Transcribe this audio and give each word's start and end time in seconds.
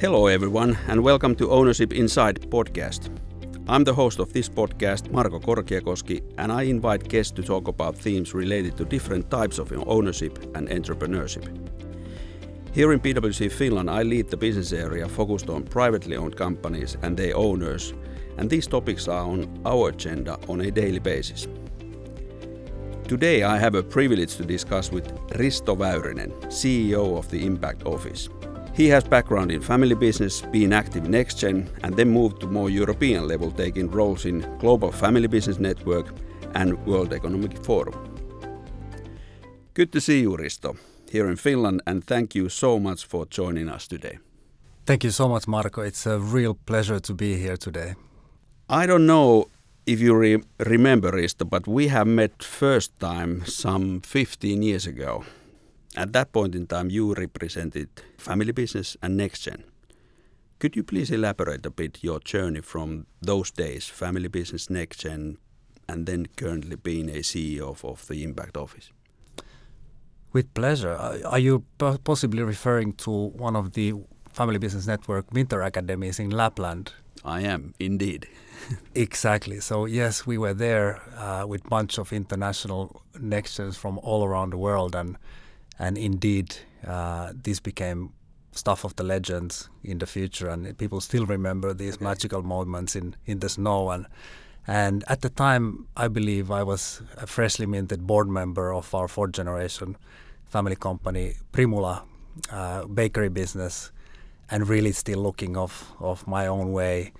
Hello, 0.00 0.28
everyone, 0.28 0.78
and 0.86 1.02
welcome 1.02 1.34
to 1.34 1.50
Ownership 1.50 1.92
Inside 1.92 2.48
podcast. 2.50 3.10
I'm 3.66 3.82
the 3.82 3.92
host 3.92 4.20
of 4.20 4.32
this 4.32 4.48
podcast, 4.48 5.10
Marko 5.10 5.40
Korkiakoski, 5.40 6.22
and 6.38 6.52
I 6.52 6.62
invite 6.62 7.08
guests 7.08 7.32
to 7.32 7.42
talk 7.42 7.66
about 7.66 7.98
themes 7.98 8.32
related 8.32 8.76
to 8.76 8.84
different 8.84 9.28
types 9.28 9.58
of 9.58 9.72
ownership 9.88 10.38
and 10.54 10.68
entrepreneurship. 10.68 11.48
Here 12.72 12.92
in 12.92 13.00
PwC 13.00 13.50
Finland, 13.50 13.90
I 13.90 14.04
lead 14.04 14.28
the 14.28 14.36
business 14.36 14.72
area 14.72 15.08
focused 15.08 15.50
on 15.50 15.64
privately 15.64 16.14
owned 16.14 16.36
companies 16.36 16.96
and 17.02 17.16
their 17.16 17.36
owners, 17.36 17.92
and 18.36 18.48
these 18.48 18.68
topics 18.68 19.08
are 19.08 19.24
on 19.24 19.48
our 19.66 19.88
agenda 19.88 20.38
on 20.48 20.60
a 20.60 20.70
daily 20.70 21.00
basis. 21.00 21.48
Today, 23.08 23.42
I 23.42 23.58
have 23.58 23.74
a 23.74 23.82
privilege 23.82 24.36
to 24.36 24.44
discuss 24.44 24.92
with 24.92 25.12
Risto 25.30 25.76
Väyrynen, 25.76 26.30
CEO 26.52 27.18
of 27.18 27.28
the 27.30 27.44
Impact 27.44 27.84
Office. 27.84 28.28
He 28.78 28.86
has 28.90 29.02
background 29.02 29.50
in 29.50 29.60
family 29.60 29.96
business, 29.96 30.40
being 30.52 30.72
active 30.72 31.04
in 31.04 31.10
NextGen, 31.10 31.66
and 31.82 31.96
then 31.96 32.10
moved 32.10 32.40
to 32.40 32.46
more 32.46 32.70
European 32.70 33.26
level, 33.26 33.50
taking 33.50 33.90
roles 33.90 34.24
in 34.24 34.46
Global 34.60 34.92
Family 34.92 35.26
Business 35.26 35.58
Network 35.58 36.14
and 36.54 36.78
World 36.86 37.12
Economic 37.12 37.58
Forum. 37.64 37.96
Good 39.74 39.90
to 39.90 40.00
see 40.00 40.20
you, 40.20 40.36
Risto, 40.36 40.76
here 41.10 41.28
in 41.28 41.34
Finland, 41.34 41.82
and 41.88 42.04
thank 42.04 42.36
you 42.36 42.48
so 42.48 42.78
much 42.78 43.04
for 43.04 43.26
joining 43.26 43.68
us 43.68 43.88
today. 43.88 44.20
Thank 44.86 45.02
you 45.02 45.10
so 45.10 45.28
much, 45.28 45.48
Marko. 45.48 45.82
It's 45.82 46.06
a 46.06 46.20
real 46.20 46.54
pleasure 46.54 47.00
to 47.00 47.14
be 47.14 47.34
here 47.34 47.56
today. 47.56 47.96
I 48.68 48.86
don't 48.86 49.06
know 49.06 49.48
if 49.86 50.00
you 50.00 50.14
re 50.14 50.38
remember, 50.60 51.10
Risto, 51.10 51.44
but 51.50 51.66
we 51.66 51.88
have 51.88 52.06
met 52.06 52.44
first 52.44 52.96
time 53.00 53.44
some 53.44 54.02
15 54.02 54.62
years 54.62 54.86
ago. 54.86 55.24
At 55.96 56.12
that 56.12 56.32
point 56.32 56.54
in 56.54 56.66
time, 56.66 56.90
you 56.90 57.14
represented 57.14 57.88
family 58.18 58.52
business 58.52 58.96
and 59.02 59.18
NextGen. 59.18 59.62
Could 60.58 60.76
you 60.76 60.82
please 60.82 61.10
elaborate 61.10 61.64
a 61.66 61.70
bit 61.70 61.98
your 62.02 62.20
journey 62.20 62.60
from 62.60 63.06
those 63.22 63.50
days, 63.50 63.86
family 63.86 64.28
business, 64.28 64.66
NextGen, 64.66 65.36
and 65.88 66.06
then 66.06 66.26
currently 66.36 66.76
being 66.76 67.08
a 67.08 67.20
CEO 67.20 67.70
of, 67.70 67.84
of 67.84 68.06
the 68.08 68.22
Impact 68.24 68.56
Office? 68.56 68.90
With 70.32 70.52
pleasure. 70.54 70.94
Are 71.24 71.38
you 71.38 71.64
possibly 72.04 72.42
referring 72.42 72.92
to 72.94 73.10
one 73.10 73.56
of 73.56 73.72
the 73.72 73.94
Family 74.30 74.58
Business 74.58 74.86
Network 74.86 75.32
winter 75.32 75.62
academies 75.62 76.18
in 76.18 76.30
Lapland? 76.30 76.92
I 77.24 77.40
am, 77.42 77.74
indeed. 77.78 78.28
exactly. 78.94 79.60
So, 79.60 79.86
yes, 79.86 80.26
we 80.26 80.38
were 80.38 80.54
there 80.54 81.00
uh, 81.16 81.46
with 81.46 81.64
a 81.64 81.68
bunch 81.68 81.98
of 81.98 82.12
international 82.12 83.02
NextGens 83.14 83.76
from 83.76 83.98
all 83.98 84.24
around 84.24 84.50
the 84.50 84.58
world. 84.58 84.94
and 84.94 85.16
and 85.78 85.96
indeed 85.96 86.56
uh, 86.86 87.32
this 87.34 87.60
became 87.60 88.12
stuff 88.52 88.84
of 88.84 88.96
the 88.96 89.04
legends 89.04 89.68
in 89.84 89.98
the 89.98 90.06
future 90.06 90.48
and 90.48 90.76
people 90.78 91.00
still 91.00 91.26
remember 91.26 91.72
these 91.72 91.94
okay. 91.94 92.04
magical 92.04 92.42
moments 92.42 92.96
in, 92.96 93.14
in 93.26 93.38
the 93.38 93.48
snow. 93.48 93.90
And 93.90 94.06
and 94.66 95.04
at 95.08 95.22
the 95.22 95.30
time 95.30 95.86
I 95.96 96.08
believe 96.08 96.50
I 96.50 96.62
was 96.62 97.02
a 97.16 97.26
freshly 97.26 97.66
minted 97.66 98.06
board 98.06 98.28
member 98.28 98.74
of 98.74 98.94
our 98.94 99.08
fourth 99.08 99.32
generation 99.32 99.96
family 100.46 100.76
company 100.76 101.34
Primula 101.52 102.02
uh, 102.50 102.84
bakery 102.86 103.28
business 103.28 103.92
and 104.50 104.68
really 104.68 104.92
still 104.92 105.22
looking 105.22 105.56
of 105.56 105.92
of 106.00 106.26
my 106.26 106.46
own 106.46 106.72
way 106.72 107.12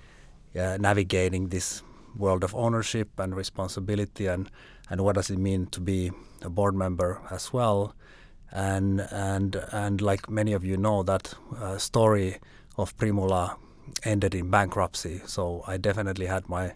uh, 0.59 0.77
navigating 0.81 1.49
this 1.49 1.83
world 2.17 2.43
of 2.43 2.55
ownership 2.55 3.09
and 3.19 3.37
responsibility. 3.37 4.27
And 4.27 4.51
and 4.91 5.03
what 5.03 5.15
does 5.15 5.31
it 5.31 5.39
mean 5.39 5.67
to 5.67 5.81
be 5.81 6.11
a 6.43 6.51
board 6.51 6.75
member 6.75 7.21
as 7.31 7.53
well 7.53 7.95
and 8.53 9.01
and 9.01 9.57
and 9.73 10.01
like 10.01 10.31
many 10.31 10.53
of 10.53 10.65
you 10.65 10.77
know, 10.77 11.03
that 11.03 11.35
uh, 11.61 11.79
story 11.79 12.39
of 12.77 12.97
Primula 12.97 13.57
ended 14.05 14.35
in 14.35 14.51
bankruptcy. 14.51 15.21
So 15.27 15.65
I 15.67 15.77
definitely 15.77 16.27
had 16.27 16.49
my 16.49 16.75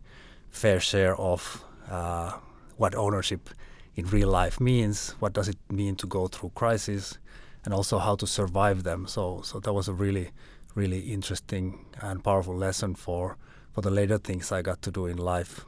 fair 0.50 0.80
share 0.80 1.16
of 1.16 1.64
uh, 1.90 2.32
what 2.76 2.94
ownership 2.94 3.50
in 3.94 4.06
real 4.06 4.28
life 4.28 4.60
means. 4.60 5.14
What 5.20 5.32
does 5.32 5.48
it 5.48 5.58
mean 5.70 5.96
to 5.96 6.06
go 6.06 6.28
through 6.28 6.52
crises, 6.54 7.18
and 7.64 7.74
also 7.74 7.98
how 7.98 8.16
to 8.16 8.26
survive 8.26 8.82
them. 8.82 9.06
So 9.06 9.42
so 9.42 9.60
that 9.60 9.72
was 9.72 9.88
a 9.88 9.92
really 9.92 10.30
really 10.74 11.00
interesting 11.00 11.84
and 12.00 12.24
powerful 12.24 12.56
lesson 12.56 12.94
for 12.94 13.36
for 13.72 13.82
the 13.82 13.90
later 13.90 14.18
things 14.18 14.52
I 14.52 14.62
got 14.62 14.82
to 14.82 14.90
do 14.90 15.06
in 15.06 15.16
life 15.18 15.66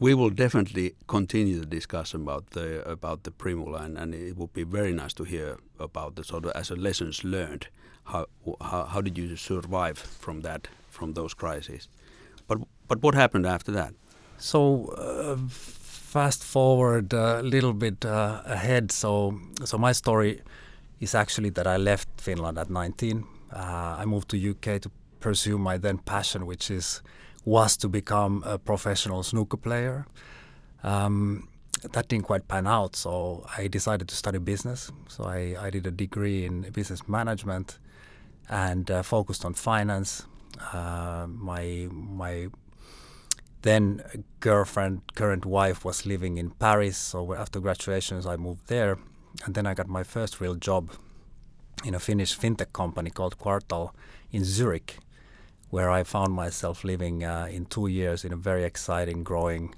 we 0.00 0.14
will 0.14 0.30
definitely 0.30 0.94
continue 1.06 1.58
the 1.60 1.66
discussion 1.66 2.22
about 2.22 2.50
the 2.50 2.88
about 2.88 3.22
the 3.24 3.30
Primula, 3.30 3.82
and, 3.82 3.98
and 3.98 4.14
it 4.14 4.36
would 4.36 4.52
be 4.52 4.64
very 4.64 4.92
nice 4.92 5.14
to 5.14 5.24
hear 5.24 5.58
about 5.78 6.14
the 6.16 6.24
sort 6.24 6.44
of 6.44 6.52
as 6.52 6.70
a 6.70 6.76
lessons 6.76 7.24
learned. 7.24 7.68
How, 8.04 8.26
how 8.60 8.84
how 8.84 9.00
did 9.00 9.18
you 9.18 9.36
survive 9.36 9.98
from 9.98 10.40
that 10.42 10.68
from 10.88 11.14
those 11.14 11.34
crises? 11.34 11.88
But 12.46 12.58
but 12.86 13.02
what 13.02 13.14
happened 13.14 13.46
after 13.46 13.72
that? 13.72 13.94
So. 14.38 14.86
Uh, 14.96 15.36
fast 16.08 16.42
forward 16.42 17.12
a 17.12 17.42
little 17.42 17.74
bit 17.74 18.04
uh, 18.04 18.40
ahead. 18.46 18.90
So, 18.90 19.38
so 19.64 19.76
my 19.76 19.92
story 19.92 20.40
is 21.00 21.14
actually 21.14 21.50
that 21.50 21.66
I 21.66 21.76
left 21.76 22.08
Finland 22.16 22.58
at 22.58 22.70
19. 22.70 23.24
Uh, 23.52 23.96
I 23.98 24.04
moved 24.06 24.30
to 24.30 24.50
UK 24.50 24.80
to 24.80 24.90
pursue 25.20 25.58
my 25.58 25.76
then 25.76 25.98
passion, 25.98 26.46
which 26.46 26.70
is 26.70 27.02
was 27.44 27.76
to 27.78 27.88
become 27.88 28.42
a 28.46 28.58
professional 28.58 29.22
snooker 29.22 29.56
player. 29.56 30.06
Um, 30.82 31.48
that 31.92 32.08
didn't 32.08 32.24
quite 32.24 32.48
pan 32.48 32.66
out, 32.66 32.96
so 32.96 33.46
I 33.56 33.68
decided 33.68 34.08
to 34.08 34.14
study 34.16 34.38
business. 34.38 34.90
So 35.08 35.24
I, 35.24 35.56
I 35.60 35.70
did 35.70 35.86
a 35.86 35.90
degree 35.90 36.44
in 36.44 36.62
business 36.72 37.08
management 37.08 37.78
and 38.48 38.90
uh, 38.90 39.02
focused 39.02 39.44
on 39.44 39.54
finance. 39.54 40.26
Uh, 40.72 41.26
my 41.28 41.88
my 41.90 42.48
then 43.62 44.02
girlfriend, 44.40 45.02
current 45.14 45.44
wife, 45.44 45.84
was 45.84 46.06
living 46.06 46.38
in 46.38 46.50
Paris. 46.50 46.96
So 46.96 47.34
after 47.34 47.60
graduations, 47.60 48.26
I 48.26 48.36
moved 48.36 48.68
there, 48.68 48.98
and 49.44 49.54
then 49.54 49.66
I 49.66 49.74
got 49.74 49.88
my 49.88 50.02
first 50.02 50.40
real 50.40 50.54
job 50.54 50.90
in 51.84 51.94
a 51.94 52.00
Finnish 52.00 52.36
fintech 52.36 52.72
company 52.72 53.10
called 53.10 53.38
Quartal 53.38 53.92
in 54.32 54.44
Zurich 54.44 54.98
where 55.70 55.90
I 55.90 56.02
found 56.02 56.32
myself 56.32 56.84
living 56.84 57.24
uh, 57.24 57.48
in 57.50 57.66
two 57.66 57.88
years 57.88 58.24
in 58.24 58.32
a 58.32 58.36
very 58.36 58.64
exciting, 58.64 59.22
growing 59.22 59.74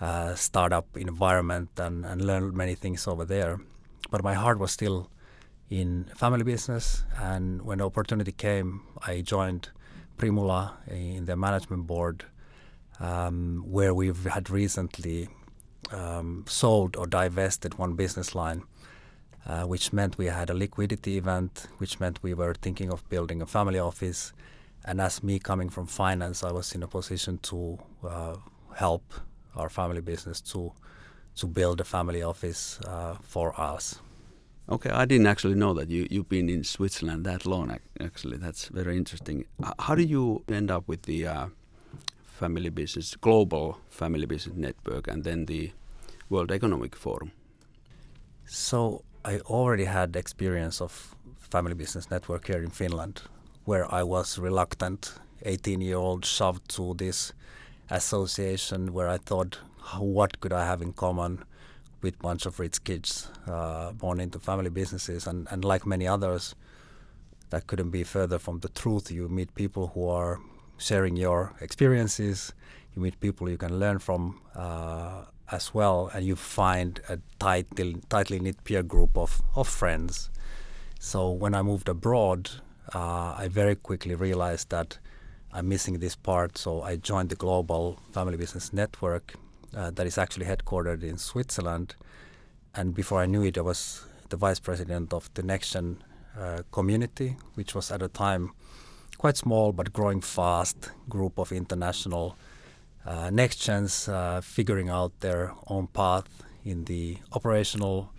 uh, 0.00 0.34
startup 0.34 0.86
environment 0.96 1.70
and, 1.78 2.06
and 2.06 2.24
learned 2.24 2.54
many 2.54 2.74
things 2.74 3.06
over 3.06 3.24
there. 3.24 3.60
But 4.10 4.24
my 4.24 4.34
heart 4.34 4.58
was 4.58 4.72
still 4.72 5.10
in 5.68 6.10
family 6.16 6.42
business, 6.42 7.04
and 7.16 7.62
when 7.62 7.78
the 7.78 7.86
opportunity 7.86 8.32
came, 8.32 8.82
I 9.06 9.20
joined 9.20 9.68
Primula 10.16 10.74
in 10.88 11.26
the 11.26 11.36
management 11.36 11.86
board, 11.86 12.24
um, 12.98 13.64
where 13.66 13.94
we've 13.94 14.24
had 14.24 14.50
recently 14.50 15.28
um, 15.92 16.44
sold 16.48 16.96
or 16.96 17.06
divested 17.06 17.78
one 17.78 17.94
business 17.94 18.34
line. 18.34 18.64
Uh, 19.46 19.62
which 19.62 19.90
meant 19.90 20.18
we 20.18 20.26
had 20.26 20.50
a 20.50 20.54
liquidity 20.54 21.16
event, 21.16 21.66
which 21.78 21.98
meant 21.98 22.22
we 22.22 22.34
were 22.34 22.52
thinking 22.52 22.92
of 22.92 23.08
building 23.08 23.40
a 23.40 23.46
family 23.46 23.78
office, 23.78 24.34
and 24.84 25.00
as 25.00 25.22
me 25.22 25.38
coming 25.38 25.68
from 25.68 25.86
finance, 25.86 26.42
I 26.42 26.52
was 26.52 26.74
in 26.74 26.82
a 26.82 26.88
position 26.88 27.38
to 27.38 27.78
uh, 28.04 28.36
help 28.74 29.12
our 29.56 29.68
family 29.68 30.00
business 30.00 30.40
to 30.40 30.72
to 31.36 31.46
build 31.46 31.80
a 31.80 31.84
family 31.84 32.22
office 32.22 32.80
uh, 32.86 33.14
for 33.22 33.58
us. 33.60 34.00
Okay, 34.68 34.90
I 34.90 35.04
didn't 35.04 35.26
actually 35.26 35.54
know 35.54 35.74
that 35.74 35.90
you 35.90 36.06
you've 36.10 36.28
been 36.28 36.48
in 36.48 36.64
Switzerland 36.64 37.24
that 37.26 37.46
long. 37.46 37.78
Actually, 38.00 38.38
that's 38.38 38.68
very 38.68 38.96
interesting. 38.96 39.44
How 39.78 39.94
did 39.94 40.10
you 40.10 40.44
end 40.48 40.70
up 40.70 40.88
with 40.88 41.02
the 41.02 41.26
uh, 41.26 41.46
family 42.22 42.70
business, 42.70 43.16
global 43.16 43.78
family 43.88 44.26
business 44.26 44.56
network, 44.56 45.08
and 45.08 45.24
then 45.24 45.46
the 45.46 45.72
World 46.28 46.50
Economic 46.52 46.96
Forum? 46.96 47.32
So 48.46 49.02
I 49.24 49.40
already 49.40 49.84
had 49.84 50.16
experience 50.16 50.80
of 50.80 51.14
family 51.38 51.74
business 51.74 52.10
network 52.10 52.46
here 52.46 52.62
in 52.62 52.70
Finland 52.70 53.22
where 53.70 53.86
I 53.94 54.02
was 54.02 54.36
reluctant, 54.36 55.14
18 55.42 55.80
year 55.80 55.96
old, 55.96 56.24
shoved 56.24 56.68
to 56.70 56.92
this 56.94 57.32
association 57.88 58.92
where 58.92 59.08
I 59.08 59.16
thought, 59.16 59.58
what 59.96 60.40
could 60.40 60.52
I 60.52 60.64
have 60.66 60.82
in 60.82 60.92
common 60.92 61.44
with 62.02 62.18
bunch 62.18 62.46
of 62.46 62.58
rich 62.58 62.82
kids 62.82 63.28
uh, 63.46 63.92
born 63.92 64.18
into 64.18 64.40
family 64.40 64.70
businesses? 64.70 65.28
And, 65.28 65.46
and 65.52 65.64
like 65.64 65.86
many 65.86 66.08
others, 66.08 66.56
that 67.50 67.68
couldn't 67.68 67.90
be 67.90 68.02
further 68.02 68.40
from 68.40 68.58
the 68.58 68.70
truth. 68.70 69.08
You 69.12 69.28
meet 69.28 69.54
people 69.54 69.92
who 69.94 70.08
are 70.08 70.40
sharing 70.76 71.14
your 71.14 71.54
experiences, 71.60 72.52
you 72.96 73.02
meet 73.02 73.20
people 73.20 73.48
you 73.48 73.56
can 73.56 73.78
learn 73.78 74.00
from 74.00 74.40
uh, 74.56 75.26
as 75.52 75.72
well, 75.72 76.10
and 76.12 76.26
you 76.26 76.34
find 76.34 77.00
a 77.08 77.20
tightly, 77.38 77.94
tightly 78.08 78.40
knit 78.40 78.64
peer 78.64 78.82
group 78.82 79.16
of, 79.16 79.40
of 79.54 79.68
friends. 79.68 80.28
So 80.98 81.30
when 81.30 81.54
I 81.54 81.62
moved 81.62 81.88
abroad, 81.88 82.50
uh, 82.94 83.34
I 83.38 83.48
very 83.50 83.74
quickly 83.74 84.14
realized 84.14 84.70
that 84.70 84.98
I'm 85.52 85.68
missing 85.68 85.98
this 85.98 86.16
part. 86.16 86.58
So 86.58 86.82
I 86.82 86.96
joined 86.96 87.30
the 87.30 87.36
Global 87.36 87.98
Family 88.12 88.36
Business 88.36 88.72
Network 88.72 89.34
uh, 89.76 89.90
that 89.90 90.06
is 90.06 90.18
actually 90.18 90.46
headquartered 90.46 91.02
in 91.02 91.18
Switzerland. 91.18 91.96
And 92.74 92.94
before 92.94 93.20
I 93.20 93.26
knew 93.26 93.42
it, 93.42 93.58
I 93.58 93.62
was 93.62 94.04
the 94.28 94.36
vice 94.36 94.60
president 94.60 95.12
of 95.12 95.28
the 95.34 95.42
NextGen 95.42 95.96
uh, 96.38 96.62
community, 96.70 97.36
which 97.54 97.74
was 97.74 97.90
at 97.90 98.02
a 98.02 98.08
time 98.08 98.52
quite 99.18 99.36
small 99.36 99.70
but 99.70 99.92
growing 99.92 100.20
fast 100.20 100.90
group 101.08 101.38
of 101.38 101.52
international 101.52 102.36
uh, 103.04 103.28
next 103.28 103.56
gens 103.56 104.08
uh, 104.08 104.40
figuring 104.42 104.88
out 104.88 105.12
their 105.20 105.52
own 105.66 105.86
path 105.88 106.42
in 106.64 106.84
the 106.84 107.18
operational 107.32 108.10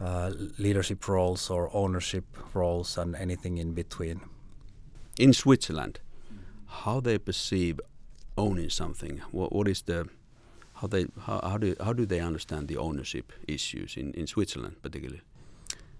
uh, 0.00 0.32
leadership 0.58 1.08
roles 1.08 1.50
or 1.50 1.70
ownership 1.74 2.24
roles 2.54 2.98
and 2.98 3.16
anything 3.16 3.58
in 3.58 3.74
between. 3.74 4.20
In 5.18 5.32
Switzerland, 5.32 6.00
how 6.66 7.00
they 7.00 7.18
perceive 7.18 7.80
owning 8.36 8.70
something? 8.70 9.20
What, 9.32 9.52
what 9.52 9.68
is 9.68 9.82
the 9.82 10.08
how 10.74 10.86
they 10.86 11.06
how, 11.22 11.40
how 11.42 11.58
do 11.58 11.74
how 11.82 11.92
do 11.92 12.06
they 12.06 12.20
understand 12.20 12.68
the 12.68 12.76
ownership 12.76 13.32
issues 13.48 13.96
in, 13.96 14.12
in 14.12 14.26
Switzerland 14.26 14.76
particularly? 14.82 15.22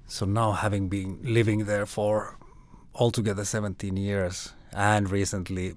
So 0.07 0.25
now 0.25 0.53
having 0.53 0.89
been 0.89 1.19
living 1.23 1.67
there 1.67 1.85
for 1.85 2.39
altogether 2.95 3.45
17 3.45 3.97
years 3.97 4.55
and 4.73 5.11
recently 5.11 5.75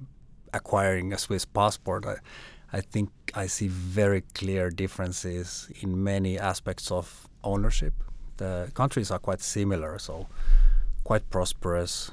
acquiring 0.54 1.14
a 1.14 1.18
Swiss 1.18 1.46
passport, 1.46 2.06
I, 2.06 2.16
I 2.72 2.82
think 2.82 3.10
I 3.34 3.48
see 3.48 3.68
very 3.68 4.22
clear 4.34 4.70
differences 4.70 5.70
in 5.82 6.02
many 6.04 6.40
aspects 6.40 6.92
of 6.92 7.28
ownership. 7.44 7.94
The 8.42 8.72
countries 8.74 9.12
are 9.12 9.20
quite 9.20 9.40
similar, 9.40 10.00
so 10.00 10.26
quite 11.04 11.30
prosperous, 11.30 12.10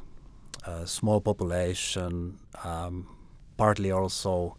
uh, 0.66 0.84
small 0.84 1.22
population, 1.22 2.38
um, 2.62 3.08
partly 3.56 3.90
also 3.90 4.58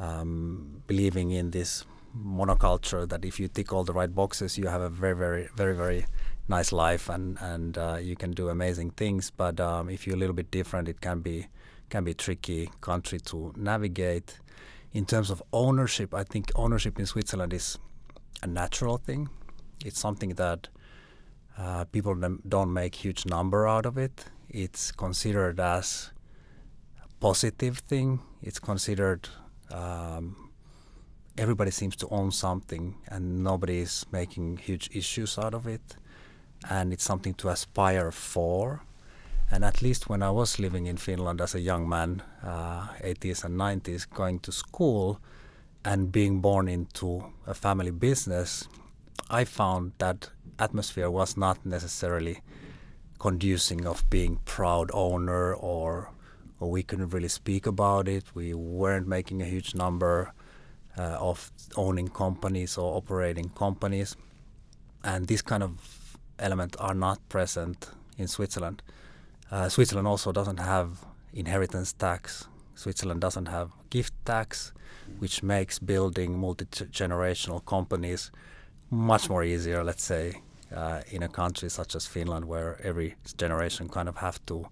um, 0.00 0.82
believing 0.88 1.30
in 1.30 1.52
this 1.52 1.84
monoculture 2.18 3.08
that 3.08 3.24
if 3.24 3.38
you 3.38 3.46
tick 3.46 3.72
all 3.72 3.84
the 3.84 3.92
right 3.92 4.12
boxes, 4.12 4.58
you 4.58 4.66
have 4.66 4.80
a 4.80 4.88
very, 4.88 5.14
very, 5.14 5.48
very, 5.54 5.76
very 5.76 6.06
nice 6.48 6.72
life 6.72 7.08
and 7.08 7.38
and 7.40 7.78
uh, 7.78 7.98
you 8.00 8.16
can 8.16 8.32
do 8.32 8.48
amazing 8.48 8.90
things. 8.90 9.30
But 9.30 9.60
um, 9.60 9.88
if 9.88 10.08
you're 10.08 10.16
a 10.16 10.18
little 10.18 10.34
bit 10.34 10.50
different, 10.50 10.88
it 10.88 11.00
can 11.00 11.20
be 11.20 11.46
can 11.88 12.02
be 12.02 12.14
tricky 12.14 12.68
country 12.80 13.20
to 13.30 13.52
navigate. 13.54 14.40
In 14.92 15.06
terms 15.06 15.30
of 15.30 15.40
ownership, 15.52 16.12
I 16.12 16.24
think 16.24 16.50
ownership 16.56 16.98
in 16.98 17.06
Switzerland 17.06 17.52
is 17.52 17.78
a 18.42 18.48
natural 18.48 18.96
thing. 18.98 19.28
It's 19.84 20.00
something 20.00 20.34
that 20.34 20.68
uh, 21.58 21.84
people 21.84 22.14
don't 22.48 22.72
make 22.72 22.94
huge 22.94 23.26
number 23.26 23.66
out 23.66 23.86
of 23.86 23.96
it. 23.96 24.26
It's 24.48 24.92
considered 24.92 25.58
as 25.58 26.10
a 27.02 27.08
positive 27.20 27.78
thing. 27.78 28.20
It's 28.42 28.58
considered 28.58 29.28
um, 29.70 30.50
everybody 31.38 31.70
seems 31.70 31.96
to 31.96 32.08
own 32.10 32.30
something, 32.30 32.96
and 33.08 33.42
nobody 33.42 33.78
is 33.78 34.06
making 34.12 34.58
huge 34.58 34.90
issues 34.92 35.38
out 35.38 35.54
of 35.54 35.66
it. 35.66 35.96
And 36.68 36.92
it's 36.92 37.04
something 37.04 37.34
to 37.34 37.48
aspire 37.48 38.10
for. 38.10 38.82
And 39.50 39.64
at 39.64 39.80
least 39.80 40.08
when 40.08 40.22
I 40.22 40.30
was 40.30 40.58
living 40.58 40.86
in 40.86 40.96
Finland 40.96 41.40
as 41.40 41.54
a 41.54 41.60
young 41.60 41.88
man, 41.88 42.22
uh, 42.42 42.88
80s 43.02 43.44
and 43.44 43.56
90s, 43.58 44.08
going 44.10 44.40
to 44.40 44.52
school 44.52 45.20
and 45.84 46.10
being 46.10 46.40
born 46.40 46.68
into 46.68 47.32
a 47.46 47.54
family 47.54 47.92
business, 47.92 48.66
I 49.30 49.44
found 49.44 49.92
that 49.98 50.30
atmosphere 50.58 51.10
was 51.10 51.36
not 51.36 51.64
necessarily 51.64 52.40
conducing 53.18 53.86
of 53.86 54.08
being 54.10 54.38
proud 54.44 54.90
owner 54.92 55.54
or 55.54 56.10
or 56.58 56.70
we 56.70 56.82
couldn't 56.82 57.10
really 57.10 57.28
speak 57.28 57.66
about 57.66 58.08
it. 58.08 58.24
We 58.34 58.54
weren't 58.54 59.06
making 59.06 59.42
a 59.42 59.44
huge 59.44 59.74
number 59.74 60.32
uh, 60.96 61.18
of 61.20 61.50
owning 61.76 62.08
companies 62.08 62.78
or 62.78 62.96
operating 62.96 63.50
companies, 63.50 64.16
and 65.04 65.26
this 65.26 65.42
kind 65.42 65.62
of 65.62 66.16
element 66.38 66.76
are 66.78 66.94
not 66.94 67.18
present 67.28 67.90
in 68.16 68.26
Switzerland. 68.26 68.82
Uh, 69.50 69.68
Switzerland 69.68 70.08
also 70.08 70.32
doesn't 70.32 70.58
have 70.58 71.04
inheritance 71.34 71.92
tax. 71.92 72.48
Switzerland 72.74 73.20
doesn't 73.20 73.46
have 73.46 73.70
gift 73.90 74.14
tax, 74.24 74.72
which 75.18 75.42
makes 75.42 75.78
building 75.78 76.38
multi-generational 76.38 77.64
companies 77.64 78.30
much 78.90 79.28
more 79.28 79.44
easier. 79.44 79.84
Let's 79.84 80.04
say 80.04 80.40
uh, 80.74 81.00
in 81.10 81.22
a 81.22 81.28
country 81.28 81.68
such 81.70 81.94
as 81.94 82.06
Finland, 82.06 82.44
where 82.44 82.80
every 82.82 83.14
generation 83.36 83.88
kind 83.88 84.08
of 84.08 84.16
have 84.16 84.38
to 84.46 84.66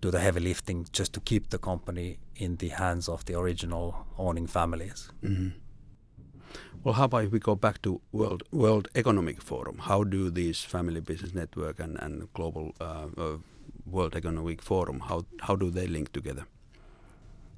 do 0.00 0.10
the 0.10 0.20
heavy 0.20 0.40
lifting 0.40 0.86
just 0.92 1.12
to 1.12 1.20
keep 1.20 1.50
the 1.50 1.58
company 1.58 2.18
in 2.36 2.56
the 2.56 2.68
hands 2.68 3.08
of 3.08 3.24
the 3.24 3.34
original 3.34 4.06
owning 4.16 4.46
families. 4.46 5.10
Mm-hmm. 5.22 5.48
Well, 6.84 6.94
how 6.94 7.04
about 7.04 7.24
if 7.24 7.32
we 7.32 7.40
go 7.40 7.56
back 7.56 7.82
to 7.82 8.00
World 8.12 8.42
World 8.52 8.88
Economic 8.94 9.42
Forum? 9.42 9.78
How 9.78 10.04
do 10.04 10.30
these 10.30 10.62
Family 10.62 11.00
Business 11.00 11.34
Network 11.34 11.80
and 11.80 11.98
and 12.00 12.32
Global 12.32 12.72
uh, 12.80 13.08
uh, 13.16 13.38
World 13.84 14.14
Economic 14.14 14.62
Forum 14.62 15.00
how 15.00 15.24
how 15.40 15.56
do 15.56 15.70
they 15.70 15.86
link 15.86 16.12
together? 16.12 16.46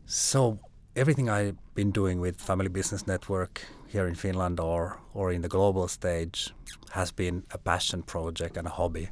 So 0.07 0.59
everything 0.97 1.29
I've 1.29 1.57
been 1.75 1.93
doing 1.93 2.21
with 2.21 2.41
Family 2.41 2.69
Business 2.69 3.07
Network 3.07 3.63
here 3.93 4.09
in 4.09 4.15
Finland 4.15 4.61
or 4.61 4.99
or 5.15 5.33
in 5.33 5.43
the 5.43 5.49
global 5.49 5.89
stage 5.89 6.55
has 6.91 7.13
been 7.13 7.43
a 7.51 7.59
passion 7.59 8.03
project 8.03 8.57
and 8.57 8.67
a 8.67 8.71
hobby 8.71 9.09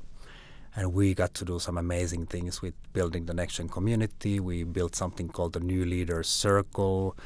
and 0.78 0.94
we 0.94 1.12
got 1.12 1.34
to 1.34 1.44
do 1.44 1.58
some 1.58 1.76
amazing 1.76 2.26
things 2.26 2.62
with 2.62 2.74
building 2.92 3.26
the 3.26 3.34
next 3.34 3.56
gen 3.56 3.68
community. 3.68 4.38
We 4.38 4.62
built 4.62 4.94
something 4.94 5.28
called 5.28 5.54
the 5.54 5.60
New 5.60 5.84
Leaders 5.84 6.28
Circle. 6.28 7.16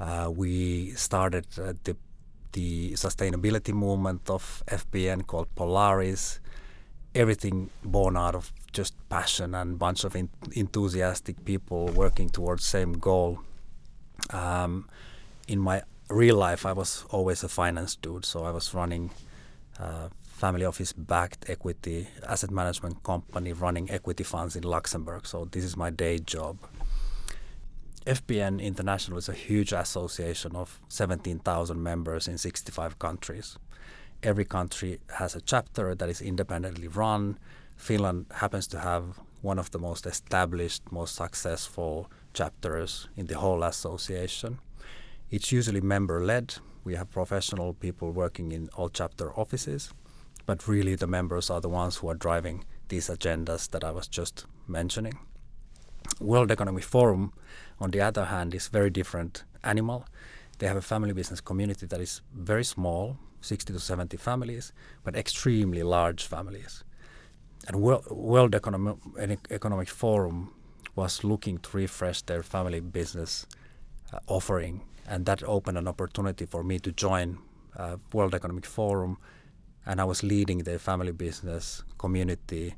Uh, 0.00 0.30
we 0.34 0.92
started 0.92 1.46
uh, 1.58 1.74
the 1.84 1.94
the 2.52 2.92
sustainability 2.92 3.72
movement 3.72 4.30
of 4.30 4.62
FBN 4.66 5.26
called 5.26 5.54
Polaris. 5.54 6.40
Everything 7.14 7.70
born 7.84 8.16
out 8.16 8.34
of 8.34 8.52
just 8.72 8.94
passion 9.08 9.54
and 9.54 9.78
bunch 9.78 10.04
of 10.04 10.16
enthusiastic 10.52 11.44
people 11.44 11.86
working 11.88 12.30
towards 12.30 12.64
same 12.64 12.94
goal. 12.94 13.40
Um, 14.30 14.88
in 15.48 15.58
my 15.58 15.82
real 16.12 16.36
life, 16.36 16.66
I 16.66 16.72
was 16.72 17.04
always 17.10 17.42
a 17.42 17.48
finance 17.48 17.96
dude, 17.96 18.24
so 18.24 18.44
I 18.44 18.50
was 18.50 18.74
running 18.74 19.10
uh, 19.78 20.08
family 20.20 20.64
office 20.64 20.92
backed 20.92 21.48
equity 21.48 22.08
asset 22.26 22.50
management 22.50 23.02
company 23.02 23.52
running 23.52 23.90
equity 23.90 24.24
funds 24.24 24.56
in 24.56 24.64
Luxembourg. 24.64 25.26
So 25.26 25.44
this 25.44 25.64
is 25.64 25.76
my 25.76 25.90
day 25.90 26.18
job. 26.18 26.58
FBN 28.06 28.60
International 28.60 29.18
is 29.18 29.28
a 29.28 29.32
huge 29.32 29.72
association 29.72 30.56
of 30.56 30.80
17,000 30.88 31.80
members 31.80 32.26
in 32.26 32.36
65 32.38 32.98
countries. 32.98 33.56
Every 34.24 34.44
country 34.44 34.98
has 35.18 35.36
a 35.36 35.40
chapter 35.40 35.94
that 35.94 36.08
is 36.08 36.20
independently 36.20 36.88
run. 36.88 37.38
Finland 37.76 38.26
happens 38.32 38.66
to 38.68 38.80
have 38.80 39.20
one 39.42 39.58
of 39.58 39.70
the 39.70 39.78
most 39.78 40.06
established, 40.06 40.82
most 40.90 41.14
successful 41.14 42.10
chapters 42.34 43.08
in 43.16 43.26
the 43.26 43.38
whole 43.38 43.62
association. 43.62 44.58
It's 45.32 45.50
usually 45.50 45.80
member 45.80 46.24
led. 46.24 46.54
We 46.84 46.94
have 46.94 47.10
professional 47.10 47.74
people 47.74 48.12
working 48.12 48.52
in 48.52 48.68
all 48.76 48.88
chapter 48.88 49.32
offices 49.32 49.92
but 50.46 50.66
really 50.68 50.94
the 50.94 51.06
members 51.06 51.50
are 51.50 51.60
the 51.60 51.68
ones 51.68 51.96
who 51.96 52.08
are 52.08 52.14
driving 52.14 52.64
these 52.88 53.08
agendas 53.08 53.70
that 53.70 53.84
I 53.84 53.90
was 53.90 54.08
just 54.08 54.46
mentioning. 54.66 55.18
World 56.20 56.50
Economic 56.50 56.84
Forum, 56.84 57.32
on 57.80 57.90
the 57.90 58.00
other 58.00 58.26
hand, 58.26 58.54
is 58.54 58.68
very 58.68 58.90
different 58.90 59.44
animal. 59.62 60.04
They 60.58 60.66
have 60.66 60.76
a 60.76 60.82
family 60.82 61.12
business 61.12 61.40
community 61.40 61.86
that 61.86 62.00
is 62.00 62.20
very 62.34 62.64
small, 62.64 63.16
60 63.40 63.72
to 63.72 63.80
70 63.80 64.16
families, 64.16 64.72
but 65.04 65.16
extremely 65.16 65.82
large 65.82 66.26
families. 66.26 66.84
And 67.66 67.80
World 67.80 68.54
Economic, 68.54 69.88
Forum 69.88 70.52
was 70.96 71.24
looking 71.24 71.58
to 71.58 71.76
refresh 71.76 72.22
their 72.22 72.42
family 72.42 72.80
business 72.80 73.46
uh, 74.12 74.18
offering, 74.26 74.82
and 75.06 75.26
that 75.26 75.42
opened 75.44 75.78
an 75.78 75.88
opportunity 75.88 76.46
for 76.46 76.62
me 76.62 76.78
to 76.78 76.92
join 76.92 77.38
uh, 77.76 77.96
World 78.12 78.34
Economic 78.34 78.66
Forum 78.66 79.18
and 79.84 80.00
I 80.00 80.04
was 80.04 80.22
leading 80.22 80.58
the 80.58 80.78
family 80.78 81.12
business 81.12 81.82
community 81.98 82.74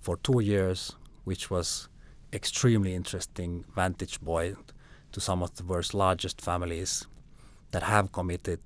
for 0.00 0.16
two 0.16 0.40
years, 0.40 0.96
which 1.24 1.50
was 1.50 1.88
extremely 2.32 2.94
interesting 2.94 3.64
vantage 3.74 4.20
point 4.20 4.72
to 5.12 5.20
some 5.20 5.42
of 5.42 5.54
the 5.54 5.64
world's 5.64 5.94
largest 5.94 6.40
families 6.40 7.06
that 7.70 7.82
have 7.82 8.12
committed 8.12 8.60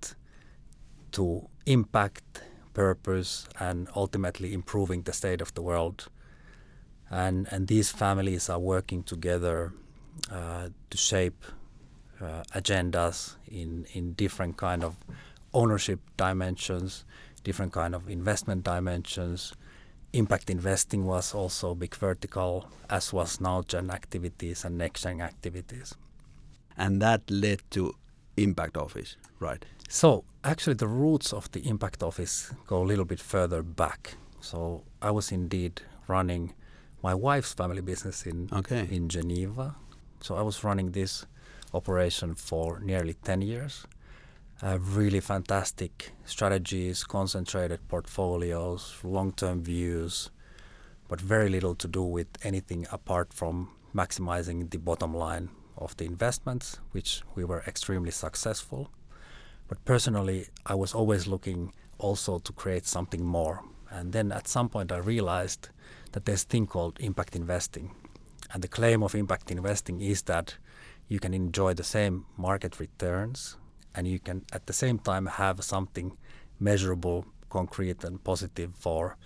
to 1.13 1.49
impact, 1.67 2.43
purpose, 2.73 3.47
and 3.61 3.89
ultimately 3.95 4.55
improving 4.55 5.03
the 5.03 5.13
state 5.13 5.41
of 5.41 5.53
the 5.55 5.63
world. 5.63 6.09
And 7.11 7.47
and 7.53 7.69
these 7.69 7.91
families 7.91 8.49
are 8.49 8.59
working 8.59 9.03
together 9.03 9.73
uh, 10.31 10.69
to 10.89 10.97
shape 10.97 11.45
uh, 12.23 12.43
agendas 12.55 13.37
in 13.49 13.87
in 13.93 14.13
different 14.15 14.57
kind 14.57 14.85
of 14.85 14.95
ownership 15.53 16.01
dimensions 16.17 17.05
different 17.45 17.73
kind 17.73 17.95
of 17.95 18.09
investment 18.09 18.65
dimensions. 18.65 19.53
Impact 20.13 20.51
investing 20.51 21.07
was 21.07 21.35
also 21.35 21.75
big 21.75 21.95
vertical, 21.97 22.67
as 22.91 23.13
was 23.13 23.41
now 23.41 23.63
gen 23.63 23.91
activities 23.91 24.65
and 24.65 24.77
next 24.77 25.03
gen 25.03 25.21
activities. 25.21 25.95
And 26.77 27.01
that 27.01 27.23
led 27.31 27.61
to 27.71 27.95
Impact 28.37 28.77
Office, 28.77 29.17
right? 29.41 29.65
So 29.89 30.25
actually, 30.45 30.75
the 30.75 30.87
roots 30.89 31.33
of 31.33 31.51
the 31.53 31.61
Impact 31.67 32.03
Office 32.03 32.53
go 32.67 32.83
a 32.83 32.85
little 32.85 33.05
bit 33.05 33.21
further 33.21 33.63
back. 33.63 34.15
So 34.41 34.83
I 35.01 35.11
was 35.11 35.33
indeed 35.33 35.81
running 36.09 36.53
my 37.03 37.15
wife's 37.15 37.55
family 37.55 37.81
business 37.83 38.27
in 38.27 38.49
Okay. 38.53 38.87
in 38.91 39.09
Geneva. 39.09 39.75
So 40.21 40.37
I 40.37 40.43
was 40.43 40.63
running 40.63 40.93
this 40.93 41.27
operation 41.75 42.35
for 42.35 42.81
nearly 42.81 43.15
10 43.15 43.43
years. 43.43 43.87
Uh, 44.63 44.79
really 44.79 45.21
fantastic 45.21 46.13
strategies, 46.25 47.03
concentrated 47.05 47.81
portfolios, 47.89 48.97
long-term 49.03 49.63
views, 49.63 50.31
but 51.09 51.21
very 51.21 51.49
little 51.49 51.75
to 51.75 51.89
do 51.89 52.03
with 52.03 52.29
anything 52.45 52.87
apart 52.93 53.33
from 53.33 53.71
maximizing 53.95 54.71
the 54.71 54.79
bottom 54.79 55.15
line 55.15 55.49
of 55.77 55.97
the 55.97 56.05
investments, 56.05 56.79
which 56.93 57.23
we 57.35 57.45
were 57.45 57.63
extremely 57.67 58.11
successful. 58.11 58.91
But 59.69 59.85
personally, 59.85 60.47
I 60.65 60.75
was 60.75 60.95
always 60.95 61.27
looking 61.27 61.73
also 61.99 62.39
to 62.39 62.53
create 62.53 62.87
something 62.87 63.25
more. 63.25 63.63
And 63.91 64.13
then 64.13 64.33
at 64.33 64.49
some 64.49 64.69
point, 64.69 64.93
I 64.93 64.99
realized 64.99 65.69
that 66.13 66.25
there's 66.25 66.45
a 66.45 66.47
thing 66.47 66.67
called 66.67 66.99
impact 67.01 67.35
investing. 67.35 67.95
And 68.53 68.63
the 68.63 68.69
claim 68.69 69.03
of 69.03 69.15
impact 69.15 69.51
investing 69.51 70.01
is 70.01 70.23
that 70.23 70.57
you 71.09 71.19
can 71.19 71.35
enjoy 71.35 71.75
the 71.75 71.85
same 71.85 72.27
market 72.37 72.81
returns 72.81 73.57
and 73.95 74.07
you 74.09 74.19
can 74.19 74.45
at 74.53 74.67
the 74.67 74.73
same 74.73 74.99
time 74.99 75.27
have 75.27 75.63
something 75.63 76.17
measurable, 76.59 77.27
concrete, 77.51 78.05
and 78.05 78.23
positive 78.25 78.73
for 78.75 79.17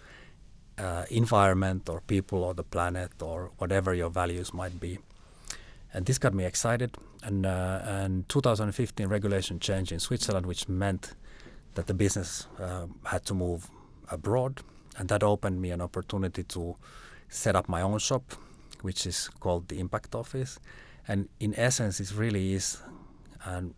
uh, 0.79 1.05
environment 1.11 1.89
or 1.89 2.01
people 2.03 2.43
or 2.43 2.55
the 2.55 2.65
planet 2.65 3.11
or 3.23 3.51
whatever 3.59 3.95
your 3.95 4.11
values 4.11 4.53
might 4.53 4.79
be. 4.81 4.99
And 5.93 6.05
this 6.05 6.19
got 6.19 6.35
me 6.35 6.45
excited. 6.45 6.97
And, 7.23 7.47
uh, 7.47 7.81
and 7.85 8.29
2015 8.29 9.09
regulation 9.09 9.59
change 9.59 9.91
in 9.91 9.99
Switzerland, 9.99 10.47
which 10.47 10.69
meant 10.69 11.15
that 11.75 11.87
the 11.87 11.95
business 11.95 12.47
uh, 12.61 12.87
had 13.05 13.25
to 13.27 13.35
move 13.35 13.69
abroad, 14.11 14.61
and 14.99 15.09
that 15.09 15.23
opened 15.23 15.61
me 15.61 15.71
an 15.71 15.81
opportunity 15.81 16.43
to 16.45 16.77
set 17.29 17.57
up 17.57 17.69
my 17.69 17.83
own 17.83 17.99
shop, 17.99 18.35
which 18.87 19.05
is 19.05 19.29
called 19.41 19.67
the 19.67 19.81
Impact 19.81 20.15
Office. 20.15 20.61
And 21.09 21.29
in 21.41 21.53
essence, 21.57 21.99
it 21.99 22.13
really 22.15 22.55
is 22.55 22.81
an, 23.45 23.75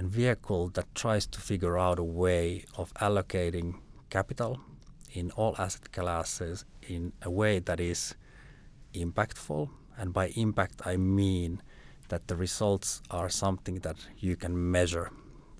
vehicle 0.00 0.68
that 0.70 0.86
tries 0.94 1.26
to 1.26 1.38
figure 1.40 1.76
out 1.76 1.98
a 1.98 2.08
way 2.22 2.64
of 2.78 2.92
allocating 2.94 3.74
capital 4.08 4.60
in 5.12 5.30
all 5.32 5.54
asset 5.58 5.92
classes 5.92 6.64
in 6.88 7.12
a 7.20 7.30
way 7.30 7.58
that 7.58 7.80
is 7.80 8.14
impactful. 8.94 9.68
And 9.98 10.14
by 10.14 10.28
impact, 10.28 10.80
I 10.86 10.96
mean 10.96 11.62
that 12.08 12.28
the 12.28 12.36
results 12.36 13.02
are 13.10 13.28
something 13.28 13.80
that 13.80 13.98
you 14.18 14.36
can 14.36 14.54
measure 14.70 15.10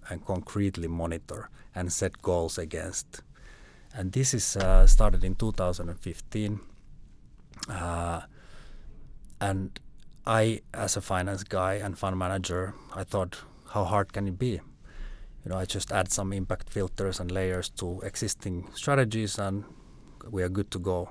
and 0.08 0.24
concretely 0.24 0.88
monitor 0.88 1.50
and 1.74 1.92
set 1.92 2.22
goals 2.22 2.56
against. 2.56 3.22
And 3.94 4.12
this 4.12 4.32
is 4.32 4.56
uh, 4.56 4.86
started 4.86 5.22
in 5.22 5.34
2015. 5.34 6.60
Uh, 7.68 8.22
and 9.40 9.78
I, 10.26 10.62
as 10.74 10.96
a 10.96 11.00
finance 11.00 11.44
guy 11.44 11.74
and 11.74 11.98
fund 11.98 12.18
manager, 12.18 12.74
I 12.94 13.04
thought, 13.04 13.38
how 13.70 13.84
hard 13.84 14.12
can 14.12 14.26
it 14.28 14.38
be? 14.38 14.60
You 15.44 15.50
know, 15.50 15.56
I 15.56 15.64
just 15.64 15.92
add 15.92 16.10
some 16.10 16.32
impact 16.32 16.70
filters 16.70 17.20
and 17.20 17.30
layers 17.30 17.68
to 17.70 18.00
existing 18.00 18.68
strategies, 18.74 19.38
and 19.38 19.64
we 20.30 20.42
are 20.42 20.48
good 20.48 20.70
to 20.72 20.78
go. 20.78 21.10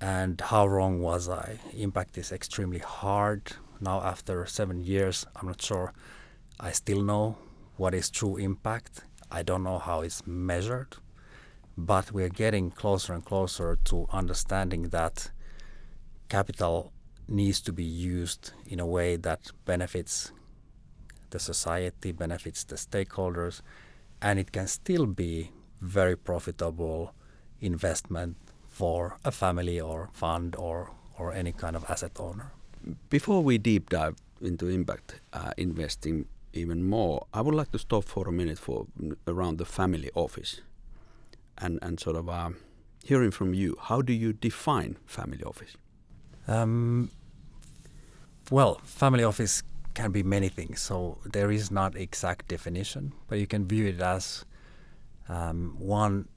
And 0.00 0.40
how 0.40 0.66
wrong 0.66 1.00
was 1.00 1.28
I? 1.28 1.58
Impact 1.72 2.18
is 2.18 2.32
extremely 2.32 2.80
hard. 2.80 3.52
Now, 3.80 4.02
after 4.02 4.44
seven 4.46 4.80
years, 4.80 5.24
I'm 5.36 5.46
not 5.46 5.62
sure 5.62 5.92
I 6.60 6.72
still 6.72 7.02
know 7.02 7.38
what 7.76 7.94
is 7.94 8.10
true 8.10 8.36
impact. 8.36 9.04
I 9.30 9.42
don't 9.42 9.62
know 9.62 9.78
how 9.78 10.02
it's 10.02 10.26
measured, 10.26 10.96
but 11.76 12.12
we're 12.12 12.28
getting 12.28 12.70
closer 12.70 13.12
and 13.14 13.24
closer 13.24 13.78
to 13.84 14.06
understanding 14.10 14.88
that 14.90 15.30
capital 16.28 16.92
needs 17.28 17.60
to 17.60 17.72
be 17.72 17.84
used 17.84 18.52
in 18.66 18.80
a 18.80 18.86
way 18.86 19.16
that 19.16 19.50
benefits 19.64 20.32
the 21.30 21.38
society, 21.38 22.12
benefits 22.12 22.64
the 22.64 22.76
stakeholders, 22.76 23.62
and 24.20 24.38
it 24.38 24.52
can 24.52 24.66
still 24.66 25.06
be 25.06 25.50
very 25.80 26.16
profitable 26.16 27.14
investment 27.60 28.36
for 28.66 29.18
a 29.24 29.30
family 29.30 29.80
or 29.80 30.08
fund 30.12 30.54
or, 30.56 30.90
or 31.18 31.32
any 31.32 31.52
kind 31.52 31.76
of 31.76 31.84
asset 31.88 32.12
owner. 32.18 32.52
Before 33.10 33.42
we 33.42 33.58
deep 33.58 33.90
dive 33.90 34.16
into 34.40 34.68
impact 34.68 35.20
uh, 35.32 35.52
investing 35.56 36.26
even 36.52 36.84
more, 36.84 37.26
I 37.32 37.40
would 37.40 37.54
like 37.54 37.72
to 37.72 37.78
stop 37.78 38.04
for 38.04 38.28
a 38.28 38.32
minute 38.32 38.58
for 38.58 38.86
around 39.26 39.58
the 39.58 39.64
family 39.64 40.10
office, 40.14 40.60
and 41.62 41.78
and 41.82 41.98
sort 42.00 42.16
of 42.16 42.28
uh, 42.28 42.50
hearing 43.04 43.30
from 43.30 43.54
you. 43.54 43.76
How 43.80 44.02
do 44.02 44.12
you 44.12 44.32
define 44.32 44.96
family 45.06 45.42
office? 45.44 45.76
Um, 46.48 47.10
well, 48.50 48.80
family 48.84 49.24
office 49.24 49.62
can 49.94 50.10
be 50.10 50.22
many 50.22 50.48
things, 50.48 50.80
so 50.80 51.18
there 51.24 51.50
is 51.50 51.70
not 51.70 51.96
exact 51.96 52.48
definition, 52.48 53.12
but 53.28 53.38
you 53.38 53.46
can 53.46 53.66
view 53.66 53.86
it 53.86 54.00
as 54.00 54.44
um, 55.28 55.76
one 55.78 56.28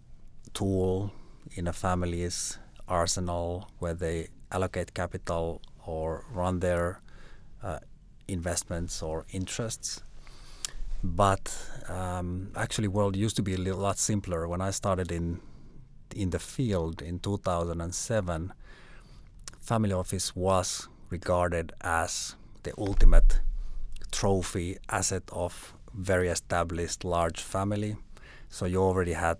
tool 0.54 1.12
in 1.56 1.68
a 1.68 1.74
family's 1.74 2.60
arsenal 2.88 3.70
where 3.80 3.94
they 3.94 4.28
allocate 4.52 4.94
capital 4.94 5.62
or 5.86 6.26
run 6.32 6.60
their 6.60 7.02
uh, 7.64 7.80
investments 8.28 9.02
or 9.02 9.26
interests. 9.32 10.04
But 11.04 11.56
um, 11.88 12.52
actually, 12.56 12.88
world 12.88 13.16
used 13.16 13.36
to 13.36 13.44
be 13.44 13.54
a 13.54 13.58
little, 13.58 13.82
lot 13.82 13.98
simpler. 13.98 14.48
When 14.48 14.62
I 14.62 14.72
started 14.72 15.12
in 15.12 15.40
in 16.16 16.30
the 16.30 16.40
field 16.40 17.02
in 17.02 17.20
2007, 17.20 18.54
family 19.60 19.92
office 19.92 20.36
was 20.36 20.88
regarded 21.10 21.74
as 21.82 22.36
the 22.64 22.74
ultimate 22.78 23.42
trophy 24.12 24.78
asset 24.90 25.24
of 25.32 25.74
very 25.94 26.30
established 26.30 27.04
large 27.04 27.42
family. 27.42 27.98
So 28.50 28.66
you 28.66 28.82
already 28.82 29.14
had 29.14 29.40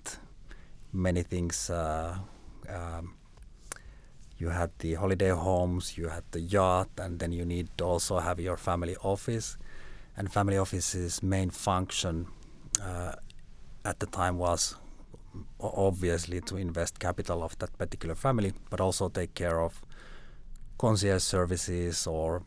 many 0.92 1.24
things. 1.24 1.70
Uh, 1.70 2.18
um, 2.70 3.16
you 4.38 4.50
had 4.50 4.72
the 4.80 4.96
holiday 4.96 5.30
homes, 5.30 5.98
you 5.98 6.10
had 6.10 6.24
the 6.32 6.42
yacht, 6.42 6.90
and 6.98 7.20
then 7.20 7.32
you 7.32 7.46
need 7.46 7.70
to 7.78 7.86
also 7.86 8.20
have 8.20 8.40
your 8.40 8.58
family 8.58 8.98
office. 8.98 9.58
And 10.18 10.32
family 10.32 10.58
office's 10.58 11.22
main 11.22 11.50
function 11.50 12.28
uh, 12.82 13.14
at 13.84 14.00
the 14.00 14.06
time 14.06 14.38
was 14.38 14.76
obviously 15.60 16.42
to 16.42 16.58
invest 16.58 17.00
capital 17.00 17.44
of 17.44 17.58
that 17.60 17.78
particular 17.78 18.16
family, 18.16 18.54
but 18.70 18.80
also 18.80 19.10
take 19.10 19.34
care 19.34 19.60
of 19.60 19.82
concierge 20.78 21.24
services 21.24 22.08
or 22.08 22.44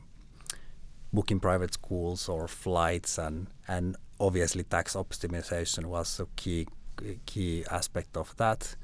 booking 1.13 1.41
private 1.41 1.73
schools 1.75 2.29
or 2.29 2.47
flights 2.49 3.19
and 3.19 3.47
and 3.67 3.97
obviously 4.21 4.63
tax 4.63 4.95
optimization 4.95 5.87
was 5.87 6.21
a 6.21 6.27
key 6.37 6.67
key 7.27 7.65
aspect 7.71 8.17
of 8.17 8.37
that. 8.37 8.77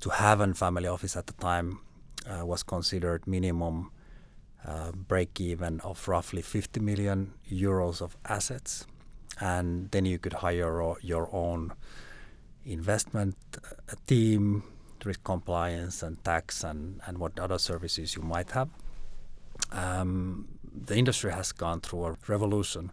To 0.00 0.10
have 0.10 0.40
a 0.40 0.54
family 0.54 0.88
office 0.88 1.16
at 1.16 1.26
the 1.26 1.34
time 1.34 1.78
uh, 2.26 2.44
was 2.44 2.62
considered 2.62 3.26
minimum 3.26 3.92
uh, 4.66 4.92
break 4.92 5.40
even 5.40 5.80
of 5.80 6.06
roughly 6.08 6.42
50 6.42 6.80
million 6.80 7.32
euros 7.50 8.00
of 8.00 8.16
assets, 8.26 8.86
and 9.40 9.90
then 9.90 10.04
you 10.04 10.18
could 10.18 10.34
hire 10.34 10.96
your 11.02 11.28
own 11.34 11.72
investment 12.64 13.36
uh, 13.56 13.94
team, 14.06 14.62
risk 15.04 15.24
compliance, 15.24 16.02
and 16.02 16.22
tax, 16.24 16.62
and, 16.62 17.00
and 17.06 17.18
what 17.18 17.38
other 17.38 17.58
services 17.58 18.14
you 18.14 18.22
might 18.22 18.50
have. 18.52 18.68
Um, 19.72 20.48
the 20.86 20.96
industry 20.96 21.32
has 21.32 21.52
gone 21.52 21.80
through 21.80 22.04
a 22.04 22.16
revolution. 22.28 22.92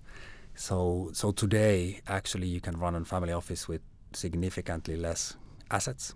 So, 0.56 1.12
so 1.14 1.32
today, 1.32 2.02
actually, 2.08 2.48
you 2.48 2.62
can 2.62 2.78
run 2.78 2.96
a 2.96 3.06
family 3.06 3.32
office 3.32 3.68
with 3.68 3.82
significantly 4.14 4.98
less 4.98 5.36
assets. 5.72 6.16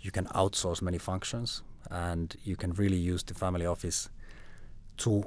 You 0.00 0.10
can 0.10 0.26
outsource 0.26 0.80
many 0.80 0.98
functions, 0.98 1.62
and 1.90 2.34
you 2.44 2.56
can 2.56 2.72
really 2.74 2.96
use 2.96 3.22
the 3.24 3.34
family 3.34 3.66
office 3.66 4.08
to 4.98 5.24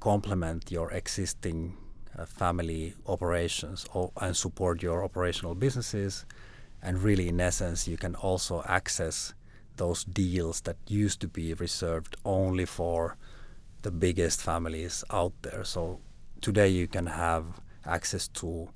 complement 0.00 0.70
your 0.70 0.90
existing 0.92 1.76
uh, 2.18 2.24
family 2.24 2.94
operations 3.06 3.86
or, 3.92 4.10
and 4.20 4.36
support 4.36 4.82
your 4.82 5.04
operational 5.04 5.54
businesses. 5.54 6.24
And 6.82 7.02
really, 7.02 7.28
in 7.28 7.40
essence, 7.40 7.86
you 7.86 7.96
can 7.96 8.14
also 8.14 8.62
access 8.66 9.34
those 9.76 10.04
deals 10.04 10.60
that 10.62 10.76
used 10.88 11.20
to 11.20 11.28
be 11.28 11.54
reserved 11.54 12.16
only 12.24 12.64
for 12.64 13.16
the 13.82 13.90
biggest 13.90 14.42
families 14.42 15.04
out 15.10 15.32
there. 15.42 15.64
So 15.64 16.00
today 16.40 16.68
you 16.68 16.86
can 16.86 17.06
have 17.06 17.60
access 17.86 18.28
to 18.28 18.68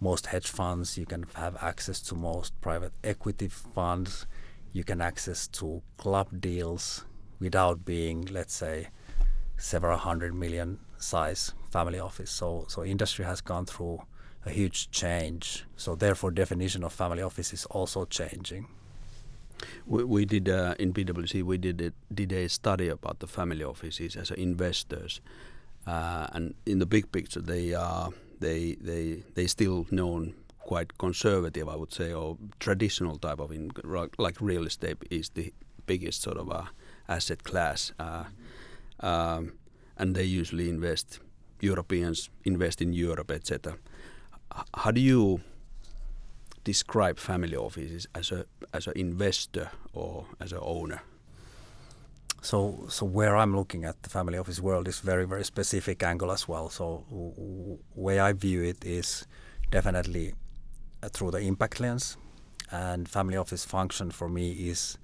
most 0.00 0.26
hedge 0.26 0.48
funds, 0.48 0.98
you 0.98 1.06
can 1.06 1.24
have 1.34 1.56
access 1.62 2.00
to 2.02 2.14
most 2.14 2.58
private 2.60 2.92
equity 3.02 3.48
funds, 3.48 4.26
you 4.72 4.84
can 4.84 5.00
access 5.00 5.48
to 5.48 5.82
club 5.96 6.28
deals 6.40 7.04
without 7.40 7.84
being, 7.84 8.26
let's 8.30 8.54
say, 8.54 8.88
several 9.56 9.98
hundred 9.98 10.34
million 10.34 10.78
size 10.98 11.52
family 11.70 11.98
office. 11.98 12.30
So 12.30 12.66
so 12.68 12.84
industry 12.84 13.24
has 13.24 13.40
gone 13.40 13.66
through 13.66 14.02
a 14.44 14.50
huge 14.50 14.90
change. 14.90 15.64
So 15.76 15.94
therefore 15.94 16.30
definition 16.30 16.84
of 16.84 16.92
family 16.92 17.22
office 17.22 17.52
is 17.52 17.66
also 17.66 18.04
changing. 18.04 18.68
We, 19.86 20.04
we 20.04 20.24
did 20.24 20.48
uh, 20.48 20.74
in 20.78 20.92
PwC 20.92 21.42
we 21.42 21.58
did 21.58 21.80
it, 21.80 21.94
did 22.14 22.32
a 22.32 22.48
study 22.48 22.88
about 22.88 23.20
the 23.20 23.26
family 23.26 23.64
offices 23.64 24.16
as 24.16 24.30
investors, 24.30 25.20
uh, 25.86 26.26
and 26.32 26.54
in 26.66 26.78
the 26.78 26.86
big 26.86 27.10
picture 27.10 27.40
they 27.40 27.74
are 27.74 28.10
they 28.40 28.76
they 28.80 29.22
they 29.34 29.46
still 29.46 29.86
known 29.90 30.34
quite 30.66 30.98
conservative, 30.98 31.68
I 31.68 31.76
would 31.76 31.92
say, 31.92 32.12
or 32.12 32.36
traditional 32.58 33.18
type 33.18 33.38
of 33.38 33.52
in, 33.52 33.70
like 34.18 34.40
real 34.40 34.66
estate 34.66 34.96
is 35.10 35.30
the 35.30 35.54
biggest 35.86 36.22
sort 36.22 36.36
of 36.36 36.50
uh, 36.50 36.64
asset 37.08 37.44
class, 37.44 37.92
uh, 38.00 38.24
um, 39.00 39.52
and 39.96 40.14
they 40.14 40.24
usually 40.24 40.68
invest. 40.68 41.20
Europeans 41.60 42.28
invest 42.44 42.82
in 42.82 42.92
Europe, 42.92 43.30
etc. 43.30 43.76
How 44.74 44.90
do 44.90 45.00
you 45.00 45.40
describe 46.64 47.18
family 47.18 47.56
offices 47.56 48.06
as 48.14 48.30
a 48.30 48.44
as 48.74 48.86
an 48.86 48.92
investor 48.96 49.70
or 49.94 50.26
as 50.38 50.52
an 50.52 50.60
owner? 50.60 51.00
So, 52.42 52.86
so 52.88 53.06
where 53.06 53.36
I'm 53.36 53.56
looking 53.56 53.84
at 53.84 54.02
the 54.02 54.10
family 54.10 54.38
office 54.38 54.60
world 54.60 54.86
is 54.86 55.00
very, 55.00 55.26
very 55.26 55.44
specific 55.44 56.02
angle 56.02 56.30
as 56.30 56.46
well. 56.46 56.68
So, 56.68 57.04
way 57.94 58.20
I 58.20 58.34
view 58.34 58.62
it 58.62 58.84
is 58.84 59.26
definitely 59.70 60.34
through 61.12 61.32
the 61.32 61.38
impact 61.38 61.80
lens, 61.80 62.16
and 62.70 63.08
family 63.08 63.36
office 63.36 63.64
function 63.64 64.10
for 64.10 64.28
me 64.28 64.52
is 64.52 64.98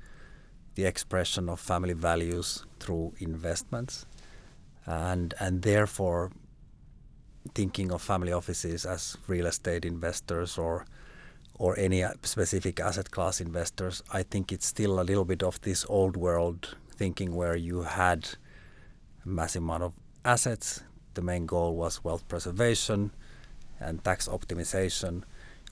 the 0.74 0.84
expression 0.84 1.48
of 1.48 1.60
family 1.60 1.94
values 1.94 2.64
through 2.80 3.12
investments, 3.18 4.06
and 4.86 5.34
and 5.38 5.62
therefore 5.62 6.30
thinking 7.54 7.92
of 7.92 8.00
family 8.00 8.32
offices 8.32 8.86
as 8.86 9.16
real 9.26 9.46
estate 9.46 9.84
investors 9.84 10.58
or 10.58 10.86
or 11.58 11.78
any 11.78 12.04
specific 12.22 12.80
asset 12.80 13.10
class 13.10 13.40
investors, 13.40 14.02
I 14.12 14.22
think 14.22 14.52
it's 14.52 14.66
still 14.66 14.98
a 14.98 15.04
little 15.04 15.24
bit 15.24 15.42
of 15.42 15.60
this 15.60 15.84
old 15.88 16.16
world 16.16 16.76
thinking 16.96 17.34
where 17.34 17.54
you 17.56 17.82
had 17.82 18.28
a 19.24 19.28
massive 19.28 19.62
amount 19.62 19.82
of 19.82 19.92
assets. 20.24 20.82
The 21.14 21.22
main 21.22 21.46
goal 21.46 21.76
was 21.76 22.02
wealth 22.02 22.26
preservation 22.26 23.12
and 23.78 24.02
tax 24.02 24.28
optimization. 24.28 25.24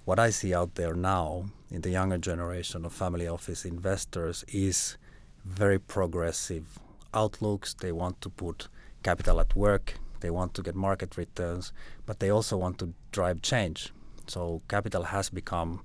What 0.04 0.18
I 0.18 0.30
see 0.30 0.54
out 0.54 0.74
there 0.74 0.94
now 0.94 1.46
in 1.70 1.82
the 1.82 1.90
younger 1.90 2.18
generation 2.18 2.84
of 2.84 2.92
family 2.92 3.28
office 3.28 3.64
investors 3.64 4.44
is 4.48 4.96
very 5.44 5.78
progressive 5.78 6.78
outlooks. 7.14 7.74
They 7.74 7.92
want 7.92 8.20
to 8.22 8.28
put 8.28 8.68
capital 9.02 9.40
at 9.40 9.54
work, 9.56 9.94
they 10.20 10.30
want 10.30 10.54
to 10.54 10.62
get 10.62 10.74
market 10.74 11.16
returns, 11.16 11.72
but 12.06 12.20
they 12.20 12.30
also 12.30 12.56
want 12.56 12.78
to 12.78 12.92
drive 13.12 13.42
change. 13.42 13.92
So 14.26 14.62
capital 14.68 15.04
has 15.04 15.30
become 15.30 15.82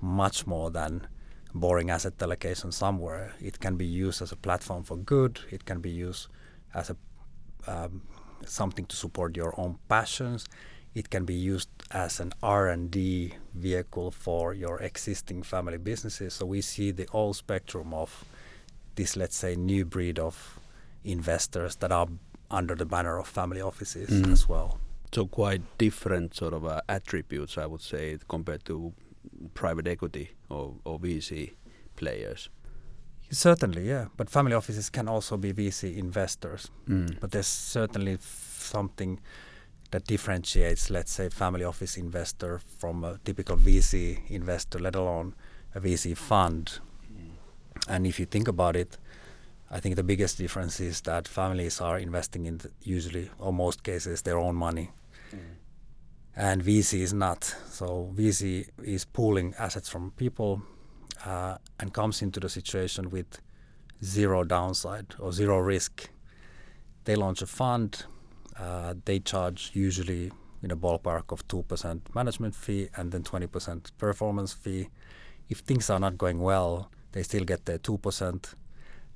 much 0.00 0.46
more 0.46 0.70
than 0.70 1.06
boring 1.54 1.90
asset 1.90 2.14
allocation 2.20 2.72
somewhere. 2.72 3.34
It 3.40 3.60
can 3.60 3.76
be 3.76 3.86
used 3.86 4.22
as 4.22 4.32
a 4.32 4.36
platform 4.36 4.82
for 4.82 4.96
good. 4.96 5.40
It 5.50 5.64
can 5.64 5.80
be 5.80 5.90
used 5.90 6.28
as 6.74 6.90
a 6.90 6.96
um, 7.66 8.02
something 8.46 8.84
to 8.86 8.96
support 8.96 9.36
your 9.36 9.58
own 9.58 9.78
passions. 9.88 10.46
It 10.94 11.10
can 11.10 11.24
be 11.24 11.34
used 11.34 11.68
as 11.90 12.20
an 12.20 12.32
R&D 12.42 13.34
vehicle 13.54 14.10
for 14.10 14.54
your 14.54 14.78
existing 14.80 15.42
family 15.42 15.78
businesses. 15.78 16.34
So 16.34 16.46
we 16.46 16.60
see 16.60 16.92
the 16.92 17.08
whole 17.10 17.34
spectrum 17.34 17.92
of 17.92 18.24
this, 18.94 19.16
let's 19.16 19.36
say, 19.36 19.56
new 19.56 19.84
breed 19.84 20.18
of 20.18 20.60
investors 21.02 21.76
that 21.76 21.90
are 21.90 22.06
under 22.50 22.74
the 22.74 22.86
banner 22.86 23.18
of 23.18 23.26
family 23.26 23.60
offices 23.60 24.08
mm. 24.08 24.32
as 24.32 24.48
well. 24.48 24.78
So 25.12 25.26
quite 25.26 25.62
different 25.78 26.34
sort 26.34 26.54
of 26.54 26.64
uh, 26.64 26.80
attributes, 26.88 27.58
I 27.58 27.66
would 27.66 27.82
say, 27.82 28.18
compared 28.28 28.64
to 28.66 28.92
private 29.54 29.86
equity 29.86 30.30
or, 30.48 30.74
or 30.84 30.98
VC 30.98 31.52
players. 31.96 32.50
Certainly, 33.30 33.88
yeah. 33.88 34.06
But 34.16 34.30
family 34.30 34.54
offices 34.54 34.90
can 34.90 35.08
also 35.08 35.36
be 35.36 35.52
VC 35.52 35.96
investors. 35.96 36.70
Mm. 36.88 37.18
But 37.20 37.32
there's 37.32 37.46
certainly 37.46 38.18
something 38.20 39.20
that 39.94 40.06
differentiates, 40.06 40.90
let's 40.90 41.12
say, 41.12 41.28
family 41.28 41.64
office 41.64 41.96
investor 41.96 42.60
from 42.78 43.04
a 43.04 43.18
typical 43.24 43.56
VC 43.56 44.28
investor, 44.28 44.80
let 44.80 44.96
alone 44.96 45.34
a 45.74 45.80
VC 45.80 46.16
fund. 46.16 46.80
Mm. 47.12 47.30
And 47.88 48.06
if 48.06 48.18
you 48.18 48.26
think 48.26 48.48
about 48.48 48.74
it, 48.74 48.98
I 49.70 49.78
think 49.78 49.94
the 49.94 50.02
biggest 50.02 50.36
difference 50.36 50.80
is 50.80 51.00
that 51.02 51.28
families 51.28 51.80
are 51.80 51.98
investing 51.98 52.46
in 52.46 52.58
the, 52.58 52.70
usually, 52.82 53.30
or 53.38 53.52
most 53.52 53.84
cases, 53.84 54.22
their 54.22 54.38
own 54.38 54.56
money. 54.56 54.90
Mm 55.32 55.38
and 56.36 56.62
VC 56.62 57.00
is 57.00 57.12
not. 57.12 57.44
So 57.70 58.12
VC 58.14 58.68
is 58.82 59.04
pooling 59.04 59.54
assets 59.58 59.88
from 59.88 60.10
people 60.16 60.62
uh, 61.24 61.58
and 61.78 61.92
comes 61.92 62.22
into 62.22 62.40
the 62.40 62.48
situation 62.48 63.10
with 63.10 63.38
zero 64.02 64.44
downside 64.44 65.14
or 65.18 65.32
zero 65.32 65.58
risk. 65.58 66.10
They 67.04 67.14
launch 67.14 67.42
a 67.42 67.46
fund. 67.46 68.04
Uh, 68.58 68.94
they 69.04 69.18
charge 69.18 69.70
usually 69.74 70.30
in 70.62 70.70
a 70.70 70.76
ballpark 70.76 71.32
of 71.32 71.46
two 71.48 71.62
percent 71.64 72.14
management 72.14 72.54
fee 72.54 72.88
and 72.96 73.12
then 73.12 73.22
twenty 73.22 73.46
percent 73.46 73.92
performance 73.98 74.52
fee. 74.52 74.88
If 75.48 75.58
things 75.58 75.90
are 75.90 76.00
not 76.00 76.16
going 76.16 76.40
well, 76.40 76.90
they 77.12 77.22
still 77.22 77.44
get 77.44 77.66
their 77.66 77.78
two 77.78 77.98
percent. 77.98 78.54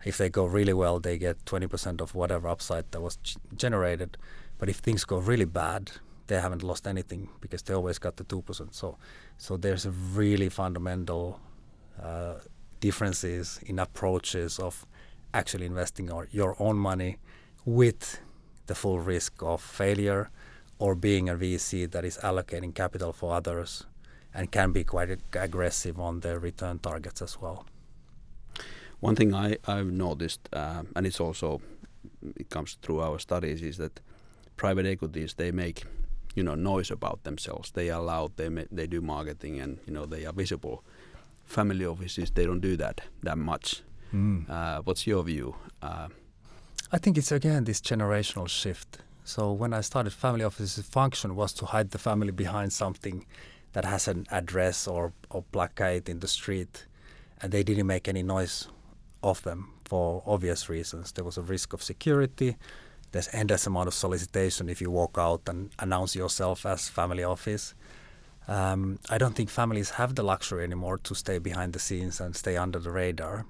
If 0.05 0.19
they 0.19 0.29
go 0.29 0.45
really 0.45 0.75
well, 0.75 1.01
they 1.01 1.19
get 1.19 1.45
twenty 1.47 1.67
percent 1.67 2.01
of 2.01 2.15
whatever 2.15 2.49
upside 2.49 2.91
that 2.91 3.01
was 3.01 3.17
g- 3.17 3.37
generated. 3.57 4.19
But 4.59 4.69
if 4.69 4.79
things 4.79 5.05
go 5.05 5.19
really 5.19 5.45
bad, 5.45 5.93
they 6.27 6.41
haven't 6.41 6.63
lost 6.63 6.87
anything 6.87 7.29
because 7.41 7.63
they 7.63 7.75
always 7.75 7.99
got 7.99 8.17
the 8.17 8.25
two 8.25 8.43
percent. 8.43 8.75
So, 8.75 8.99
so 9.37 9.57
there's 9.57 9.87
a 9.87 9.91
really 9.91 10.49
fundamental 10.49 11.41
uh, 12.03 12.35
differences 12.81 13.61
in 13.67 13.79
approaches 13.79 14.59
of 14.59 14.85
actually 15.33 15.67
investing 15.67 16.11
our, 16.13 16.29
your 16.31 16.57
own 16.59 16.77
money 16.77 17.19
with 17.65 18.21
the 18.69 18.75
full 18.75 19.01
risk 19.01 19.43
of 19.43 19.61
failure 19.61 20.31
or 20.79 20.95
being 20.95 21.29
a 21.29 21.35
VC 21.35 21.91
that 21.91 22.05
is 22.05 22.19
allocating 22.19 22.75
capital 22.75 23.13
for 23.13 23.35
others 23.35 23.85
and 24.33 24.53
can 24.53 24.73
be 24.73 24.85
quite 24.85 25.11
ag- 25.11 25.37
aggressive 25.37 25.99
on 25.99 26.21
their 26.21 26.39
return 26.39 26.79
targets 26.79 27.21
as 27.21 27.41
well. 27.41 27.67
One 29.01 29.17
thing 29.17 29.35
I, 29.35 29.57
I've 29.67 29.91
noticed, 29.91 30.49
uh, 30.53 30.83
and 30.95 31.07
it's 31.07 31.21
also 31.21 31.61
it 32.37 32.51
comes 32.51 32.79
through 32.83 33.01
our 33.01 33.19
studies, 33.19 33.63
is 33.63 33.77
that 33.79 34.01
private 34.57 34.87
equities 34.87 35.35
they 35.35 35.53
make 35.53 35.85
you 36.35 36.43
know 36.43 36.55
noise 36.55 36.91
about 36.91 37.23
themselves. 37.25 37.71
They 37.73 37.91
are 37.91 38.03
loud. 38.03 38.37
They 38.37 38.49
they 38.73 38.87
do 38.87 39.01
marketing, 39.01 39.61
and 39.61 39.79
you 39.87 39.93
know 39.93 40.07
they 40.07 40.27
are 40.27 40.33
visible. 40.33 40.83
Family 41.45 41.87
offices 41.87 42.31
they 42.31 42.45
don't 42.45 42.61
do 42.61 42.77
that 42.77 43.01
that 43.23 43.39
much. 43.39 43.83
Mm. 44.13 44.49
Uh, 44.49 44.83
what's 44.85 45.07
your 45.07 45.23
view? 45.23 45.55
Uh, 45.83 46.09
I 46.91 46.99
think 46.99 47.19
it's 47.19 47.33
again 47.33 47.65
this 47.65 47.81
generational 47.81 48.49
shift. 48.49 48.99
So 49.25 49.53
when 49.53 49.75
I 49.75 49.83
started 49.83 50.13
family 50.13 50.45
offices, 50.45 50.87
function 50.87 51.37
was 51.37 51.53
to 51.55 51.67
hide 51.67 51.91
the 51.91 51.99
family 51.99 52.33
behind 52.33 52.73
something 52.73 53.27
that 53.73 53.85
has 53.85 54.09
an 54.09 54.27
address 54.31 54.89
or, 54.89 55.13
or 55.29 55.45
placate 55.53 56.09
in 56.09 56.21
the 56.21 56.29
street, 56.29 56.87
and 57.43 57.53
they 57.53 57.63
didn't 57.63 57.87
make 57.87 58.09
any 58.09 58.23
noise 58.23 58.69
of 59.23 59.43
them 59.43 59.75
for 59.85 60.23
obvious 60.27 60.69
reasons. 60.69 61.13
There 61.13 61.25
was 61.25 61.37
a 61.37 61.43
risk 61.43 61.75
of 61.75 61.83
security 61.83 62.57
there's 63.13 63.29
endless 63.33 63.67
amount 63.67 63.89
of 63.89 63.95
solicitation 63.95 64.69
if 64.69 64.81
you 64.81 64.91
walk 64.91 65.17
out 65.19 65.43
and 65.47 65.71
announce 65.79 66.15
yourself 66.15 66.67
as 66.67 66.89
family 66.89 67.25
office. 67.25 67.75
Um, 68.47 68.99
I 69.09 69.19
don't 69.19 69.35
think 69.35 69.51
families 69.51 69.91
have 69.91 70.15
the 70.15 70.23
luxury 70.23 70.65
anymore 70.65 70.99
to 70.99 71.15
stay 71.15 71.39
behind 71.39 71.73
the 71.73 71.79
scenes 71.79 72.21
and 72.21 72.35
stay 72.37 72.57
under 72.57 72.79
the 72.79 72.91
radar. 72.91 73.47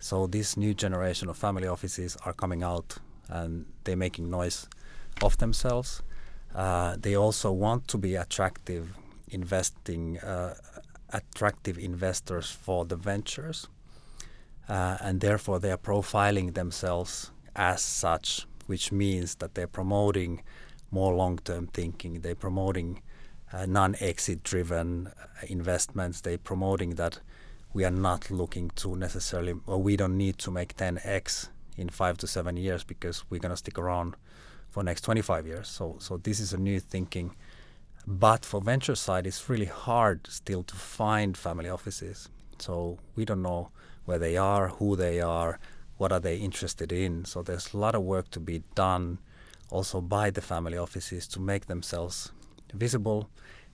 So 0.00 0.26
this 0.26 0.56
new 0.56 0.74
generation 0.74 1.28
of 1.28 1.36
family 1.36 1.66
offices 1.66 2.16
are 2.24 2.32
coming 2.32 2.62
out 2.62 2.98
and 3.28 3.66
they're 3.84 3.96
making 3.96 4.30
noise 4.30 4.68
of 5.22 5.36
themselves. 5.38 6.02
Uh, 6.54 6.96
they 6.98 7.14
also 7.14 7.52
want 7.52 7.88
to 7.88 7.98
be 7.98 8.14
attractive 8.14 8.94
investing, 9.28 10.18
uh, 10.20 10.54
attractive 11.10 11.78
investors 11.78 12.50
for 12.50 12.84
the 12.84 12.96
ventures, 12.96 13.68
uh, 14.68 14.96
and 15.00 15.20
therefore 15.20 15.58
they 15.58 15.70
are 15.70 15.78
profiling 15.78 16.54
themselves 16.54 17.30
as 17.54 17.82
such 17.82 18.46
which 18.68 18.92
means 18.92 19.36
that 19.36 19.54
they're 19.54 19.66
promoting 19.66 20.42
more 20.90 21.14
long-term 21.14 21.66
thinking. 21.68 22.20
They're 22.20 22.34
promoting 22.34 23.00
uh, 23.50 23.64
non-exit 23.64 24.42
driven 24.42 25.06
uh, 25.06 25.46
investments. 25.48 26.20
They're 26.20 26.36
promoting 26.36 26.90
that 26.96 27.20
we 27.72 27.84
are 27.84 27.90
not 27.90 28.30
looking 28.30 28.70
to 28.76 28.96
necessarily, 28.96 29.54
or 29.66 29.78
we 29.82 29.96
don't 29.96 30.16
need 30.16 30.38
to 30.38 30.50
make 30.50 30.76
10x 30.76 31.48
in 31.76 31.88
five 31.88 32.18
to 32.18 32.26
seven 32.26 32.56
years 32.56 32.84
because 32.84 33.24
we're 33.30 33.40
going 33.40 33.50
to 33.50 33.56
stick 33.56 33.78
around 33.78 34.16
for 34.70 34.82
next 34.82 35.02
25 35.02 35.46
years. 35.46 35.68
So, 35.68 35.96
so 35.98 36.16
this 36.16 36.40
is 36.40 36.52
a 36.52 36.58
new 36.58 36.80
thinking. 36.80 37.34
But 38.06 38.44
for 38.44 38.60
venture 38.60 38.94
side, 38.94 39.26
it's 39.26 39.48
really 39.48 39.66
hard 39.66 40.26
still 40.28 40.62
to 40.62 40.74
find 40.74 41.36
family 41.36 41.68
offices. 41.68 42.28
So 42.58 42.98
we 43.14 43.24
don't 43.24 43.42
know 43.42 43.70
where 44.06 44.18
they 44.18 44.36
are, 44.36 44.68
who 44.68 44.96
they 44.96 45.20
are, 45.20 45.58
what 45.98 46.12
are 46.12 46.20
they 46.20 46.36
interested 46.36 46.92
in. 46.92 47.24
So 47.26 47.42
there's 47.42 47.74
a 47.74 47.76
lot 47.76 47.94
of 47.94 48.02
work 48.02 48.30
to 48.30 48.40
be 48.40 48.62
done 48.74 49.18
also 49.70 50.00
by 50.00 50.30
the 50.30 50.40
family 50.40 50.78
offices 50.78 51.28
to 51.28 51.40
make 51.40 51.66
themselves 51.66 52.32
visible, 52.72 53.28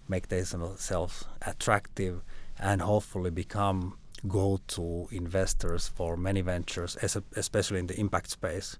make 0.09 0.29
themselves 0.29 1.25
attractive, 1.43 2.23
and 2.59 2.83
hopefully 2.83 3.31
become 3.31 3.99
go-to 4.29 5.09
investors 5.13 5.89
for 5.89 6.17
many 6.17 6.41
ventures, 6.41 6.97
especially 7.37 7.79
in 7.79 7.87
the 7.87 7.99
impact 8.01 8.31
space, 8.31 8.79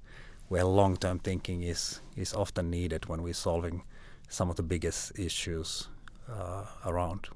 where 0.49 0.65
long-term 0.65 1.19
thinking 1.19 1.63
is 1.63 2.01
is 2.17 2.35
often 2.35 2.71
needed 2.71 3.07
when 3.07 3.23
we're 3.23 3.35
solving 3.35 3.83
some 4.29 4.51
of 4.51 4.57
the 4.57 4.63
biggest 4.63 5.19
issues 5.19 5.89
uh, 6.29 6.65
around. 6.85 7.29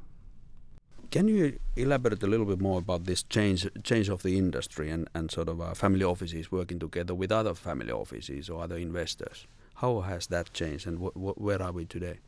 Can 1.10 1.26
you 1.28 1.58
elaborate 1.74 2.22
a 2.22 2.26
little 2.26 2.44
bit 2.44 2.60
more 2.60 2.78
about 2.78 3.04
this 3.04 3.22
change 3.22 3.66
change 3.82 4.10
of 4.10 4.22
the 4.22 4.36
industry 4.36 4.90
and, 4.90 5.08
and 5.14 5.30
sort 5.30 5.48
of 5.48 5.60
uh, 5.60 5.74
family 5.74 6.04
offices 6.04 6.52
working 6.52 6.78
together 6.78 7.14
with 7.14 7.32
other 7.32 7.54
family 7.54 7.92
offices 7.92 8.50
or 8.50 8.62
other 8.62 8.76
investors? 8.76 9.46
How 9.76 10.00
has 10.00 10.26
that 10.26 10.52
changed 10.52 10.86
and 10.86 10.98
wh 10.98 11.12
wh 11.14 11.40
where 11.40 11.62
are 11.62 11.72
we 11.72 11.86
today? 11.86 12.18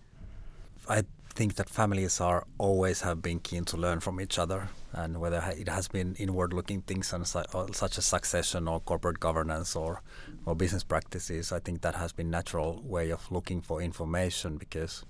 I 0.88 1.04
think 1.34 1.54
that 1.54 1.70
families 1.70 2.20
are 2.20 2.46
always 2.58 3.02
have 3.02 3.22
been 3.22 3.38
keen 3.38 3.64
to 3.64 3.76
learn 3.76 4.00
from 4.00 4.20
each 4.20 4.38
other, 4.38 4.68
and 4.92 5.20
whether 5.20 5.42
it 5.56 5.68
has 5.68 5.88
been 5.88 6.14
inward-looking 6.16 6.82
things 6.82 7.12
and 7.12 7.26
such 7.26 7.98
as 7.98 8.04
succession 8.04 8.68
or 8.68 8.80
corporate 8.80 9.20
governance 9.20 9.76
or 9.76 10.02
or 10.46 10.54
business 10.54 10.84
practices, 10.84 11.52
I 11.52 11.60
think 11.60 11.82
that 11.82 11.94
has 11.94 12.12
been 12.12 12.30
natural 12.30 12.82
way 12.84 13.10
of 13.10 13.30
looking 13.30 13.60
for 13.60 13.80
information 13.80 14.56
because 14.56 15.04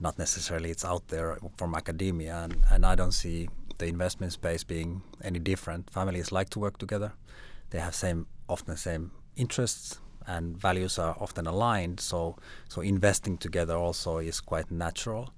not 0.00 0.18
necessarily 0.18 0.70
it's 0.70 0.84
out 0.84 1.08
there 1.08 1.38
from 1.56 1.74
academia, 1.74 2.36
and, 2.44 2.56
and 2.70 2.86
I 2.86 2.94
don't 2.94 3.12
see 3.12 3.48
the 3.78 3.86
investment 3.86 4.32
space 4.32 4.64
being 4.64 5.02
any 5.22 5.38
different. 5.38 5.90
Families 5.90 6.32
like 6.32 6.50
to 6.50 6.58
work 6.58 6.78
together; 6.78 7.12
they 7.70 7.80
have 7.80 7.94
same 7.94 8.26
often 8.48 8.74
the 8.74 8.78
same 8.78 9.12
interests, 9.36 10.00
and 10.26 10.56
values 10.56 10.98
are 10.98 11.16
often 11.20 11.46
aligned. 11.46 12.00
So 12.00 12.36
so 12.68 12.80
investing 12.80 13.38
together 13.38 13.76
also 13.76 14.18
is 14.18 14.40
quite 14.40 14.70
natural, 14.70 15.32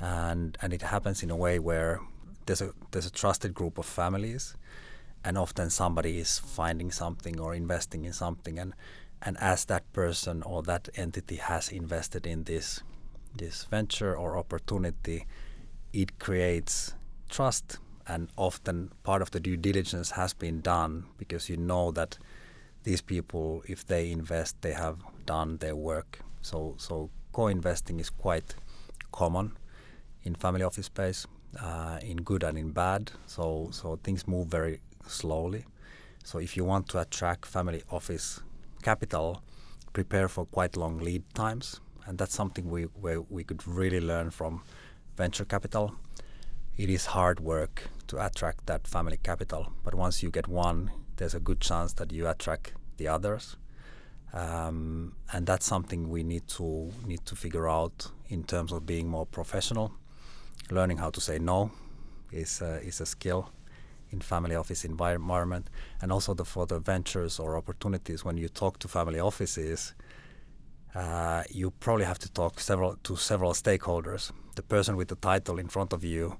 and 0.00 0.56
and 0.62 0.72
it 0.72 0.82
happens 0.82 1.22
in 1.22 1.30
a 1.30 1.36
way 1.36 1.58
where 1.58 2.00
there's 2.46 2.62
a 2.62 2.72
there's 2.90 3.06
a 3.06 3.12
trusted 3.12 3.54
group 3.54 3.78
of 3.78 3.86
families, 3.86 4.56
and 5.24 5.38
often 5.38 5.70
somebody 5.70 6.18
is 6.18 6.38
finding 6.38 6.90
something 6.90 7.40
or 7.40 7.54
investing 7.54 8.04
in 8.04 8.12
something, 8.12 8.58
and 8.58 8.74
and 9.22 9.36
as 9.40 9.64
that 9.66 9.92
person 9.92 10.42
or 10.42 10.62
that 10.62 10.88
entity 10.96 11.36
has 11.36 11.68
invested 11.68 12.26
in 12.26 12.44
this 12.44 12.82
this 13.36 13.64
venture 13.64 14.16
or 14.16 14.36
opportunity, 14.36 15.26
it 15.92 16.18
creates 16.18 16.94
trust 17.28 17.78
and 18.06 18.28
often 18.36 18.90
part 19.02 19.20
of 19.20 19.30
the 19.30 19.40
due 19.40 19.56
diligence 19.56 20.12
has 20.12 20.32
been 20.32 20.60
done 20.60 21.04
because 21.18 21.48
you 21.50 21.56
know 21.56 21.90
that 21.90 22.18
these 22.84 23.02
people, 23.02 23.62
if 23.66 23.86
they 23.86 24.10
invest, 24.10 24.60
they 24.62 24.72
have 24.72 24.98
done 25.26 25.58
their 25.58 25.76
work. 25.76 26.20
So, 26.42 26.74
so 26.78 27.10
co-investing 27.32 28.00
is 28.00 28.10
quite 28.10 28.54
common 29.12 29.56
in 30.24 30.34
family 30.34 30.62
office 30.62 30.86
space, 30.86 31.26
uh, 31.60 31.98
in 32.02 32.18
good 32.18 32.42
and 32.42 32.58
in 32.58 32.70
bad. 32.70 33.10
So, 33.26 33.68
so 33.72 33.98
things 34.02 34.26
move 34.26 34.48
very 34.48 34.80
slowly. 35.06 35.64
So, 36.24 36.38
if 36.38 36.56
you 36.56 36.64
want 36.64 36.88
to 36.90 37.00
attract 37.00 37.46
family 37.46 37.82
office 37.90 38.40
capital, 38.82 39.42
prepare 39.92 40.28
for 40.28 40.44
quite 40.46 40.76
long 40.76 40.98
lead 40.98 41.22
times, 41.34 41.80
and 42.06 42.18
that's 42.18 42.34
something 42.34 42.70
we 42.70 42.82
where 43.00 43.20
we 43.22 43.44
could 43.44 43.66
really 43.66 44.00
learn 44.00 44.30
from 44.30 44.62
venture 45.16 45.44
capital. 45.44 45.94
It 46.76 46.88
is 46.88 47.06
hard 47.06 47.40
work 47.40 47.88
to 48.06 48.24
attract 48.24 48.66
that 48.66 48.86
family 48.86 49.18
capital, 49.22 49.72
but 49.84 49.94
once 49.94 50.22
you 50.22 50.30
get 50.30 50.46
one, 50.46 50.90
there's 51.18 51.34
a 51.34 51.40
good 51.40 51.60
chance 51.60 51.92
that 51.94 52.12
you 52.12 52.26
attract 52.26 52.72
the 52.96 53.08
others. 53.08 53.56
Um, 54.32 55.14
and 55.32 55.46
that's 55.46 55.66
something 55.66 56.10
we 56.10 56.22
need 56.22 56.48
to 56.48 56.92
need 57.06 57.24
to 57.26 57.36
figure 57.36 57.68
out 57.68 58.10
in 58.28 58.44
terms 58.44 58.72
of 58.72 58.84
being 58.84 59.08
more 59.08 59.26
professional. 59.26 59.92
Learning 60.70 60.98
how 60.98 61.10
to 61.10 61.20
say 61.20 61.38
no 61.38 61.70
is 62.32 62.62
uh, 62.62 62.80
is 62.82 63.00
a 63.00 63.06
skill 63.06 63.50
in 64.10 64.20
family 64.20 64.54
office 64.56 64.84
environment, 64.84 65.68
and 66.00 66.12
also 66.12 66.34
the, 66.34 66.44
for 66.44 66.66
the 66.66 66.78
ventures 66.78 67.38
or 67.38 67.56
opportunities 67.56 68.24
when 68.24 68.36
you 68.38 68.48
talk 68.48 68.78
to 68.78 68.88
family 68.88 69.20
offices, 69.20 69.94
uh, 70.94 71.42
you 71.50 71.70
probably 71.70 72.04
have 72.04 72.18
to 72.18 72.30
talk 72.32 72.60
several 72.60 72.96
to 73.02 73.16
several 73.16 73.52
stakeholders. 73.52 74.32
The 74.56 74.62
person 74.62 74.96
with 74.96 75.08
the 75.08 75.16
title 75.16 75.58
in 75.58 75.68
front 75.68 75.92
of 75.92 76.04
you 76.04 76.36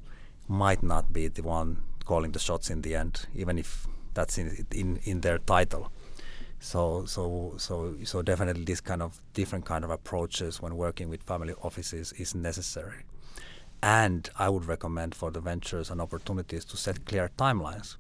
might 0.47 0.83
not 0.83 1.13
be 1.13 1.29
the 1.29 1.43
one 1.43 1.83
calling 2.05 2.33
the 2.33 2.39
shots 2.39 2.71
in 2.71 2.83
the 2.83 2.95
end, 2.95 3.27
even 3.35 3.59
if 3.59 3.87
that's 4.15 4.39
in 4.39 4.67
in, 4.73 4.99
in 5.05 5.21
their 5.21 5.39
title. 5.39 5.91
So 6.61 7.05
so 7.07 7.55
so 7.57 7.97
so 8.05 8.23
definitely 8.23 8.65
this 8.65 8.81
kind 8.81 9.03
of 9.03 9.21
different 9.35 9.65
kind 9.65 9.85
of 9.85 9.91
approaches 9.91 10.61
when 10.61 10.77
working 10.77 11.09
with 11.09 11.23
family 11.23 11.55
offices 11.63 12.13
is 12.13 12.35
necessary. 12.35 13.05
And 13.81 14.29
I 14.37 14.49
would 14.49 14.65
recommend 14.65 15.15
for 15.15 15.31
the 15.31 15.41
ventures 15.41 15.91
and 15.91 16.01
opportunities 16.01 16.65
to 16.67 16.77
set 16.77 17.05
clear 17.07 17.31
timelines. 17.39 17.97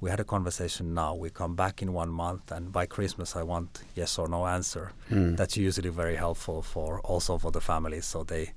We 0.00 0.10
had 0.10 0.20
a 0.20 0.24
conversation 0.24 0.94
now. 0.94 1.14
We 1.14 1.28
come 1.28 1.54
back 1.54 1.82
in 1.82 1.92
one 1.92 2.08
month, 2.08 2.52
and 2.52 2.72
by 2.72 2.86
Christmas, 2.86 3.34
I 3.34 3.42
want 3.42 3.82
yes 3.94 4.18
or 4.18 4.28
no 4.28 4.46
answer. 4.46 4.92
Mm. 5.10 5.36
That's 5.36 5.56
usually 5.56 5.90
very 5.90 6.16
helpful 6.16 6.62
for 6.62 7.00
also 7.00 7.36
for 7.36 7.50
the 7.50 7.60
families, 7.60 8.06
so 8.06 8.22
they 8.22 8.52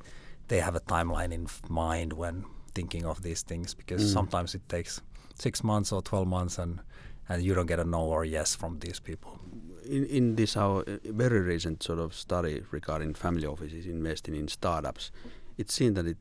they 0.48 0.60
have 0.60 0.76
a 0.76 0.82
timeline 0.82 1.34
in 1.34 1.48
mind 1.68 2.14
when 2.14 2.46
thinking 2.76 3.06
of 3.06 3.22
these 3.24 3.42
things. 3.42 3.74
Because 3.74 4.04
mm. 4.04 4.14
sometimes 4.14 4.56
it 4.56 4.62
takes 4.70 5.02
six 5.42 5.64
months 5.64 5.92
or 5.92 6.02
twelve 6.02 6.28
months, 6.28 6.60
and 6.60 6.80
and 7.30 7.44
you 7.44 7.54
don't 7.56 7.68
get 7.68 7.80
a 7.80 7.84
no 7.84 8.02
or 8.02 8.26
yes 8.26 8.56
from 8.56 8.80
these 8.80 9.00
people. 9.00 9.40
In, 9.86 10.06
in 10.06 10.36
this 10.36 10.58
our 10.58 10.82
uh, 10.82 10.98
very 11.06 11.42
recent 11.42 11.84
sort 11.84 12.00
of 12.00 12.14
study 12.14 12.64
regarding 12.72 13.16
family 13.16 13.48
offices 13.48 13.86
investing 13.86 14.36
in 14.36 14.48
startups, 14.48 15.12
it's 15.58 15.74
seen 15.74 15.94
that 15.94 16.06
it, 16.06 16.18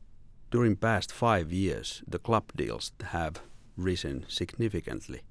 during 0.51 0.75
past 0.75 1.11
five 1.11 1.51
years 1.51 2.03
the 2.07 2.19
club 2.19 2.43
deals 2.55 2.91
have 3.03 3.33
risen 3.77 4.25
significantly. 4.27 5.21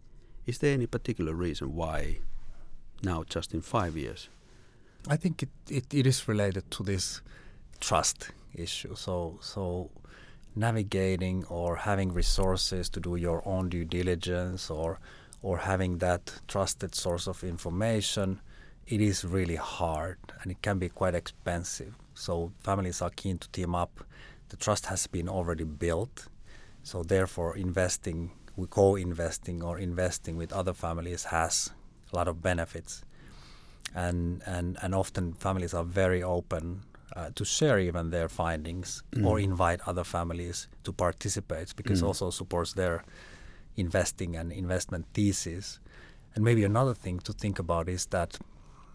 Is 0.46 0.58
there 0.58 0.74
any 0.74 0.86
particular 0.86 1.34
reason 1.34 1.74
why 1.74 2.18
now 3.02 3.24
just 3.34 3.54
in 3.54 3.62
five 3.62 3.96
years? 3.96 4.28
I 5.08 5.16
think 5.16 5.42
it, 5.42 5.48
it, 5.68 5.94
it 5.94 6.06
is 6.06 6.28
related 6.28 6.70
to 6.70 6.82
this 6.82 7.22
trust 7.80 8.30
issue. 8.54 8.94
So 8.94 9.38
so 9.40 9.90
navigating 10.54 11.44
or 11.48 11.76
having 11.76 12.12
resources 12.12 12.88
to 12.90 13.00
do 13.00 13.16
your 13.16 13.46
own 13.46 13.68
due 13.68 13.84
diligence 13.84 14.70
or 14.70 14.98
or 15.42 15.58
having 15.58 15.98
that 15.98 16.40
trusted 16.48 16.94
source 16.94 17.26
of 17.26 17.42
information, 17.42 18.40
it 18.86 19.00
is 19.00 19.24
really 19.24 19.56
hard 19.56 20.18
and 20.42 20.52
it 20.52 20.60
can 20.60 20.78
be 20.78 20.88
quite 20.88 21.14
expensive. 21.14 21.94
So 22.12 22.52
families 22.58 23.00
are 23.00 23.08
keen 23.08 23.38
to 23.38 23.48
team 23.48 23.74
up. 23.74 24.04
The 24.50 24.56
trust 24.56 24.86
has 24.86 25.06
been 25.06 25.30
already 25.30 25.64
built. 25.64 26.28
So 26.82 27.02
therefore 27.02 27.56
investing, 27.56 28.32
co-investing 28.68 29.62
or 29.62 29.78
investing 29.78 30.36
with 30.36 30.52
other 30.52 30.74
families 30.74 31.24
has 31.24 31.70
a 32.12 32.16
lot 32.16 32.28
of 32.28 32.42
benefits. 32.42 33.02
And 33.94 34.42
and, 34.44 34.76
and 34.82 34.94
often 34.94 35.32
families 35.32 35.72
are 35.72 35.84
very 35.84 36.22
open 36.22 36.82
uh, 37.16 37.30
to 37.34 37.44
share 37.44 37.78
even 37.78 38.10
their 38.10 38.28
findings 38.28 39.02
mm. 39.12 39.26
or 39.26 39.40
invite 39.40 39.80
other 39.86 40.04
families 40.04 40.68
to 40.84 40.92
participate 40.92 41.74
because 41.76 42.02
mm. 42.02 42.06
also 42.06 42.30
supports 42.30 42.74
their 42.74 43.04
investing 43.76 44.36
and 44.36 44.52
investment 44.52 45.06
thesis. 45.14 45.80
And 46.34 46.44
maybe 46.44 46.64
another 46.64 46.94
thing 46.94 47.18
to 47.20 47.32
think 47.32 47.58
about 47.58 47.88
is 47.88 48.06
that 48.06 48.38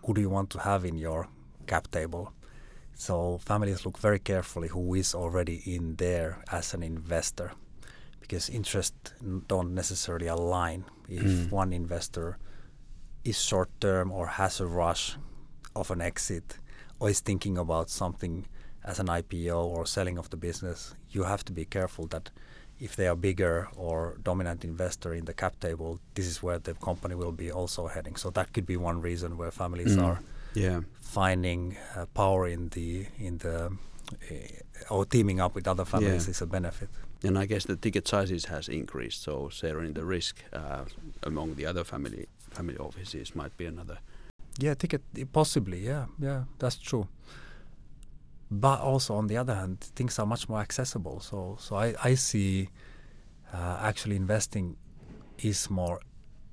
who 0.05 0.13
do 0.13 0.21
you 0.21 0.29
want 0.29 0.49
to 0.51 0.59
have 0.59 0.85
in 0.85 0.97
your 0.97 1.27
cap 1.67 1.89
table? 1.91 2.31
So 2.93 3.39
families 3.39 3.85
look 3.85 3.97
very 3.97 4.19
carefully 4.19 4.69
who 4.69 4.93
is 4.93 5.13
already 5.13 5.61
in 5.65 5.95
there 5.97 6.43
as 6.51 6.73
an 6.73 6.83
investor 6.83 7.51
because 8.21 8.49
interests 8.49 9.13
don't 9.47 9.75
necessarily 9.75 10.27
align. 10.27 10.85
If 11.09 11.23
mm. 11.23 11.51
one 11.51 11.73
investor 11.73 12.37
is 13.23 13.41
short 13.41 13.69
term 13.81 14.11
or 14.11 14.27
has 14.27 14.61
a 14.61 14.65
rush 14.65 15.17
of 15.75 15.91
an 15.91 16.01
exit 16.01 16.57
or 16.99 17.09
is 17.09 17.19
thinking 17.19 17.57
about 17.57 17.89
something 17.89 18.45
as 18.83 18.99
an 18.99 19.07
IPO 19.07 19.63
or 19.65 19.85
selling 19.85 20.17
of 20.17 20.29
the 20.29 20.37
business, 20.37 20.95
you 21.09 21.23
have 21.23 21.43
to 21.45 21.51
be 21.51 21.65
careful 21.65 22.07
that 22.07 22.29
if 22.79 22.95
they 22.95 23.07
are 23.07 23.15
bigger 23.15 23.69
or 23.75 24.17
dominant 24.21 24.63
investor 24.63 25.13
in 25.13 25.25
the 25.25 25.33
cap 25.33 25.59
table, 25.59 25.99
this 26.13 26.27
is 26.27 26.43
where 26.43 26.59
the 26.59 26.73
company 26.73 27.15
will 27.15 27.31
be 27.31 27.51
also 27.51 27.87
heading. 27.87 28.15
So 28.15 28.29
that 28.31 28.53
could 28.53 28.65
be 28.65 28.77
one 28.77 29.01
reason 29.01 29.37
where 29.37 29.51
families 29.51 29.95
mm. 29.95 30.03
are 30.03 30.19
yeah. 30.53 30.81
finding 30.99 31.77
uh, 31.95 32.05
power 32.13 32.47
in 32.47 32.69
the 32.69 33.07
in 33.17 33.37
the 33.39 33.65
uh, 33.65 34.93
or 34.93 35.05
teaming 35.05 35.39
up 35.39 35.55
with 35.55 35.67
other 35.67 35.85
families 35.85 36.25
yeah. 36.25 36.31
is 36.31 36.41
a 36.41 36.45
benefit. 36.45 36.89
And 37.23 37.39
I 37.39 37.45
guess 37.45 37.65
the 37.65 37.75
ticket 37.75 38.07
sizes 38.07 38.45
has 38.45 38.67
increased, 38.67 39.23
so 39.23 39.49
sharing 39.49 39.93
the 39.93 40.05
risk 40.05 40.43
uh, 40.53 40.85
among 41.23 41.55
the 41.55 41.65
other 41.65 41.83
family 41.83 42.27
family 42.51 42.77
offices 42.77 43.35
might 43.35 43.55
be 43.57 43.65
another. 43.65 43.99
Yeah, 44.59 44.73
ticket 44.73 45.01
possibly. 45.33 45.85
Yeah, 45.85 46.05
yeah, 46.19 46.43
that's 46.59 46.77
true 46.77 47.07
but 48.51 48.79
also 48.79 49.15
on 49.15 49.27
the 49.27 49.37
other 49.37 49.55
hand, 49.55 49.79
things 49.81 50.19
are 50.19 50.25
much 50.25 50.47
more 50.47 50.59
accessible. 50.59 51.19
So 51.19 51.57
so 51.59 51.75
I, 51.75 51.93
I 52.03 52.15
see 52.15 52.69
uh, 53.53 53.79
actually 53.81 54.15
investing 54.15 54.77
is 55.39 55.69
more 55.69 55.99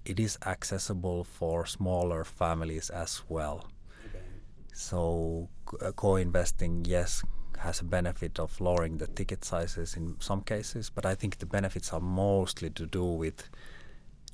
it 0.05 0.19
is 0.19 0.37
accessible 0.45 1.25
for 1.25 1.65
smaller 1.67 2.25
families 2.25 2.91
as 2.91 3.23
well. 3.29 3.71
Okay. 4.09 4.25
So 4.73 5.49
uh, 5.81 5.93
co-investing, 5.93 6.85
yes, 6.89 7.23
has 7.59 7.81
a 7.81 7.85
benefit 7.85 8.41
of 8.41 8.61
lowering 8.61 8.99
the 8.99 9.07
ticket 9.07 9.45
sizes 9.45 9.95
in 9.95 10.17
some 10.19 10.41
cases, 10.41 10.91
but 10.91 11.07
I 11.07 11.15
think 11.15 11.39
the 11.39 11.47
benefits 11.47 11.93
are 11.93 12.01
mostly 12.01 12.71
to 12.71 12.87
do 12.87 13.05
with 13.05 13.49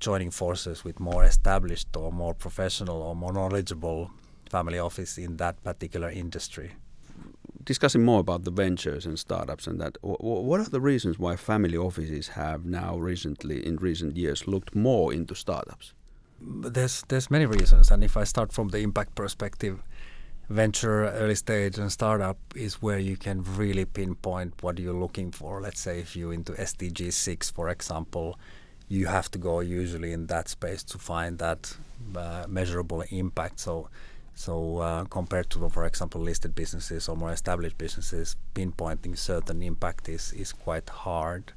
joining 0.01 0.31
forces 0.31 0.85
with 0.85 1.01
more 1.01 1.25
established 1.25 1.97
or 1.97 2.13
more 2.13 2.35
professional 2.35 3.03
or 3.03 3.15
more 3.17 3.33
knowledgeable 3.33 4.11
family 4.51 4.79
office 4.79 5.19
in 5.19 5.37
that 5.37 5.63
particular 5.63 6.11
industry. 6.11 6.73
Discussing 7.65 8.05
more 8.05 8.21
about 8.21 8.45
the 8.45 8.51
ventures 8.51 9.05
and 9.05 9.19
startups 9.19 9.67
and 9.67 9.81
that, 9.81 9.99
what 10.03 10.61
are 10.61 10.71
the 10.71 10.81
reasons 10.81 11.19
why 11.19 11.37
family 11.37 11.77
offices 11.77 12.29
have 12.29 12.65
now 12.65 12.97
recently, 12.97 13.67
in 13.67 13.77
recent 13.77 14.17
years, 14.17 14.47
looked 14.47 14.75
more 14.75 15.13
into 15.13 15.35
startups? 15.35 15.93
There's 16.41 17.03
there's 17.09 17.31
many 17.31 17.47
reasons, 17.47 17.91
and 17.91 18.05
if 18.05 18.17
I 18.17 18.25
start 18.25 18.53
from 18.53 18.69
the 18.69 18.79
impact 18.79 19.17
perspective, 19.17 19.83
venture, 20.49 21.07
early 21.07 21.35
stage, 21.35 21.79
and 21.79 21.93
startup 21.93 22.39
is 22.55 22.81
where 22.81 22.99
you 22.99 23.17
can 23.17 23.43
really 23.57 23.85
pinpoint 23.85 24.63
what 24.63 24.79
you're 24.79 24.95
looking 24.95 25.31
for. 25.33 25.61
Let's 25.61 25.81
say 25.81 26.01
if 26.01 26.17
you're 26.17 26.33
into 26.33 26.53
SDG 26.53 27.13
6, 27.13 27.51
for 27.51 27.69
example, 27.69 28.39
you 28.89 29.07
have 29.07 29.31
to 29.31 29.39
go 29.39 29.61
usually 29.61 30.13
in 30.13 30.27
that 30.27 30.49
space 30.49 30.83
to 30.83 30.99
find 30.99 31.39
that 31.39 31.77
uh, 32.17 32.45
measurable 32.49 33.03
impact. 33.11 33.61
So, 33.61 33.89
so 34.35 34.79
uh, 34.79 35.05
compared 35.05 35.51
to, 35.51 35.69
for 35.69 35.85
example, 35.85 36.21
listed 36.21 36.55
businesses 36.55 37.09
or 37.09 37.17
more 37.17 37.33
established 37.33 37.77
businesses, 37.77 38.37
pinpointing 38.55 39.17
certain 39.19 39.63
impact 39.63 40.09
is 40.09 40.33
is 40.33 40.53
quite 40.53 40.89
hard. 40.89 41.53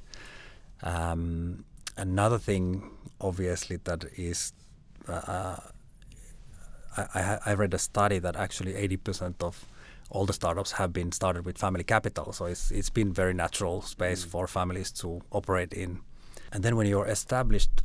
Um, 0.84 1.64
another 1.96 2.40
thing, 2.40 2.90
obviously, 3.20 3.78
that 3.84 4.06
is 4.18 4.54
uh, 5.08 5.22
uh 5.28 5.60
I, 6.98 7.40
I, 7.46 7.54
read 7.54 7.74
a 7.74 7.78
study 7.78 8.20
that 8.20 8.36
actually 8.36 8.74
80% 8.74 9.36
of 9.42 9.66
all 10.10 10.26
the 10.26 10.34
startups 10.34 10.74
have 10.74 10.92
been 10.92 11.14
started 11.14 11.46
with 11.46 11.58
family 11.58 11.86
capital. 11.86 12.34
So 12.34 12.46
it's 12.46 12.70
it's 12.72 12.90
been 12.90 13.14
very 13.14 13.34
natural 13.34 13.82
space 13.82 14.26
mm. 14.26 14.30
for 14.30 14.48
families 14.48 14.92
to 14.94 15.22
operate 15.32 15.72
in. 15.72 16.02
And 16.52 16.64
then 16.64 16.76
when 16.76 16.88
you're 16.88 17.08
established 17.08 17.84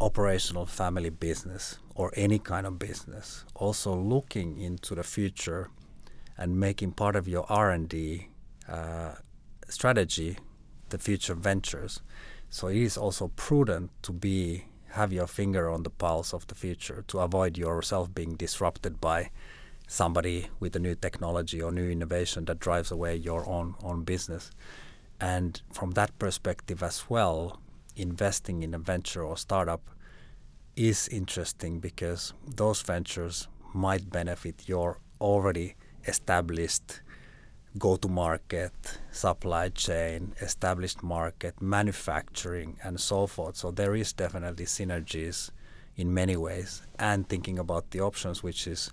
operational 0.00 0.66
family 0.66 1.10
business 1.10 1.78
or 1.94 2.12
any 2.16 2.38
kind 2.38 2.66
of 2.66 2.78
business, 2.78 3.44
also 3.54 3.94
looking 3.94 4.58
into 4.60 4.94
the 4.94 5.02
future 5.02 5.70
and 6.36 6.58
making 6.58 6.92
part 6.92 7.16
of 7.16 7.28
your 7.28 7.44
R&D 7.50 8.28
uh, 8.68 9.14
strategy 9.68 10.38
the 10.88 10.98
future 10.98 11.34
ventures. 11.34 12.00
So 12.50 12.68
it 12.68 12.76
is 12.76 12.96
also 12.96 13.28
prudent 13.36 13.90
to 14.02 14.12
be 14.12 14.64
have 14.92 15.12
your 15.12 15.26
finger 15.26 15.68
on 15.68 15.82
the 15.82 15.90
pulse 15.90 16.32
of 16.32 16.46
the 16.46 16.54
future 16.54 17.04
to 17.08 17.18
avoid 17.18 17.58
yourself 17.58 18.14
being 18.14 18.36
disrupted 18.36 19.00
by 19.00 19.30
somebody 19.86 20.48
with 20.58 20.74
a 20.76 20.78
new 20.78 20.94
technology 20.94 21.60
or 21.60 21.70
new 21.70 21.90
innovation 21.90 22.46
that 22.46 22.58
drives 22.58 22.90
away 22.90 23.14
your 23.14 23.46
own 23.46 23.74
own 23.82 24.04
business. 24.04 24.50
And 25.20 25.60
from 25.72 25.90
that 25.92 26.18
perspective 26.18 26.82
as 26.82 27.10
well, 27.10 27.60
investing 27.98 28.62
in 28.62 28.74
a 28.74 28.78
venture 28.78 29.24
or 29.24 29.36
startup 29.36 29.90
is 30.76 31.08
interesting 31.08 31.80
because 31.80 32.32
those 32.46 32.82
ventures 32.82 33.48
might 33.74 34.10
benefit 34.10 34.68
your 34.68 35.00
already 35.20 35.74
established 36.06 37.02
go 37.78 37.96
to 37.96 38.08
market, 38.08 38.72
supply 39.10 39.68
chain, 39.68 40.34
established 40.40 41.02
market, 41.02 41.60
manufacturing, 41.60 42.78
and 42.82 43.00
so 43.00 43.26
forth. 43.26 43.56
So 43.56 43.70
there 43.70 43.94
is 43.94 44.12
definitely 44.12 44.64
synergies 44.64 45.50
in 45.96 46.12
many 46.12 46.36
ways. 46.36 46.82
And 46.98 47.28
thinking 47.28 47.58
about 47.58 47.90
the 47.90 48.00
options, 48.00 48.42
which 48.42 48.66
is 48.66 48.90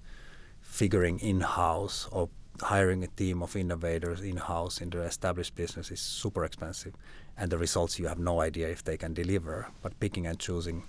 figuring 0.61 1.19
in 1.19 1.41
house 1.41 2.07
or 2.11 2.29
hiring 2.61 3.03
a 3.03 3.07
team 3.07 3.41
of 3.41 3.55
innovators 3.55 4.21
in 4.21 4.37
house 4.37 4.81
in 4.81 4.89
the 4.89 5.01
established 5.01 5.55
business 5.55 5.91
is 5.91 5.99
super 5.99 6.45
expensive. 6.45 6.93
And 7.37 7.51
the 7.51 7.57
results 7.57 7.99
you 7.99 8.07
have 8.07 8.19
no 8.19 8.41
idea 8.41 8.69
if 8.69 8.83
they 8.83 8.97
can 8.97 9.13
deliver. 9.13 9.67
But 9.81 9.99
picking 9.99 10.25
and 10.27 10.39
choosing 10.39 10.83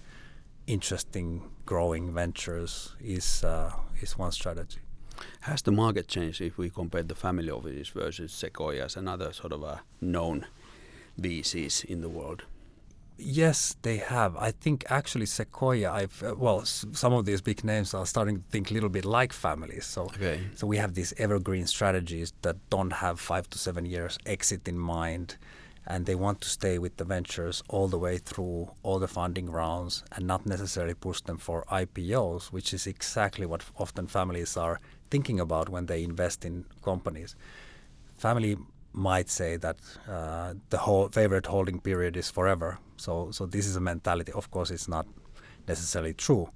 interesting 0.66 1.42
growing 1.64 2.12
ventures 2.12 2.94
is 3.00 3.44
uh, 3.44 3.72
is 4.00 4.18
one 4.18 4.33
strategy. 4.33 4.81
Has 5.40 5.62
the 5.62 5.72
market 5.72 6.09
changed 6.09 6.40
if 6.40 6.59
we 6.59 6.70
compare 6.70 7.02
the 7.02 7.14
family 7.14 7.50
offices 7.50 7.88
versus 7.88 8.33
Sequoias 8.33 8.96
and 8.96 9.09
other 9.09 9.33
sort 9.33 9.52
of 9.52 9.64
uh, 9.64 9.76
known 10.00 10.46
VCs 11.18 11.85
in 11.85 12.00
the 12.00 12.09
world? 12.09 12.44
Yes, 13.18 13.76
they 13.83 13.96
have. 13.96 14.37
I 14.37 14.50
think 14.50 14.85
actually 14.90 15.26
Sequoia. 15.26 15.90
I've 15.90 16.22
uh, 16.22 16.35
well, 16.37 16.61
s- 16.61 16.85
some 16.92 17.12
of 17.14 17.24
these 17.24 17.40
big 17.40 17.64
names 17.64 17.94
are 17.94 18.05
starting 18.05 18.37
to 18.37 18.42
think 18.50 18.70
a 18.70 18.74
little 18.74 18.90
bit 18.90 19.05
like 19.07 19.33
families. 19.33 19.87
So, 19.87 20.02
okay. 20.05 20.40
so 20.55 20.66
we 20.66 20.76
have 20.76 20.94
these 20.94 21.14
evergreen 21.16 21.66
strategies 21.66 22.33
that 22.42 22.57
don't 22.68 22.92
have 22.92 23.18
five 23.18 23.48
to 23.50 23.59
seven 23.59 23.87
years 23.87 24.18
exit 24.26 24.68
in 24.68 24.79
mind, 24.79 25.38
and 25.87 26.05
they 26.05 26.14
want 26.14 26.42
to 26.42 26.48
stay 26.50 26.79
with 26.79 26.98
the 26.98 27.05
ventures 27.05 27.62
all 27.68 27.88
the 27.88 27.98
way 27.98 28.18
through 28.18 28.70
all 28.83 28.98
the 28.98 29.09
funding 29.09 29.50
rounds 29.50 30.05
and 30.12 30.26
not 30.26 30.44
necessarily 30.44 30.94
push 30.94 31.22
them 31.22 31.38
for 31.38 31.64
IPOs, 31.72 32.52
which 32.52 32.74
is 32.74 32.87
exactly 32.87 33.46
what 33.46 33.64
often 33.79 34.07
families 34.09 34.59
are 34.59 34.79
thinking 35.11 35.40
about 35.40 35.70
when 35.70 35.87
they 35.87 36.05
invest 36.05 36.44
in 36.44 36.66
companies. 36.85 37.35
Family 38.18 38.59
might 38.92 39.31
say 39.31 39.57
that 39.57 39.76
uh, 40.09 40.55
the 40.70 40.79
whole 40.79 41.09
favorite 41.09 41.46
holding 41.46 41.81
period 41.81 42.16
is 42.16 42.31
forever. 42.31 42.79
So, 42.96 43.30
so 43.30 43.46
this 43.46 43.66
is 43.66 43.76
a 43.76 43.80
mentality. 43.80 44.32
Of 44.32 44.50
course, 44.50 44.70
it's 44.70 44.88
not 44.88 45.06
necessarily 45.68 46.14
true, 46.14 46.48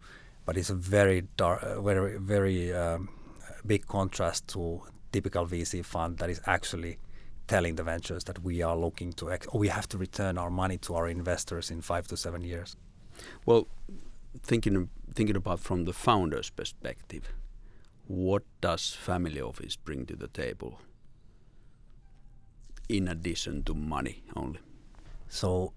but 0.47 0.57
it's 0.57 0.71
a 0.71 0.75
very 0.75 1.23
dark, 1.37 1.63
uh, 1.63 1.81
very, 1.81 2.19
very 2.19 2.73
um, 2.75 3.09
big 3.67 3.87
contrast 3.87 4.49
to 4.49 4.83
typical 5.13 5.47
VC 5.47 5.85
fund 5.85 6.19
that 6.19 6.31
is 6.31 6.41
actually 6.47 6.99
telling 7.49 7.75
the 7.75 7.83
ventures 7.83 8.25
that 8.25 8.43
we 8.45 8.63
are 8.63 8.77
looking 8.77 9.13
to 9.13 9.33
ex- 9.33 9.49
we 9.53 9.69
have 9.69 9.89
to 9.89 9.99
return 9.99 10.39
our 10.39 10.51
money 10.51 10.79
to 10.79 10.95
our 10.95 11.09
investors 11.09 11.71
in 11.71 11.81
five 11.81 12.07
to 12.07 12.17
seven 12.17 12.43
years. 12.43 12.77
Well, 13.45 13.67
thinking 14.43 14.89
thinking 15.15 15.37
about 15.37 15.59
from 15.59 15.85
the 15.85 15.93
founder's 15.93 16.51
perspective, 16.51 17.33
what 18.07 18.45
does 18.61 18.93
family 18.93 19.41
office 19.41 19.77
bring 19.77 20.07
to 20.07 20.17
the 20.17 20.29
table 20.29 20.79
in 22.89 23.09
addition 23.09 23.65
to 23.65 23.75
money 23.75 24.23
only? 24.37 24.61
So 25.29 25.73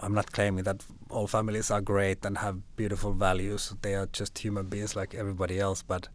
I'm 0.00 0.14
not 0.14 0.32
claiming 0.32 0.64
that 0.64 0.84
all 1.10 1.26
families 1.26 1.70
are 1.70 1.80
great 1.80 2.24
and 2.24 2.38
have 2.38 2.60
beautiful 2.76 3.12
values. 3.12 3.74
They 3.82 3.94
are 3.94 4.06
just 4.06 4.38
human 4.38 4.66
beings 4.66 4.96
like 4.96 5.14
everybody 5.14 5.58
else. 5.60 5.82
But 5.82 6.08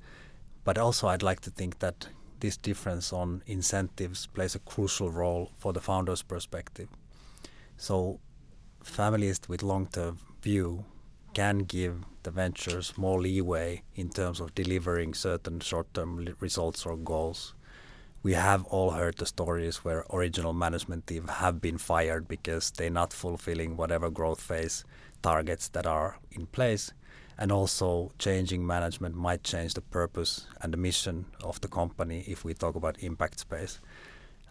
but 0.63 0.77
also 0.77 1.07
I'd 1.07 1.23
like 1.23 1.39
to 1.41 1.51
think 1.51 1.79
that 1.79 2.07
this 2.39 2.57
difference 2.57 3.13
on 3.13 3.43
incentives 3.45 4.27
plays 4.27 4.55
a 4.55 4.59
crucial 4.59 5.09
role 5.11 5.51
for 5.57 5.73
the 5.73 5.81
founder's 5.81 6.21
perspective. 6.21 6.89
So 7.77 8.19
families 8.83 9.39
with 9.47 9.63
long-term 9.63 10.19
view 10.41 10.85
can 11.33 11.59
give 11.59 12.03
the 12.23 12.31
ventures 12.31 12.97
more 12.97 13.21
leeway 13.21 13.83
in 13.95 14.09
terms 14.09 14.39
of 14.39 14.55
delivering 14.55 15.13
certain 15.13 15.59
short-term 15.59 16.35
results 16.39 16.85
or 16.85 16.97
goals. 16.97 17.53
We 18.23 18.33
have 18.33 18.65
all 18.65 18.91
heard 18.91 19.17
the 19.17 19.25
stories 19.25 19.77
where 19.77 20.03
original 20.11 20.53
management 20.53 21.07
team 21.07 21.27
have 21.27 21.61
been 21.61 21.77
fired 21.77 22.27
because 22.27 22.71
they're 22.71 22.89
not 22.89 23.13
fulfilling 23.13 23.77
whatever 23.77 24.09
growth 24.09 24.41
phase 24.41 24.83
targets 25.21 25.69
that 25.69 25.85
are 25.85 26.17
in 26.31 26.47
place. 26.47 26.91
And 27.37 27.51
also 27.51 28.11
changing 28.17 28.65
management 28.65 29.15
might 29.15 29.43
change 29.43 29.75
the 29.75 29.81
purpose 29.81 30.47
and 30.61 30.73
the 30.73 30.77
mission 30.77 31.25
of 31.43 31.61
the 31.61 31.67
company 31.67 32.23
if 32.27 32.43
we 32.43 32.53
talk 32.53 32.75
about 32.75 33.03
impact 33.03 33.39
space. 33.39 33.79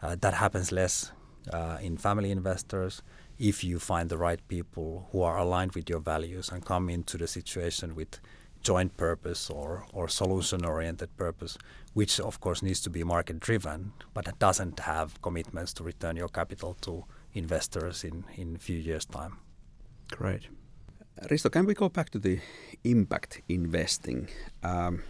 Uh, 0.00 0.16
that 0.20 0.35
happens 0.35 0.70
less 0.70 1.11
uh, 1.52 1.79
in 1.83 1.96
family 1.96 2.31
investors 2.31 3.02
if 3.38 3.64
you 3.64 3.79
find 3.79 4.09
the 4.09 4.16
right 4.16 4.46
people 4.48 5.09
who 5.11 5.22
are 5.22 5.38
aligned 5.38 5.72
with 5.72 5.90
your 5.90 5.98
values 6.00 6.50
and 6.50 6.64
come 6.64 6.88
into 6.88 7.18
the 7.18 7.26
situation 7.26 7.94
with 7.94 8.20
joint 8.66 8.96
purpose 8.96 9.48
or, 9.48 9.87
or 9.92 10.09
solution 10.09 10.64
oriented 10.64 11.16
purpose, 11.16 11.57
which 11.94 12.18
of 12.18 12.40
course 12.40 12.62
needs 12.62 12.81
to 12.81 12.90
be 12.90 13.05
market 13.05 13.38
driven, 13.38 13.92
but 14.12 14.26
it 14.26 14.38
doesn't 14.40 14.81
have 14.81 15.22
commitments 15.22 15.72
to 15.72 15.85
return 15.85 16.16
your 16.16 16.29
capital 16.29 16.74
to 16.81 17.05
investors 17.35 18.02
in, 18.02 18.24
in 18.35 18.57
a 18.57 18.59
few 18.59 18.79
years' 18.79 19.07
time. 19.07 19.38
Great. 20.11 20.48
Risto, 21.31 21.50
can 21.50 21.64
we 21.64 21.74
go 21.74 21.88
back 21.88 22.11
to 22.11 22.18
the 22.18 22.40
impact 22.83 23.40
investing? 23.48 24.29
Um, 24.64 25.05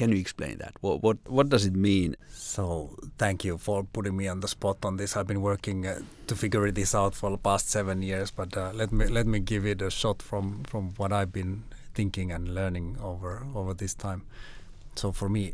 can 0.00 0.12
you 0.12 0.18
explain 0.18 0.56
that? 0.56 0.72
What, 0.80 1.02
what 1.02 1.18
what 1.28 1.50
does 1.50 1.66
it 1.66 1.76
mean? 1.76 2.16
So 2.32 2.96
thank 3.18 3.44
you 3.44 3.58
for 3.58 3.84
putting 3.84 4.16
me 4.16 4.28
on 4.28 4.40
the 4.40 4.48
spot 4.48 4.78
on 4.82 4.96
this. 4.96 5.14
I've 5.14 5.26
been 5.26 5.42
working 5.42 5.86
uh, 5.86 6.00
to 6.26 6.34
figure 6.34 6.70
this 6.70 6.94
out 6.94 7.14
for 7.14 7.28
the 7.30 7.36
past 7.36 7.68
seven 7.68 8.00
years, 8.00 8.30
but 8.30 8.56
uh, 8.56 8.72
let 8.72 8.92
me 8.92 9.08
let 9.08 9.26
me 9.26 9.40
give 9.40 9.66
it 9.66 9.82
a 9.82 9.90
shot 9.90 10.22
from 10.22 10.64
from 10.64 10.94
what 10.96 11.12
I've 11.12 11.32
been 11.32 11.64
thinking 11.92 12.32
and 12.32 12.54
learning 12.54 12.96
over 13.02 13.44
over 13.54 13.74
this 13.74 13.94
time. 13.94 14.22
So 14.96 15.12
for 15.12 15.28
me, 15.28 15.52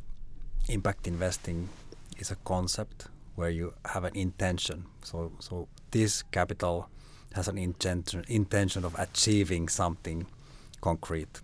impact 0.69 1.09
investing 1.09 1.69
is 2.17 2.31
a 2.31 2.37
concept 2.45 3.09
where 3.35 3.51
you 3.51 3.75
have 3.85 4.05
an 4.05 4.15
intention. 4.15 4.87
So 5.03 5.33
so 5.41 5.67
this 5.91 6.23
capital 6.23 6.89
has 7.35 7.49
an 7.49 7.59
intention 7.59 8.25
intention 8.29 8.85
of 8.85 8.95
achieving 8.95 9.69
something 9.69 10.27
concrete 10.81 11.41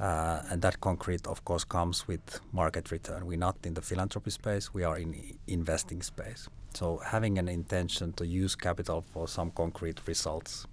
Uh, 0.00 0.42
and 0.50 0.62
that 0.62 0.80
concrete, 0.80 1.26
of 1.26 1.44
course, 1.44 1.64
comes 1.64 2.06
with 2.06 2.40
market 2.52 2.92
return. 2.92 3.26
We're 3.26 3.38
not 3.38 3.56
in 3.64 3.74
the 3.74 3.82
philanthropy 3.82 4.30
space, 4.30 4.72
we 4.72 4.84
are 4.84 4.96
in 4.96 5.36
investing 5.46 6.02
space. 6.02 6.48
So 6.74 6.98
having 6.98 7.38
an 7.38 7.48
intention 7.48 8.12
to 8.14 8.26
use 8.26 8.54
capital 8.54 9.04
for 9.12 9.26
some 9.26 9.50
concrete 9.50 10.00
results. 10.06 10.66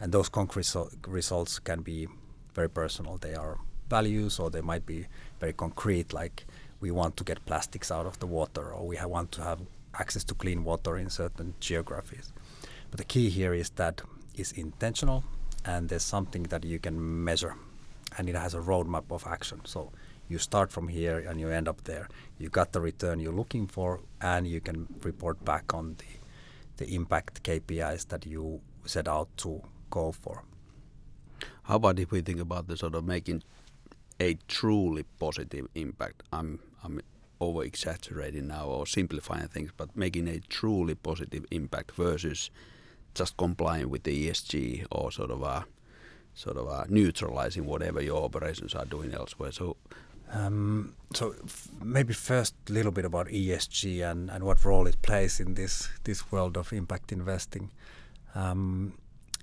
And 0.00 0.12
those 0.12 0.28
concrete 0.28 0.66
so 0.66 0.90
results 1.06 1.58
can 1.58 1.80
be 1.80 2.08
very 2.54 2.68
personal. 2.68 3.16
They 3.16 3.34
are 3.34 3.58
values 3.88 4.38
or 4.38 4.50
they 4.50 4.60
might 4.60 4.84
be 4.84 5.06
very 5.40 5.54
concrete, 5.54 6.12
like 6.12 6.44
we 6.80 6.90
want 6.90 7.16
to 7.16 7.24
get 7.24 7.44
plastics 7.46 7.90
out 7.90 8.06
of 8.06 8.18
the 8.18 8.26
water 8.26 8.72
or 8.72 8.86
we 8.86 8.98
want 9.04 9.32
to 9.32 9.42
have 9.42 9.60
access 9.94 10.24
to 10.24 10.34
clean 10.34 10.62
water 10.62 10.98
in 10.98 11.08
certain 11.08 11.54
geographies. 11.60 12.32
But 12.90 12.98
the 12.98 13.04
key 13.04 13.30
here 13.30 13.54
is 13.54 13.70
that 13.70 14.02
it's 14.34 14.52
intentional 14.52 15.24
and 15.64 15.88
there's 15.88 16.04
something 16.04 16.44
that 16.44 16.64
you 16.64 16.78
can 16.78 17.24
measure 17.24 17.56
and 18.18 18.28
it 18.28 18.34
has 18.34 18.54
a 18.54 18.58
roadmap 18.58 19.10
of 19.10 19.26
action. 19.26 19.60
So 19.64 19.92
you 20.28 20.38
start 20.38 20.70
from 20.72 20.88
here 20.88 21.18
and 21.18 21.40
you 21.40 21.48
end 21.48 21.68
up 21.68 21.84
there. 21.84 22.08
You 22.38 22.48
got 22.48 22.72
the 22.72 22.80
return 22.80 23.20
you're 23.20 23.32
looking 23.32 23.66
for, 23.66 24.00
and 24.20 24.46
you 24.46 24.60
can 24.60 24.86
report 25.02 25.44
back 25.44 25.72
on 25.72 25.96
the 25.98 26.04
the 26.76 26.94
impact 26.94 27.42
KPIs 27.42 28.06
that 28.08 28.24
you 28.24 28.60
set 28.84 29.08
out 29.08 29.28
to 29.38 29.62
go 29.90 30.12
for. 30.12 30.44
How 31.64 31.74
about 31.76 31.98
if 31.98 32.12
we 32.12 32.20
think 32.20 32.40
about 32.40 32.68
the 32.68 32.76
sort 32.76 32.94
of 32.94 33.04
making 33.04 33.42
a 34.20 34.38
truly 34.46 35.04
positive 35.18 35.66
impact? 35.74 36.22
I'm 36.32 36.60
I'm 36.84 37.00
over 37.40 37.64
exaggerating 37.64 38.48
now 38.48 38.66
or 38.66 38.86
simplifying 38.86 39.48
things, 39.48 39.70
but 39.76 39.96
making 39.96 40.28
a 40.28 40.40
truly 40.40 40.94
positive 40.94 41.44
impact 41.50 41.92
versus 41.92 42.50
just 43.14 43.36
complying 43.36 43.88
with 43.90 44.04
the 44.04 44.28
ESG 44.28 44.86
or 44.90 45.10
sort 45.10 45.30
of 45.30 45.42
a 45.42 45.64
sort 46.38 46.56
of 46.56 46.68
uh, 46.68 46.84
neutralizing 46.88 47.66
whatever 47.66 48.00
your 48.00 48.22
operations 48.22 48.72
are 48.74 48.84
doing 48.84 49.12
elsewhere. 49.12 49.50
So, 49.50 49.76
um, 50.32 50.94
so 51.12 51.34
f- 51.44 51.68
maybe 51.82 52.14
first 52.14 52.54
a 52.68 52.72
little 52.72 52.92
bit 52.92 53.04
about 53.04 53.26
ESG 53.26 54.08
and, 54.08 54.30
and 54.30 54.44
what 54.44 54.64
role 54.64 54.86
it 54.86 55.02
plays 55.02 55.40
in 55.40 55.54
this 55.54 55.88
this 56.04 56.30
world 56.30 56.56
of 56.56 56.72
impact 56.72 57.10
investing. 57.10 57.70
Um, 58.36 58.92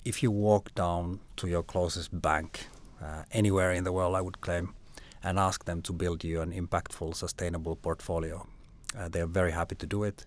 if 0.06 0.24
you 0.24 0.32
walk 0.32 0.74
down 0.76 1.20
to 1.36 1.48
your 1.48 1.64
closest 1.64 2.10
bank 2.22 2.68
uh, 3.04 3.24
anywhere 3.32 3.74
in 3.74 3.84
the 3.84 3.92
world, 3.92 4.16
I 4.16 4.22
would 4.22 4.40
claim, 4.40 4.74
and 5.22 5.38
ask 5.38 5.66
them 5.66 5.82
to 5.82 5.94
build 5.94 6.24
you 6.24 6.42
an 6.42 6.54
impactful, 6.54 7.16
sustainable 7.16 7.76
portfolio, 7.76 8.48
uh, 8.98 9.10
they're 9.10 9.28
very 9.28 9.52
happy 9.52 9.76
to 9.76 9.86
do 9.86 10.04
it. 10.04 10.26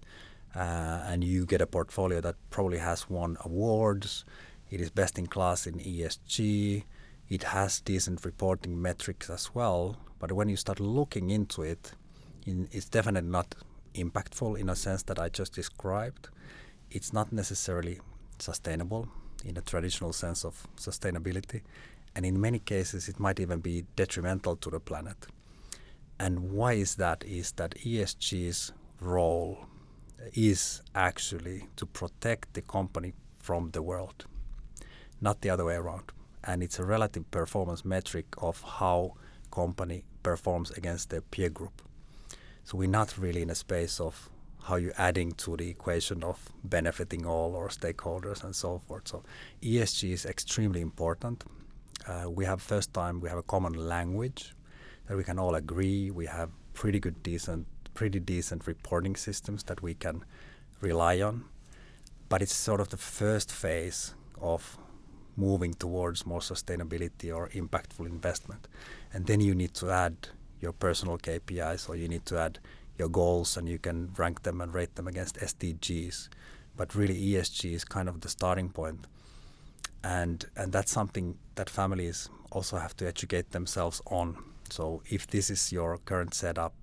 Uh, 0.54 1.04
and 1.06 1.22
you 1.22 1.46
get 1.46 1.60
a 1.60 1.66
portfolio 1.66 2.20
that 2.20 2.34
probably 2.50 2.78
has 2.78 3.08
won 3.08 3.36
awards, 3.44 4.24
it 4.70 4.80
is 4.80 4.90
best 4.90 5.18
in 5.18 5.26
class 5.26 5.66
in 5.66 5.78
ESG. 5.78 6.84
It 7.28 7.42
has 7.42 7.80
decent 7.80 8.24
reporting 8.24 8.80
metrics 8.80 9.30
as 9.30 9.54
well. 9.54 9.96
But 10.18 10.32
when 10.32 10.48
you 10.48 10.56
start 10.56 10.80
looking 10.80 11.30
into 11.30 11.62
it, 11.62 11.92
it's 12.46 12.88
definitely 12.88 13.30
not 13.30 13.54
impactful 13.94 14.58
in 14.58 14.68
a 14.68 14.76
sense 14.76 15.02
that 15.04 15.18
I 15.18 15.28
just 15.28 15.54
described. 15.54 16.28
It's 16.90 17.12
not 17.12 17.32
necessarily 17.32 18.00
sustainable 18.38 19.08
in 19.44 19.56
a 19.56 19.62
traditional 19.62 20.12
sense 20.12 20.44
of 20.44 20.66
sustainability. 20.76 21.62
And 22.14 22.26
in 22.26 22.40
many 22.40 22.58
cases, 22.58 23.08
it 23.08 23.20
might 23.20 23.40
even 23.40 23.60
be 23.60 23.84
detrimental 23.96 24.56
to 24.56 24.70
the 24.70 24.80
planet. 24.80 25.26
And 26.18 26.50
why 26.50 26.72
is 26.74 26.96
that? 26.96 27.24
Is 27.24 27.52
that 27.52 27.76
ESG's 27.76 28.72
role 29.00 29.66
is 30.34 30.82
actually 30.94 31.68
to 31.76 31.86
protect 31.86 32.54
the 32.54 32.62
company 32.62 33.12
from 33.36 33.70
the 33.70 33.82
world 33.82 34.26
not 35.20 35.40
the 35.40 35.50
other 35.50 35.64
way 35.64 35.74
around. 35.74 36.12
And 36.44 36.62
it's 36.62 36.78
a 36.78 36.84
relative 36.84 37.30
performance 37.30 37.84
metric 37.84 38.26
of 38.38 38.62
how 38.62 39.14
company 39.50 40.04
performs 40.22 40.70
against 40.72 41.10
their 41.10 41.20
peer 41.20 41.50
group. 41.50 41.82
So 42.64 42.76
we're 42.78 42.88
not 42.88 43.16
really 43.18 43.42
in 43.42 43.50
a 43.50 43.54
space 43.54 44.00
of 44.00 44.28
how 44.64 44.76
you're 44.76 44.92
adding 44.98 45.32
to 45.32 45.56
the 45.56 45.70
equation 45.70 46.22
of 46.22 46.50
benefiting 46.62 47.24
all 47.24 47.56
our 47.56 47.68
stakeholders 47.68 48.44
and 48.44 48.54
so 48.54 48.78
forth. 48.78 49.08
So 49.08 49.22
ESG 49.62 50.12
is 50.12 50.26
extremely 50.26 50.80
important. 50.80 51.44
Uh, 52.06 52.30
we 52.30 52.44
have 52.44 52.60
first 52.60 52.92
time 52.92 53.20
we 53.20 53.28
have 53.28 53.38
a 53.38 53.42
common 53.42 53.72
language 53.72 54.54
that 55.06 55.16
we 55.16 55.24
can 55.24 55.38
all 55.38 55.54
agree. 55.54 56.10
We 56.10 56.26
have 56.26 56.50
pretty 56.74 57.00
good, 57.00 57.22
decent, 57.22 57.66
pretty 57.94 58.20
decent 58.20 58.66
reporting 58.66 59.16
systems 59.16 59.62
that 59.64 59.82
we 59.82 59.94
can 59.94 60.24
rely 60.80 61.20
on. 61.22 61.44
But 62.28 62.42
it's 62.42 62.54
sort 62.54 62.80
of 62.80 62.90
the 62.90 62.98
first 62.98 63.50
phase 63.50 64.14
of 64.40 64.78
moving 65.38 65.72
towards 65.72 66.26
more 66.26 66.40
sustainability 66.40 67.34
or 67.34 67.48
impactful 67.50 68.04
investment. 68.04 68.66
And 69.12 69.26
then 69.26 69.40
you 69.40 69.54
need 69.54 69.72
to 69.74 69.90
add 69.90 70.16
your 70.60 70.72
personal 70.72 71.16
KPIs 71.16 71.88
or 71.88 71.94
you 71.94 72.08
need 72.08 72.26
to 72.26 72.38
add 72.38 72.58
your 72.98 73.08
goals 73.08 73.56
and 73.56 73.68
you 73.68 73.78
can 73.78 74.12
rank 74.16 74.42
them 74.42 74.60
and 74.60 74.74
rate 74.74 74.96
them 74.96 75.06
against 75.06 75.36
SDGs. 75.36 76.28
But 76.76 76.94
really 76.94 77.14
ESG 77.14 77.72
is 77.72 77.84
kind 77.84 78.08
of 78.08 78.20
the 78.20 78.28
starting 78.28 78.68
point. 78.68 79.06
And 80.02 80.44
and 80.56 80.72
that's 80.72 80.92
something 80.92 81.38
that 81.54 81.70
families 81.70 82.28
also 82.50 82.78
have 82.78 82.96
to 82.96 83.06
educate 83.06 83.50
themselves 83.50 84.02
on. 84.06 84.36
So 84.70 85.02
if 85.06 85.26
this 85.26 85.50
is 85.50 85.72
your 85.72 85.98
current 85.98 86.34
setup 86.34 86.74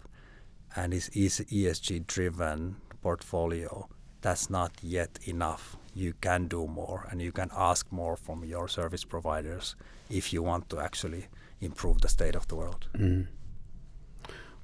and 0.75 0.93
is 0.93 1.09
ESG 1.09 2.07
driven 2.07 2.77
portfolio, 3.01 3.87
that's 4.21 4.49
not 4.49 4.71
yet 4.81 5.19
enough 5.25 5.77
you 5.95 6.13
can 6.21 6.47
do 6.47 6.67
more 6.67 7.07
and 7.09 7.21
you 7.21 7.31
can 7.31 7.49
ask 7.55 7.91
more 7.91 8.17
from 8.17 8.43
your 8.43 8.67
service 8.67 9.05
providers 9.05 9.75
if 10.09 10.33
you 10.33 10.43
want 10.43 10.69
to 10.69 10.79
actually 10.79 11.27
improve 11.61 12.01
the 12.01 12.09
state 12.09 12.35
of 12.35 12.47
the 12.47 12.55
world. 12.55 12.87
Mm. 12.93 13.27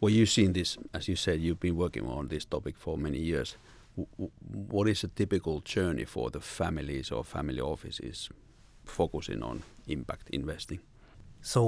Well, 0.01 0.11
you've 0.11 0.29
seen 0.29 0.53
this, 0.53 0.77
as 0.93 1.07
you 1.07 1.15
said, 1.15 1.39
you've 1.39 1.59
been 1.59 1.77
working 1.77 2.07
on 2.07 2.27
this 2.27 2.45
topic 2.45 2.75
for 2.77 2.97
many 2.97 3.19
years. 3.19 3.55
W 3.95 4.31
what 4.71 4.87
is 4.87 5.03
a 5.03 5.07
typical 5.07 5.61
journey 5.61 6.05
for 6.05 6.31
the 6.31 6.39
families 6.39 7.11
or 7.11 7.23
family 7.23 7.61
offices 7.61 8.29
focusing 8.85 9.43
on 9.43 9.63
impact 9.87 10.29
investing? 10.29 10.79
So 11.41 11.61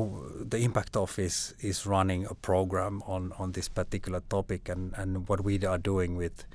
the 0.50 0.58
Impact 0.58 0.96
Office 0.96 1.54
is 1.60 1.88
running 1.88 2.26
a 2.26 2.36
program 2.36 3.02
on, 3.08 3.34
on 3.40 3.52
this 3.54 3.70
particular 3.70 4.22
topic, 4.30 4.70
and, 4.70 4.94
and 4.96 5.28
what 5.28 5.44
we 5.44 5.66
are 5.66 5.80
doing 5.80 6.16
with 6.16 6.46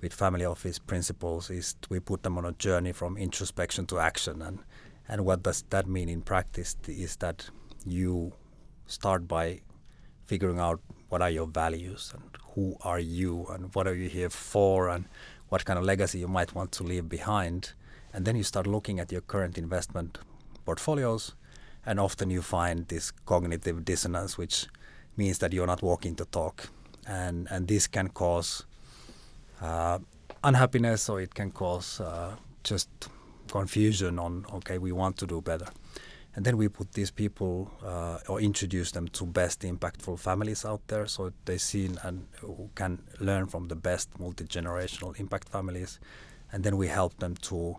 with 0.00 0.12
family 0.12 0.44
office 0.44 0.78
principles 0.78 1.50
is 1.50 1.74
we 1.88 2.00
put 2.00 2.22
them 2.22 2.38
on 2.38 2.44
a 2.44 2.52
journey 2.52 2.92
from 2.92 3.16
introspection 3.16 3.86
to 3.86 3.98
action. 3.98 4.42
And 4.42 4.60
and 5.08 5.24
what 5.24 5.42
does 5.42 5.64
that 5.70 5.86
mean 5.86 6.08
in 6.08 6.20
practice 6.20 6.76
is 6.86 7.16
that 7.16 7.48
you 7.86 8.32
start 8.86 9.26
by 9.26 9.62
figuring 10.26 10.58
out 10.58 10.80
what 11.08 11.22
are 11.22 11.30
your 11.30 11.46
values 11.46 12.12
and 12.14 12.36
who 12.54 12.76
are 12.82 12.98
you 12.98 13.46
and 13.46 13.74
what 13.74 13.86
are 13.86 13.94
you 13.94 14.08
here 14.10 14.28
for 14.28 14.90
and 14.90 15.06
what 15.48 15.64
kind 15.64 15.78
of 15.78 15.84
legacy 15.86 16.18
you 16.18 16.28
might 16.28 16.54
want 16.54 16.72
to 16.72 16.82
leave 16.82 17.08
behind. 17.08 17.72
And 18.12 18.26
then 18.26 18.36
you 18.36 18.42
start 18.42 18.66
looking 18.66 19.00
at 19.00 19.10
your 19.10 19.22
current 19.22 19.56
investment 19.56 20.18
portfolios 20.66 21.34
and 21.86 21.98
often 21.98 22.28
you 22.28 22.42
find 22.42 22.86
this 22.88 23.10
cognitive 23.10 23.86
dissonance 23.86 24.36
which 24.36 24.66
means 25.16 25.38
that 25.38 25.54
you're 25.54 25.66
not 25.66 25.82
walking 25.82 26.14
the 26.14 26.26
talk. 26.26 26.68
And 27.06 27.48
and 27.50 27.66
this 27.66 27.86
can 27.86 28.08
cause 28.08 28.66
uh, 29.60 29.98
unhappiness 30.44 31.08
or 31.08 31.20
it 31.20 31.34
can 31.34 31.50
cause 31.50 32.00
uh, 32.00 32.36
just 32.64 32.88
confusion 33.50 34.18
on 34.18 34.44
okay 34.52 34.78
we 34.78 34.92
want 34.92 35.16
to 35.16 35.26
do 35.26 35.40
better. 35.40 35.68
And 36.36 36.44
then 36.44 36.56
we 36.56 36.68
put 36.68 36.92
these 36.92 37.10
people 37.10 37.70
uh, 37.84 38.18
or 38.28 38.40
introduce 38.40 38.92
them 38.92 39.08
to 39.08 39.26
best 39.26 39.62
impactful 39.62 40.20
families 40.20 40.64
out 40.64 40.86
there 40.86 41.08
so 41.08 41.32
they 41.46 41.58
see 41.58 41.90
and 42.04 42.28
can 42.76 43.02
learn 43.18 43.46
from 43.46 43.66
the 43.66 43.74
best 43.74 44.08
multi-generational 44.20 45.18
impact 45.18 45.48
families. 45.48 45.98
And 46.52 46.62
then 46.62 46.76
we 46.76 46.86
help 46.86 47.18
them 47.18 47.34
to 47.34 47.78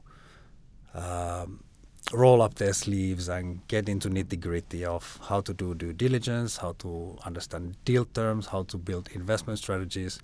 um, 0.94 1.64
roll 2.12 2.42
up 2.42 2.56
their 2.56 2.74
sleeves 2.74 3.30
and 3.30 3.66
get 3.68 3.88
into 3.88 4.10
nitty 4.10 4.40
gritty 4.40 4.84
of 4.84 5.20
how 5.24 5.42
to 5.42 5.54
do 5.54 5.76
due 5.76 5.94
diligence 5.94 6.58
how 6.58 6.74
to 6.74 7.18
understand 7.24 7.78
deal 7.86 8.06
terms 8.06 8.48
how 8.48 8.64
to 8.64 8.78
build 8.78 9.10
investment 9.14 9.60
strategies 9.60 10.20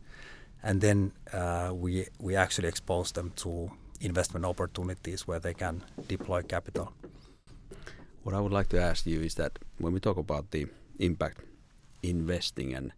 and 0.65 0.81
then 0.81 1.11
uh, 1.31 1.71
we 1.73 2.07
we 2.19 2.35
actually 2.35 2.67
expose 2.67 3.11
them 3.11 3.31
to 3.35 3.71
investment 4.01 4.45
opportunities 4.45 5.27
where 5.27 5.39
they 5.39 5.53
can 5.53 5.83
deploy 6.07 6.41
capital. 6.41 6.91
What 8.23 8.35
I 8.35 8.39
would 8.41 8.51
like 8.51 8.69
to 8.69 8.81
ask 8.81 9.05
you 9.05 9.21
is 9.21 9.35
that 9.35 9.59
when 9.77 9.93
we 9.93 9.99
talk 9.99 10.17
about 10.17 10.51
the 10.51 10.65
impact 10.99 11.41
investing 12.01 12.73
and 12.73 12.91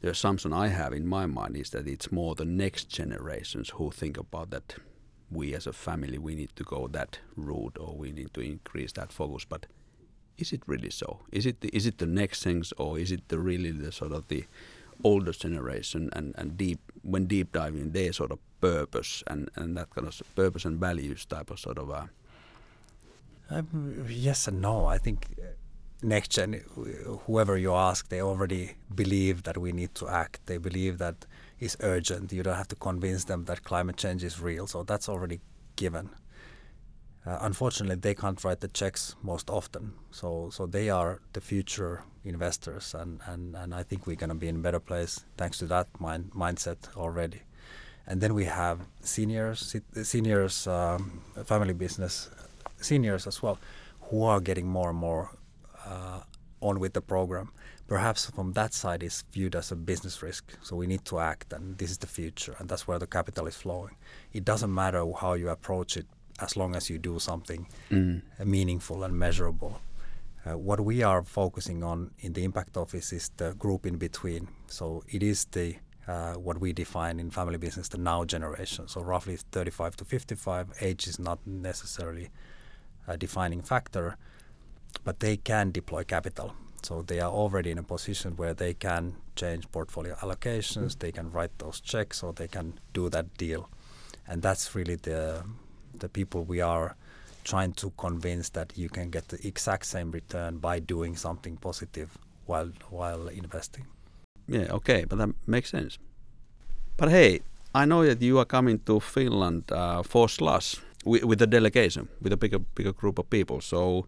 the 0.00 0.10
assumption 0.10 0.52
I 0.52 0.68
have 0.68 0.92
in 0.92 1.06
my 1.06 1.26
mind 1.26 1.56
is 1.56 1.70
that 1.70 1.88
it's 1.88 2.12
more 2.12 2.34
the 2.34 2.44
next 2.44 2.88
generations 2.88 3.70
who 3.70 3.90
think 3.90 4.16
about 4.16 4.50
that 4.50 4.76
we 5.30 5.54
as 5.54 5.66
a 5.66 5.72
family 5.72 6.18
we 6.18 6.34
need 6.34 6.54
to 6.56 6.64
go 6.64 6.88
that 6.88 7.18
route 7.36 7.76
or 7.78 7.94
we 7.96 8.12
need 8.12 8.32
to 8.34 8.40
increase 8.40 8.92
that 8.92 9.12
focus 9.12 9.44
but 9.44 9.66
is 10.38 10.52
it 10.52 10.62
really 10.66 10.90
so 10.90 11.20
is 11.30 11.46
it 11.46 11.60
the, 11.60 11.68
is 11.68 11.86
it 11.86 11.98
the 11.98 12.06
next 12.06 12.42
things 12.42 12.72
or 12.78 12.98
is 12.98 13.12
it 13.12 13.28
the 13.28 13.38
really 13.38 13.70
the 13.70 13.92
sort 13.92 14.12
of 14.12 14.26
the 14.28 14.44
older 15.04 15.32
generation 15.32 16.10
and, 16.12 16.34
and 16.36 16.56
deep 16.56 16.80
when 17.02 17.26
deep 17.26 17.52
diving 17.52 17.90
their 17.92 18.12
sort 18.12 18.30
of 18.30 18.38
purpose 18.60 19.22
and, 19.26 19.50
and 19.56 19.76
that 19.76 19.90
kind 19.90 20.06
of 20.06 20.22
purpose 20.34 20.64
and 20.64 20.78
values 20.78 21.24
type 21.24 21.50
of 21.50 21.58
sort 21.58 21.78
of 21.78 21.90
uh, 21.90 22.06
um, 23.50 24.06
yes 24.08 24.46
and 24.46 24.60
no. 24.60 24.86
I 24.86 24.98
think 24.98 25.26
next 26.02 26.30
gen, 26.30 26.62
whoever 27.26 27.56
you 27.56 27.74
ask, 27.74 28.08
they 28.08 28.22
already 28.22 28.74
believe 28.94 29.42
that 29.42 29.58
we 29.58 29.72
need 29.72 29.94
to 29.96 30.08
act. 30.08 30.46
They 30.46 30.58
believe 30.58 30.98
that 30.98 31.26
it's 31.58 31.76
urgent. 31.80 32.32
You 32.32 32.42
don't 32.42 32.56
have 32.56 32.68
to 32.68 32.76
convince 32.76 33.24
them 33.24 33.44
that 33.46 33.64
climate 33.64 33.96
change 33.96 34.22
is 34.24 34.40
real. 34.40 34.66
So 34.66 34.82
that's 34.82 35.08
already 35.08 35.40
given. 35.76 36.10
Uh, 37.26 37.38
unfortunately, 37.42 37.96
they 37.96 38.14
can't 38.14 38.42
write 38.42 38.60
the 38.60 38.68
checks 38.68 39.14
most 39.22 39.50
often. 39.50 39.92
So, 40.10 40.48
so 40.50 40.66
they 40.66 40.88
are 40.88 41.20
the 41.34 41.40
future 41.40 42.02
investors, 42.24 42.94
and, 42.94 43.20
and, 43.26 43.54
and 43.54 43.74
I 43.74 43.82
think 43.82 44.06
we're 44.06 44.16
going 44.16 44.30
to 44.30 44.34
be 44.34 44.48
in 44.48 44.56
a 44.56 44.60
better 44.60 44.80
place 44.80 45.24
thanks 45.36 45.58
to 45.58 45.66
that 45.66 45.88
mind, 46.00 46.30
mindset 46.34 46.96
already. 46.96 47.42
And 48.06 48.20
then 48.20 48.34
we 48.34 48.46
have 48.46 48.80
seniors, 49.02 49.76
seniors, 50.02 50.66
um, 50.66 51.20
family 51.44 51.74
business 51.74 52.30
seniors 52.80 53.26
as 53.26 53.42
well, 53.42 53.58
who 54.00 54.24
are 54.24 54.40
getting 54.40 54.66
more 54.66 54.90
and 54.90 54.98
more 54.98 55.30
uh, 55.86 56.20
on 56.60 56.80
with 56.80 56.94
the 56.94 57.02
program. 57.02 57.52
Perhaps 57.86 58.30
from 58.30 58.52
that 58.52 58.72
side 58.72 59.02
is 59.02 59.24
viewed 59.32 59.54
as 59.54 59.72
a 59.72 59.76
business 59.76 60.22
risk. 60.22 60.56
So 60.62 60.76
we 60.76 60.86
need 60.86 61.04
to 61.06 61.18
act, 61.18 61.52
and 61.52 61.76
this 61.76 61.90
is 61.90 61.98
the 61.98 62.06
future, 62.06 62.54
and 62.58 62.68
that's 62.68 62.88
where 62.88 62.98
the 62.98 63.06
capital 63.06 63.46
is 63.46 63.56
flowing. 63.56 63.96
It 64.32 64.44
doesn't 64.44 64.72
matter 64.72 65.04
how 65.20 65.34
you 65.34 65.48
approach 65.50 65.96
it, 65.96 66.06
as 66.40 66.56
long 66.56 66.74
as 66.76 66.90
you 66.90 66.98
do 66.98 67.18
something 67.18 67.66
mm. 67.90 68.22
meaningful 68.44 69.04
and 69.04 69.18
measurable. 69.18 69.80
Uh, 70.46 70.56
what 70.56 70.80
we 70.80 71.02
are 71.02 71.22
focusing 71.22 71.82
on 71.82 72.10
in 72.20 72.32
the 72.32 72.44
impact 72.44 72.76
office 72.76 73.12
is 73.12 73.30
the 73.36 73.52
group 73.54 73.84
in 73.84 73.96
between. 73.96 74.48
So 74.68 75.02
it 75.08 75.22
is 75.22 75.44
the 75.46 75.76
uh, 76.08 76.34
what 76.34 76.58
we 76.58 76.72
define 76.72 77.20
in 77.20 77.30
family 77.30 77.58
business 77.58 77.88
the 77.88 77.98
now 77.98 78.24
generation. 78.24 78.88
So 78.88 79.02
roughly 79.02 79.36
35 79.36 79.96
to 79.96 80.04
55. 80.04 80.72
Age 80.80 81.06
is 81.06 81.18
not 81.18 81.38
necessarily 81.46 82.30
a 83.06 83.16
defining 83.16 83.62
factor, 83.62 84.16
but 85.04 85.20
they 85.20 85.36
can 85.36 85.70
deploy 85.70 86.04
capital. 86.04 86.54
So 86.82 87.02
they 87.02 87.20
are 87.20 87.30
already 87.30 87.70
in 87.70 87.78
a 87.78 87.82
position 87.82 88.36
where 88.36 88.54
they 88.54 88.74
can 88.74 89.16
change 89.36 89.70
portfolio 89.70 90.14
allocations, 90.16 90.98
they 90.98 91.12
can 91.12 91.30
write 91.30 91.58
those 91.58 91.80
checks, 91.80 92.22
or 92.22 92.32
they 92.32 92.48
can 92.48 92.80
do 92.94 93.08
that 93.10 93.36
deal, 93.36 93.68
and 94.26 94.42
that's 94.42 94.74
really 94.74 94.96
the 94.96 95.44
the 96.00 96.08
people 96.08 96.44
we 96.44 96.60
are 96.60 96.96
trying 97.44 97.72
to 97.72 97.90
convince 97.96 98.50
that 98.50 98.72
you 98.76 98.88
can 98.88 99.10
get 99.10 99.28
the 99.28 99.46
exact 99.46 99.86
same 99.86 100.10
return 100.10 100.58
by 100.58 100.78
doing 100.78 101.16
something 101.16 101.56
positive 101.56 102.08
while 102.46 102.72
while 102.90 103.28
investing. 103.28 103.86
Yeah, 104.48 104.72
okay, 104.72 105.04
but 105.04 105.18
that 105.18 105.30
makes 105.46 105.70
sense. 105.70 105.98
But 106.96 107.08
hey, 107.08 107.40
I 107.74 107.84
know 107.84 108.04
that 108.04 108.20
you 108.20 108.38
are 108.38 108.44
coming 108.44 108.80
to 108.80 109.00
Finland 109.00 109.70
uh, 109.72 110.02
for 110.02 110.28
Slush 110.28 110.76
with, 111.04 111.24
with 111.24 111.42
a 111.42 111.46
delegation, 111.46 112.08
with 112.20 112.32
a 112.32 112.36
bigger 112.36 112.58
bigger 112.74 112.92
group 112.92 113.18
of 113.18 113.30
people. 113.30 113.60
So, 113.60 114.06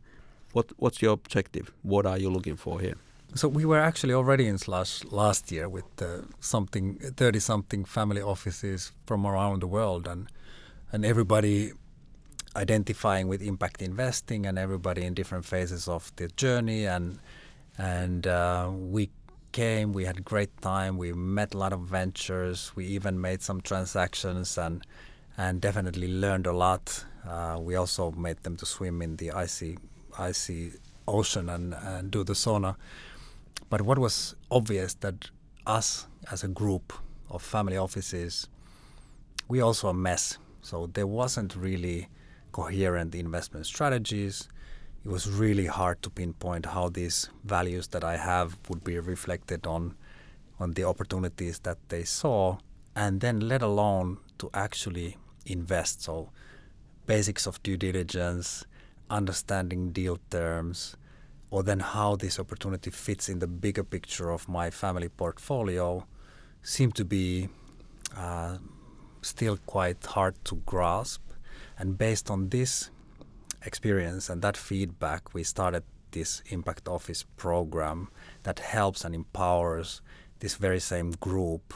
what 0.53 0.73
what's 0.77 1.01
your 1.03 1.13
objective? 1.13 1.73
What 1.83 2.07
are 2.07 2.19
you 2.19 2.31
looking 2.31 2.57
for 2.57 2.81
here? 2.81 2.97
So 3.35 3.49
we 3.49 3.65
were 3.65 3.81
actually 3.81 4.13
already 4.15 4.47
in 4.47 4.59
Slush 4.59 5.05
last 5.05 5.51
year 5.51 5.69
with 5.69 6.03
uh, 6.03 6.07
something 6.41 6.99
thirty 7.17 7.41
something 7.41 7.87
family 7.87 8.21
offices 8.21 8.93
from 9.07 9.27
around 9.27 9.61
the 9.63 9.69
world, 9.69 10.07
and 10.07 10.29
and 10.93 11.05
everybody 11.05 11.73
identifying 12.57 13.29
with 13.29 13.43
impact 13.43 13.83
investing 13.83 14.47
and 14.47 14.59
everybody 14.59 15.03
in 15.03 15.15
different 15.15 15.45
phases 15.45 15.89
of 15.89 16.13
the 16.17 16.29
journey. 16.29 16.87
And 16.87 17.19
and 17.79 18.27
uh, 18.27 18.71
we 18.73 19.11
came 19.53 19.93
we 19.93 20.07
had 20.07 20.25
great 20.25 20.61
time 20.63 20.97
we 20.97 21.13
met 21.13 21.53
a 21.53 21.59
lot 21.59 21.75
of 21.75 21.81
ventures 21.81 22.73
we 22.75 22.87
even 22.87 23.21
made 23.21 23.43
some 23.43 23.61
transactions 23.61 24.57
and 24.57 24.83
and 25.37 25.61
definitely 25.61 26.09
learned 26.09 26.47
a 26.47 26.53
lot. 26.53 27.05
Uh, 27.27 27.59
we 27.61 27.75
also 27.75 28.11
made 28.13 28.43
them 28.43 28.57
to 28.57 28.67
swim 28.67 29.01
in 29.03 29.17
the 29.17 29.31
icy 29.31 29.79
icy 30.19 30.73
ocean 31.09 31.49
and, 31.49 31.75
and 31.75 32.11
do 32.11 32.23
the 32.25 32.35
sauna. 32.35 32.77
But 33.71 33.83
what 33.83 33.99
was 33.99 34.35
obvious 34.51 34.95
that 34.95 35.31
us 35.67 36.07
as 36.31 36.45
a 36.45 36.49
group 36.49 36.93
of 37.31 37.43
family 37.43 37.77
offices 37.77 38.49
we 39.49 39.61
also 39.61 39.89
a 39.89 39.95
mess. 39.95 40.39
So 40.63 40.87
there 40.87 41.07
wasn't 41.07 41.57
really 41.57 42.09
coherent 42.53 43.15
investment 43.15 43.67
strategies. 43.67 44.49
It 45.05 45.09
was 45.09 45.29
really 45.29 45.67
hard 45.67 46.03
to 46.03 46.11
pinpoint 46.11 46.67
how 46.67 46.89
these 46.89 47.29
values 47.45 47.89
that 47.89 48.05
I 48.05 48.17
have 48.17 48.57
would 48.69 48.85
be 48.85 48.99
reflected 48.99 49.67
on 49.67 49.97
on 50.61 50.75
the 50.75 50.85
opportunities 50.85 51.59
that 51.61 51.79
they 51.89 52.05
saw, 52.05 52.59
and 52.95 53.21
then 53.21 53.41
let 53.41 53.63
alone 53.63 54.19
to 54.39 54.49
actually 54.55 55.17
invest. 55.45 56.03
So 56.03 56.31
basics 57.07 57.47
of 57.47 57.61
due 57.65 57.77
diligence, 57.77 58.65
understanding 59.11 59.91
deal 59.91 60.19
terms, 60.31 60.97
or 61.51 61.63
then 61.63 61.81
how 61.81 62.17
this 62.17 62.39
opportunity 62.39 62.91
fits 62.91 63.29
in 63.29 63.41
the 63.41 63.49
bigger 63.49 63.83
picture 63.83 64.31
of 64.31 64.49
my 64.49 64.71
family 64.71 65.09
portfolio 65.09 66.07
seem 66.63 66.93
to 66.93 67.05
be 67.05 67.49
uh, 68.17 68.59
still 69.23 69.57
quite 69.67 70.05
hard 70.07 70.35
to 70.45 70.57
grasp. 70.65 71.22
And 71.83 71.99
based 71.99 72.31
on 72.31 72.51
this 72.51 72.91
experience 73.67 74.31
and 74.31 74.41
that 74.43 74.57
feedback, 74.57 75.35
we 75.35 75.43
started 75.43 75.83
this 76.13 76.41
Impact 76.51 76.87
Office 76.87 77.25
program 77.37 78.07
that 78.45 78.61
helps 78.61 79.05
and 79.05 79.13
empowers 79.17 80.01
this 80.39 80.55
very 80.55 80.79
same 80.79 81.11
group 81.11 81.75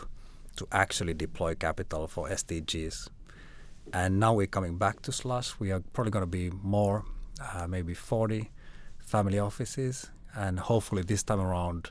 to 0.54 0.68
actually 0.70 1.12
deploy 1.12 1.56
capital 1.56 2.06
for 2.06 2.28
SDGs. 2.28 3.08
And 3.92 4.20
now 4.20 4.32
we're 4.32 4.46
coming 4.46 4.78
back 4.78 5.02
to 5.02 5.10
Slush. 5.10 5.58
We 5.58 5.72
are 5.72 5.82
probably 5.92 6.12
going 6.12 6.22
to 6.22 6.30
be 6.30 6.50
more, 6.62 7.04
uh, 7.40 7.66
maybe 7.66 7.92
40 7.92 8.52
family 8.98 9.40
offices. 9.40 10.12
And 10.36 10.60
hopefully, 10.60 11.02
this 11.02 11.24
time 11.24 11.40
around, 11.40 11.90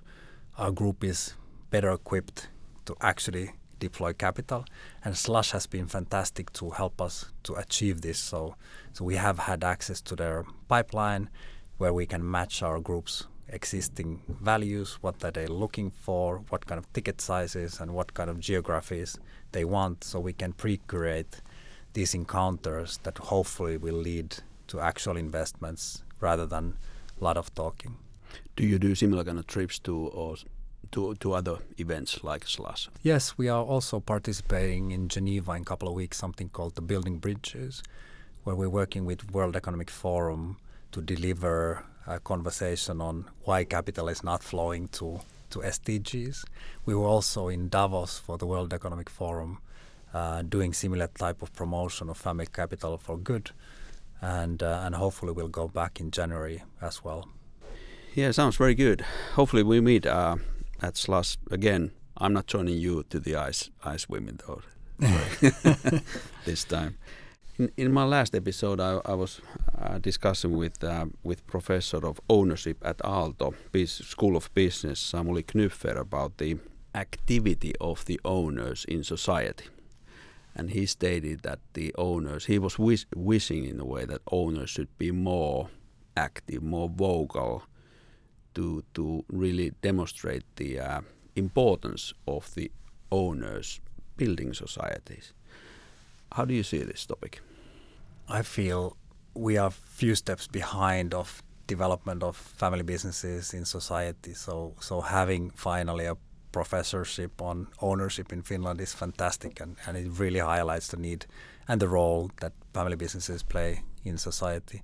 our 0.57 0.71
group 0.71 1.03
is 1.03 1.33
better 1.69 1.91
equipped 1.91 2.47
to 2.85 2.95
actually 3.01 3.51
deploy 3.79 4.13
capital. 4.13 4.65
And 5.03 5.17
Slush 5.17 5.51
has 5.51 5.67
been 5.67 5.87
fantastic 5.87 6.51
to 6.53 6.71
help 6.71 7.01
us 7.01 7.31
to 7.43 7.55
achieve 7.55 8.01
this. 8.01 8.19
So, 8.19 8.55
so 8.93 9.05
we 9.05 9.15
have 9.15 9.39
had 9.39 9.63
access 9.63 10.01
to 10.01 10.15
their 10.15 10.45
pipeline 10.67 11.29
where 11.77 11.93
we 11.93 12.05
can 12.05 12.29
match 12.29 12.63
our 12.63 12.79
group's 12.79 13.27
existing 13.49 14.21
values, 14.41 14.97
what 15.01 15.23
are 15.23 15.31
they 15.31 15.45
looking 15.45 15.91
for, 15.91 16.43
what 16.49 16.65
kind 16.65 16.79
of 16.79 16.91
ticket 16.93 17.21
sizes 17.21 17.79
and 17.79 17.93
what 17.93 18.13
kind 18.13 18.29
of 18.29 18.39
geographies 18.39 19.17
they 19.51 19.65
want. 19.65 20.03
So 20.03 20.19
we 20.19 20.33
can 20.33 20.53
pre-create 20.53 21.41
these 21.93 22.13
encounters 22.13 22.99
that 23.03 23.17
hopefully 23.17 23.77
will 23.77 23.95
lead 23.95 24.37
to 24.67 24.79
actual 24.79 25.15
investments 25.15 26.03
rather 26.19 26.45
than 26.45 26.77
a 27.19 27.23
lot 27.23 27.37
of 27.37 27.53
talking. 27.53 27.97
Do 28.55 28.65
you 28.65 28.79
do 28.79 28.95
similar 28.95 29.23
kind 29.23 29.39
of 29.39 29.47
trips 29.47 29.79
to 29.79 29.95
or 29.95 30.35
to, 30.95 31.13
to 31.15 31.33
other 31.33 31.57
events 31.77 32.23
like 32.23 32.47
Slush? 32.47 32.89
Yes, 33.03 33.37
we 33.37 33.49
are 33.49 33.61
also 33.61 33.99
participating 33.99 34.91
in 34.91 35.09
Geneva 35.09 35.51
in 35.51 35.61
a 35.61 35.65
couple 35.65 35.89
of 35.89 35.93
weeks, 35.93 36.17
something 36.17 36.47
called 36.47 36.75
the 36.75 36.81
Building 36.81 37.17
Bridges, 37.17 37.83
where 38.45 38.55
we're 38.55 38.69
working 38.69 39.03
with 39.03 39.29
World 39.31 39.57
Economic 39.57 39.89
Forum 39.89 40.55
to 40.93 41.01
deliver 41.01 41.83
a 42.07 42.21
conversation 42.21 43.01
on 43.01 43.25
why 43.43 43.65
capital 43.65 44.07
is 44.07 44.23
not 44.23 44.41
flowing 44.41 44.87
to, 44.87 45.19
to 45.49 45.59
SDGs. 45.59 46.45
We 46.85 46.95
were 46.95 47.07
also 47.07 47.49
in 47.49 47.67
Davos 47.67 48.17
for 48.17 48.37
the 48.37 48.45
World 48.45 48.73
Economic 48.73 49.09
Forum 49.09 49.57
uh, 50.13 50.43
doing 50.43 50.71
similar 50.71 51.07
type 51.07 51.41
of 51.41 51.51
promotion 51.53 52.09
of 52.09 52.17
family 52.17 52.47
capital 52.47 52.97
for 52.97 53.17
good. 53.17 53.51
And, 54.21 54.63
uh, 54.63 54.83
and 54.85 54.95
hopefully 54.95 55.33
we'll 55.33 55.49
go 55.49 55.67
back 55.67 55.99
in 55.99 56.09
January 56.09 56.63
as 56.81 57.03
well. 57.03 57.27
Yeah, 58.13 58.31
sounds 58.31 58.55
very 58.55 58.75
good. 58.75 59.01
Hopefully 59.33 59.61
we 59.61 59.81
meet 59.81 60.05
uh, 60.05 60.37
at 60.85 60.95
Slush 60.95 61.37
again. 61.49 61.91
I'm 62.17 62.33
not 62.33 62.45
joining 62.45 62.77
you 62.77 63.03
to 63.09 63.19
the 63.19 63.35
ice 63.35 63.71
ice 63.83 64.03
swimming 64.03 64.39
though 64.45 64.61
this 66.45 66.63
time. 66.63 66.97
In, 67.57 67.71
in, 67.77 67.91
my 67.91 68.03
last 68.03 68.35
episode, 68.35 68.79
I, 68.79 69.01
I 69.05 69.13
was 69.13 69.41
uh, 69.81 69.97
discussing 69.97 70.55
with 70.57 70.83
uh, 70.83 71.05
with 71.23 71.47
professor 71.47 72.05
of 72.05 72.21
ownership 72.29 72.77
at 72.85 72.97
Aalto 72.99 73.53
School 73.87 74.35
of 74.37 74.53
Business, 74.53 74.99
Samuli 75.11 75.43
Knüpfer, 75.43 75.97
about 75.97 76.37
the 76.37 76.57
activity 76.93 77.73
of 77.81 78.05
the 78.05 78.19
owners 78.23 78.85
in 78.87 79.03
society. 79.03 79.65
And 80.57 80.69
he 80.69 80.85
stated 80.85 81.41
that 81.41 81.59
the 81.73 81.93
owners, 81.97 82.45
he 82.45 82.59
was 82.59 82.79
wish, 82.79 83.05
wishing 83.13 83.65
in 83.65 83.79
a 83.79 83.85
way 83.85 84.05
that 84.05 84.21
owners 84.31 84.69
should 84.69 84.97
be 84.97 85.11
more 85.11 85.69
active, 86.15 86.63
more 86.63 86.89
vocal 86.89 87.63
to 88.55 88.83
to 88.93 89.23
really 89.29 89.71
demonstrate 89.81 90.43
the 90.55 90.79
uh, 90.79 91.01
importance 91.35 92.13
of 92.27 92.53
the 92.55 92.71
owners 93.11 93.79
building 94.17 94.53
societies. 94.53 95.33
How 96.31 96.45
do 96.45 96.53
you 96.53 96.63
see 96.63 96.83
this 96.83 97.05
topic? 97.05 97.41
I 98.27 98.41
feel 98.41 98.97
we 99.33 99.57
are 99.57 99.71
few 99.71 100.15
steps 100.15 100.47
behind 100.47 101.13
of 101.13 101.43
development 101.67 102.23
of 102.23 102.35
family 102.35 102.83
businesses 102.83 103.53
in 103.53 103.65
society. 103.65 104.33
So 104.33 104.73
so 104.79 105.01
having 105.01 105.51
finally 105.51 106.05
a 106.05 106.17
professorship 106.51 107.41
on 107.41 107.67
ownership 107.81 108.31
in 108.31 108.41
Finland 108.41 108.79
is 108.79 108.93
fantastic 108.93 109.61
and, 109.61 109.75
and 109.85 109.97
it 109.97 110.07
really 110.19 110.39
highlights 110.39 110.87
the 110.87 110.97
need 110.97 111.25
and 111.67 111.81
the 111.81 111.87
role 111.87 112.31
that 112.39 112.53
family 112.73 112.95
businesses 112.95 113.43
play 113.43 113.81
in 114.05 114.17
society. 114.17 114.81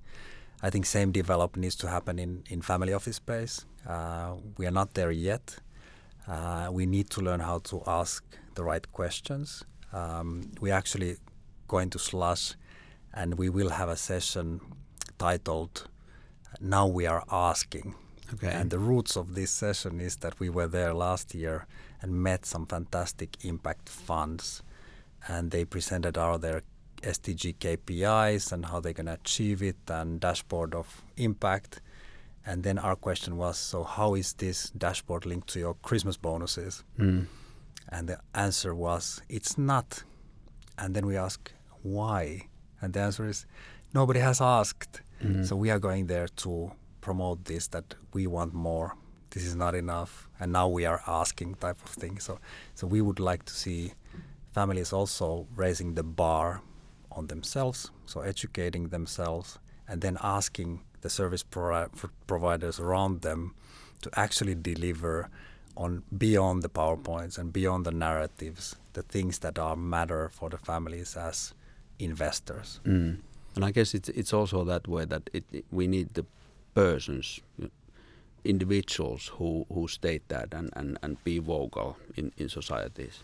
I 0.64 0.70
think 0.70 0.86
same 0.86 1.12
development 1.12 1.62
needs 1.62 1.76
to 1.78 1.88
happen 1.88 2.20
in, 2.20 2.44
in 2.50 2.62
family 2.62 2.94
office 2.94 3.16
space. 3.16 3.66
Uh, 3.88 4.36
we 4.58 4.68
are 4.68 4.72
not 4.72 4.94
there 4.94 5.12
yet. 5.12 5.58
Uh, 6.28 6.70
we 6.72 6.86
need 6.86 7.10
to 7.12 7.22
learn 7.22 7.40
how 7.40 7.60
to 7.60 7.82
ask 7.88 8.24
the 8.56 8.64
right 8.64 8.92
questions. 8.92 9.64
Um, 9.92 10.52
we're 10.62 10.74
actually 10.74 11.18
going 11.68 11.90
to 11.92 12.00
Slush 12.00 12.54
and 13.14 13.38
we 13.38 13.50
will 13.50 13.70
have 13.70 13.90
a 13.90 13.96
session 13.96 14.62
titled 15.18 15.88
Now 16.60 16.88
We 16.88 17.08
Are 17.08 17.24
Asking. 17.32 17.96
Okay. 18.34 18.48
And 18.48 18.70
the 18.70 18.80
roots 18.80 19.18
of 19.18 19.36
this 19.36 19.52
session 19.52 20.00
is 20.00 20.18
that 20.18 20.40
we 20.40 20.50
were 20.50 20.68
there 20.68 20.94
last 20.94 21.34
year 21.36 21.66
and 22.02 22.24
met 22.24 22.46
some 22.46 22.66
fantastic 22.66 23.44
impact 23.44 23.90
funds. 23.90 24.64
And 25.28 25.52
they 25.52 25.66
presented 25.66 26.18
all 26.18 26.38
their 26.38 26.62
SDG 27.02 27.56
KPIs 27.58 28.52
and 28.52 28.66
how 28.66 28.80
they're 28.80 28.94
going 28.94 29.08
to 29.08 29.14
achieve 29.14 29.62
it 29.62 29.78
and 29.88 30.20
dashboard 30.20 30.76
of 30.76 31.02
impact. 31.18 31.82
And 32.46 32.64
then 32.64 32.78
our 32.80 32.96
question 32.96 33.38
was, 33.38 33.58
so 33.58 33.84
how 33.84 34.16
is 34.16 34.34
this 34.34 34.72
dashboard 34.72 35.26
linked 35.26 35.48
to 35.50 35.60
your 35.60 35.76
Christmas 35.76 36.18
bonuses? 36.18 36.84
Mm. 36.98 37.28
And 37.90 38.10
the 38.10 38.20
answer 38.34 38.74
was, 38.74 39.22
it's 39.30 39.58
not. 39.58 40.04
And 40.78 40.96
then 40.96 41.06
we 41.06 41.18
ask, 41.18 41.52
why? 41.84 42.48
And 42.82 42.94
the 42.94 43.02
answer 43.02 43.28
is, 43.28 43.46
nobody 43.94 44.20
has 44.20 44.42
asked. 44.42 45.02
Mhm. 45.22 45.46
So 45.46 45.56
we 45.56 45.70
are 45.70 45.80
going 45.80 46.08
there 46.08 46.28
to 46.28 46.72
promote 47.02 47.46
this 47.46 47.68
that 47.68 47.96
we 48.14 48.28
want 48.28 48.54
more. 48.54 48.96
This 49.32 49.44
is 49.46 49.56
not 49.56 49.76
enough, 49.76 50.28
and 50.40 50.52
now 50.52 50.68
we 50.68 50.86
are 50.86 51.02
asking 51.08 51.56
type 51.56 51.78
of 51.86 51.92
thing. 51.92 52.20
So, 52.20 52.40
so 52.76 52.86
we 52.88 53.02
would 53.02 53.20
like 53.20 53.46
to 53.46 53.54
see 53.54 53.94
families 54.52 54.92
also 54.92 55.48
raising 55.56 55.96
the 55.96 56.04
bar 56.04 56.62
on 57.12 57.28
themselves, 57.28 57.92
so 58.06 58.22
educating 58.22 58.90
themselves, 58.90 59.60
and 59.88 60.02
then 60.02 60.18
asking 60.22 60.82
the 61.02 61.10
service 61.10 61.44
pro- 61.44 61.88
providers 62.28 62.80
around 62.80 63.22
them 63.22 63.54
to 64.02 64.10
actually 64.20 64.56
deliver 64.56 65.30
on 65.78 66.04
beyond 66.18 66.62
the 66.64 66.70
powerpoints 66.70 67.38
and 67.38 67.54
beyond 67.54 67.86
the 67.86 67.92
narratives, 67.92 68.76
the 68.94 69.02
things 69.04 69.40
that 69.40 69.58
are 69.60 69.76
matter 69.76 70.30
for 70.30 70.50
the 70.50 70.58
families 70.58 71.16
as 71.18 71.54
investors. 72.00 72.80
Mm. 72.86 73.18
And 73.56 73.66
I 73.66 73.72
guess 73.72 73.94
it's 73.94 74.10
it's 74.10 74.34
also 74.34 74.64
that 74.66 74.88
way 74.88 75.06
that 75.06 75.30
it, 75.34 75.44
it- 75.52 75.66
we 75.72 75.88
need 75.88 76.14
the 76.14 76.26
persons, 76.74 77.40
individuals 78.44 79.28
who, 79.38 79.66
who 79.74 79.88
state 79.88 80.28
that 80.30 80.54
and, 80.54 80.70
and, 80.74 80.98
and 81.04 81.24
be 81.24 81.40
vocal 81.40 81.98
in, 82.16 82.32
in 82.38 82.50
societies. 82.50 83.24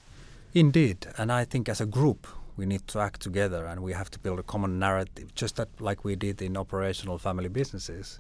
Indeed, 0.54 1.08
and 1.18 1.32
I 1.32 1.46
think 1.46 1.70
as 1.70 1.82
a 1.82 1.86
group 1.86 2.28
we 2.58 2.66
need 2.66 2.88
to 2.88 3.00
act 3.00 3.22
together 3.22 3.66
and 3.66 3.82
we 3.82 3.94
have 3.94 4.10
to 4.12 4.20
build 4.20 4.40
a 4.40 4.44
common 4.44 4.80
narrative, 4.80 5.34
just 5.36 5.56
that 5.56 5.70
like 5.80 6.04
we 6.04 6.16
did 6.16 6.42
in 6.42 6.58
operational 6.58 7.18
family 7.18 7.50
businesses. 7.50 8.20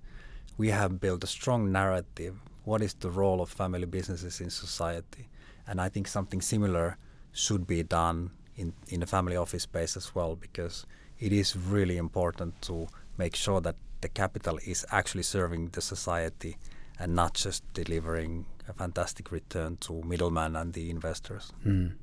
We 0.58 0.70
have 0.70 1.00
built 1.00 1.24
a 1.24 1.28
strong 1.28 1.72
narrative. 1.72 2.36
What 2.64 2.82
is 2.82 2.94
the 2.94 3.10
role 3.10 3.42
of 3.42 3.50
family 3.50 3.86
businesses 3.86 4.40
in 4.40 4.50
society? 4.50 5.28
And 5.68 5.82
I 5.82 5.90
think 5.90 6.08
something 6.08 6.42
similar 6.42 6.98
should 7.32 7.68
be 7.68 7.84
done 7.84 8.32
in, 8.56 8.74
in 8.88 9.00
the 9.00 9.08
family 9.08 9.36
office 9.36 9.64
space 9.64 9.98
as 9.98 10.16
well, 10.16 10.36
because 10.36 10.86
it 11.20 11.34
is 11.34 11.56
really 11.56 11.98
important 11.98 12.62
to 12.64 12.88
make 13.18 13.36
sure 13.36 13.62
that 13.62 13.76
the 14.02 14.10
capital 14.10 14.60
is 14.66 14.86
actually 14.92 15.24
serving 15.24 15.70
the 15.70 15.82
society 15.82 16.58
and 17.00 17.16
not 17.16 17.34
just 17.34 17.64
delivering 17.74 18.46
a 18.68 18.74
fantastic 18.74 19.32
return 19.32 19.78
to 19.78 20.02
middlemen 20.04 20.56
and 20.56 20.74
the 20.74 20.90
investors. 20.90 21.52
Mm. 21.66 21.94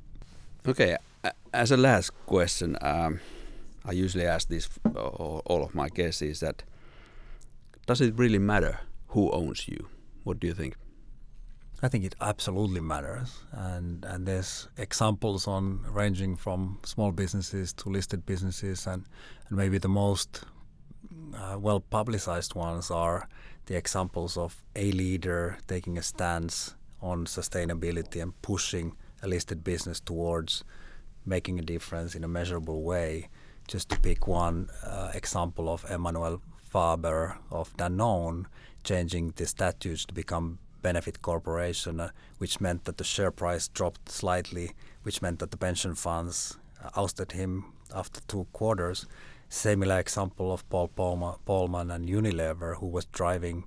Okay, 0.66 0.97
as 1.53 1.70
a 1.70 1.77
last 1.77 2.11
question, 2.27 2.77
um, 2.81 3.20
I 3.85 3.93
usually 3.93 4.27
ask 4.27 4.49
this 4.49 4.68
all 4.95 5.62
of 5.62 5.75
my 5.75 5.89
guests 5.89 6.22
is 6.22 6.41
that 6.41 6.62
does 7.87 8.01
it 8.01 8.18
really 8.18 8.39
matter 8.39 8.81
who 9.09 9.31
owns 9.31 9.68
you? 9.68 9.89
What 10.25 10.41
do 10.41 10.47
you 10.47 10.55
think? 10.55 10.77
I 11.83 11.89
think 11.89 12.05
it 12.05 12.14
absolutely 12.20 12.81
matters, 12.81 13.41
and 13.53 14.05
and 14.07 14.27
there's 14.27 14.68
examples 14.79 15.47
on 15.47 15.81
ranging 15.91 16.37
from 16.37 16.79
small 16.85 17.12
businesses 17.12 17.72
to 17.75 17.91
listed 17.91 18.25
businesses, 18.25 18.87
and 18.87 19.05
and 19.49 19.59
maybe 19.59 19.79
the 19.79 19.89
most 19.89 20.45
uh, 21.37 21.59
well 21.59 21.81
publicized 21.81 22.55
ones 22.55 22.91
are 22.91 23.29
the 23.66 23.77
examples 23.77 24.37
of 24.37 24.62
a 24.77 24.93
leader 24.93 25.59
taking 25.66 25.99
a 25.99 26.03
stance 26.03 26.75
on 27.01 27.27
sustainability 27.27 28.22
and 28.22 28.41
pushing 28.41 28.97
a 29.22 29.29
listed 29.29 29.62
business 29.62 30.01
towards 30.01 30.64
making 31.27 31.59
a 31.59 31.62
difference 31.62 32.14
in 32.14 32.25
a 32.25 32.29
measurable 32.29 32.83
way. 32.83 33.29
Just 33.66 33.89
to 33.91 34.01
pick 34.01 34.27
one 34.27 34.68
uh, 34.85 35.11
example 35.14 35.68
of 35.68 35.85
Emmanuel 35.91 36.43
Faber 36.57 37.39
of 37.51 37.75
Danone 37.77 38.47
changing 38.83 39.33
the 39.37 39.47
statutes 39.47 40.05
to 40.05 40.14
become 40.14 40.59
benefit 40.83 41.22
corporation, 41.22 41.99
uh, 41.99 42.11
which 42.39 42.61
meant 42.61 42.85
that 42.85 42.99
the 42.99 43.05
share 43.05 43.31
price 43.31 43.68
dropped 43.68 44.11
slightly, 44.11 44.72
which 45.03 45.22
meant 45.22 45.39
that 45.39 45.51
the 45.51 45.57
pension 45.57 45.95
funds 45.95 46.59
uh, 46.85 46.91
ousted 46.95 47.33
him 47.33 47.64
after 47.95 48.20
two 48.29 48.47
quarters. 48.53 49.07
Similar 49.49 49.99
example 50.01 50.53
of 50.53 50.68
Paul 50.68 50.89
Polma, 50.89 51.39
Polman 51.47 51.95
and 51.95 52.09
Unilever, 52.09 52.77
who 52.77 52.87
was 52.87 53.07
driving 53.07 53.64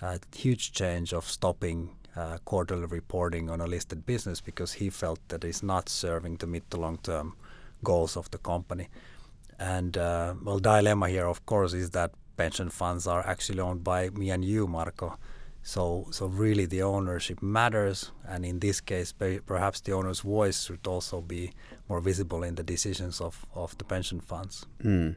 a 0.00 0.18
huge 0.34 0.72
change 0.72 1.12
of 1.12 1.24
stopping 1.24 1.90
uh, 2.18 2.38
quarterly 2.44 2.86
reporting 2.86 3.50
on 3.50 3.60
a 3.60 3.66
listed 3.66 4.04
business 4.04 4.40
because 4.40 4.72
he 4.72 4.90
felt 4.90 5.20
that 5.28 5.44
it's 5.44 5.62
not 5.62 5.88
serving 5.88 6.36
the 6.36 6.46
mid 6.46 6.68
to 6.70 6.76
long 6.76 6.98
term 6.98 7.34
goals 7.84 8.16
of 8.16 8.30
the 8.30 8.38
company. 8.38 8.88
And 9.58 9.96
uh, 9.96 10.34
well, 10.42 10.58
dilemma 10.58 11.08
here, 11.08 11.26
of 11.26 11.46
course, 11.46 11.74
is 11.74 11.90
that 11.90 12.10
pension 12.36 12.70
funds 12.70 13.06
are 13.06 13.26
actually 13.26 13.60
owned 13.60 13.84
by 13.84 14.10
me 14.10 14.30
and 14.30 14.44
you, 14.44 14.66
Marko. 14.66 15.16
So, 15.62 16.06
so 16.10 16.26
really, 16.26 16.66
the 16.66 16.82
ownership 16.82 17.42
matters, 17.42 18.12
and 18.26 18.44
in 18.44 18.60
this 18.60 18.80
case, 18.80 19.12
pe- 19.12 19.40
perhaps 19.40 19.80
the 19.80 19.92
owner's 19.92 20.20
voice 20.20 20.64
should 20.64 20.86
also 20.86 21.20
be 21.20 21.52
more 21.88 22.00
visible 22.00 22.42
in 22.42 22.54
the 22.54 22.62
decisions 22.62 23.20
of, 23.20 23.44
of 23.54 23.76
the 23.78 23.84
pension 23.84 24.20
funds. 24.20 24.66
Mm. 24.82 25.16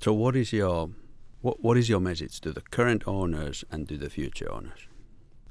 So 0.00 0.14
what 0.14 0.36
is 0.36 0.52
your 0.52 0.90
what, 1.42 1.62
what 1.62 1.76
is 1.76 1.88
your 1.88 2.00
message 2.00 2.40
to 2.40 2.52
the 2.52 2.60
current 2.60 3.02
owners 3.06 3.64
and 3.70 3.88
to 3.88 3.96
the 3.96 4.10
future 4.10 4.50
owners? 4.50 4.89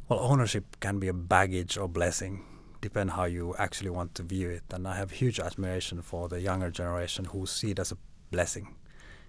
Well, 0.09 0.21
ownership 0.21 0.79
can 0.79 0.97
be 0.97 1.07
a 1.07 1.13
baggage 1.13 1.77
or 1.77 1.87
blessing, 1.87 2.43
depend 2.81 3.11
how 3.11 3.25
you 3.25 3.53
actually 3.59 3.91
want 3.91 4.15
to 4.15 4.23
view 4.23 4.49
it. 4.49 4.63
And 4.71 4.87
I 4.87 4.95
have 4.95 5.11
huge 5.11 5.39
admiration 5.39 6.01
for 6.01 6.27
the 6.27 6.41
younger 6.41 6.71
generation 6.71 7.25
who 7.25 7.45
see 7.45 7.71
it 7.71 7.79
as 7.79 7.91
a 7.91 7.97
blessing. 8.31 8.73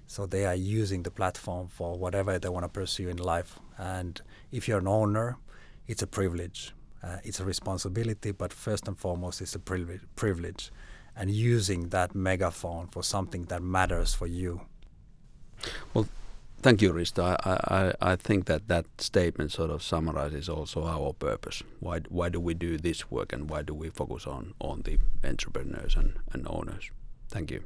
So 0.07 0.25
they 0.25 0.47
are 0.47 0.55
using 0.55 1.03
the 1.03 1.11
platform 1.11 1.69
for 1.69 1.99
whatever 1.99 2.39
they 2.39 2.49
want 2.49 2.65
to 2.65 2.71
pursue 2.71 3.11
in 3.11 3.19
life. 3.19 3.59
And 3.77 4.23
if 4.51 4.69
you're 4.69 4.79
an 4.79 4.89
owner, 4.89 5.37
it's 5.87 6.01
a 6.01 6.07
privilege. 6.07 6.75
Uh, 7.03 7.19
it's 7.25 7.41
a 7.41 7.45
responsibility, 7.45 8.33
but 8.33 8.51
first 8.51 8.89
and 8.89 8.99
foremost, 8.99 9.43
it's 9.43 9.55
a 9.55 9.59
privilege. 9.59 10.01
privilege. 10.17 10.71
And 11.15 11.31
using 11.31 11.91
that 11.91 12.15
megaphone 12.15 12.87
for 12.87 13.03
something 13.03 13.43
that 13.45 13.63
matters 13.63 14.15
for 14.15 14.27
you. 14.27 14.63
Thank 16.63 16.83
you, 16.83 16.93
Risto. 16.93 17.23
I, 17.23 17.95
I, 18.03 18.13
I 18.13 18.17
think 18.17 18.45
that 18.45 18.69
that 18.69 18.85
statement 18.99 19.51
sort 19.51 19.71
of 19.71 19.83
summarizes 19.83 20.47
also 20.47 20.85
our 20.85 21.15
purpose. 21.15 21.63
Why, 21.81 22.01
why 22.11 22.29
do 22.29 22.39
we 22.39 22.53
do 22.53 22.77
this 22.77 23.11
work 23.11 23.33
and 23.33 23.49
why 23.49 23.63
do 23.63 23.73
we 23.73 23.89
focus 23.89 24.27
on, 24.27 24.53
on 24.61 24.83
the 24.83 24.99
entrepreneurs 25.25 25.97
and, 25.97 26.19
and 26.33 26.47
owners? 26.47 26.91
Thank 27.31 27.51
you. 27.51 27.65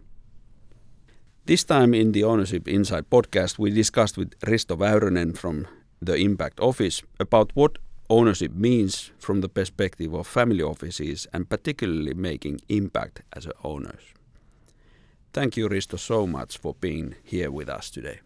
This 1.47 1.65
time 1.65 1.93
in 1.93 2.13
the 2.13 2.23
Ownership 2.23 2.69
Inside 2.69 3.11
podcast, 3.11 3.59
we 3.59 3.71
discussed 3.71 4.17
with 4.17 4.39
Risto 4.41 4.79
Väyrynen 4.79 5.37
from 5.37 5.67
the 6.01 6.15
Impact 6.15 6.61
Office 6.61 7.03
about 7.19 7.51
what 7.55 7.79
ownership 8.09 8.53
means 8.55 9.11
from 9.19 9.41
the 9.41 9.49
perspective 9.49 10.15
of 10.15 10.29
family 10.29 10.63
offices 10.63 11.27
and 11.33 11.51
particularly 11.51 12.15
making 12.15 12.61
impact 12.69 13.23
as 13.33 13.49
owners. 13.65 14.03
Thank 15.33 15.57
you, 15.57 15.69
Risto, 15.69 15.99
so 15.99 16.29
much 16.29 16.57
for 16.57 16.75
being 16.75 17.17
here 17.25 17.51
with 17.51 17.69
us 17.69 17.91
today. 17.91 18.21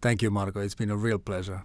Thank 0.00 0.22
you, 0.22 0.30
Marko. 0.30 0.60
It's 0.60 0.74
been 0.74 0.90
a 0.90 0.96
real 0.96 1.18
pleasure. 1.18 1.64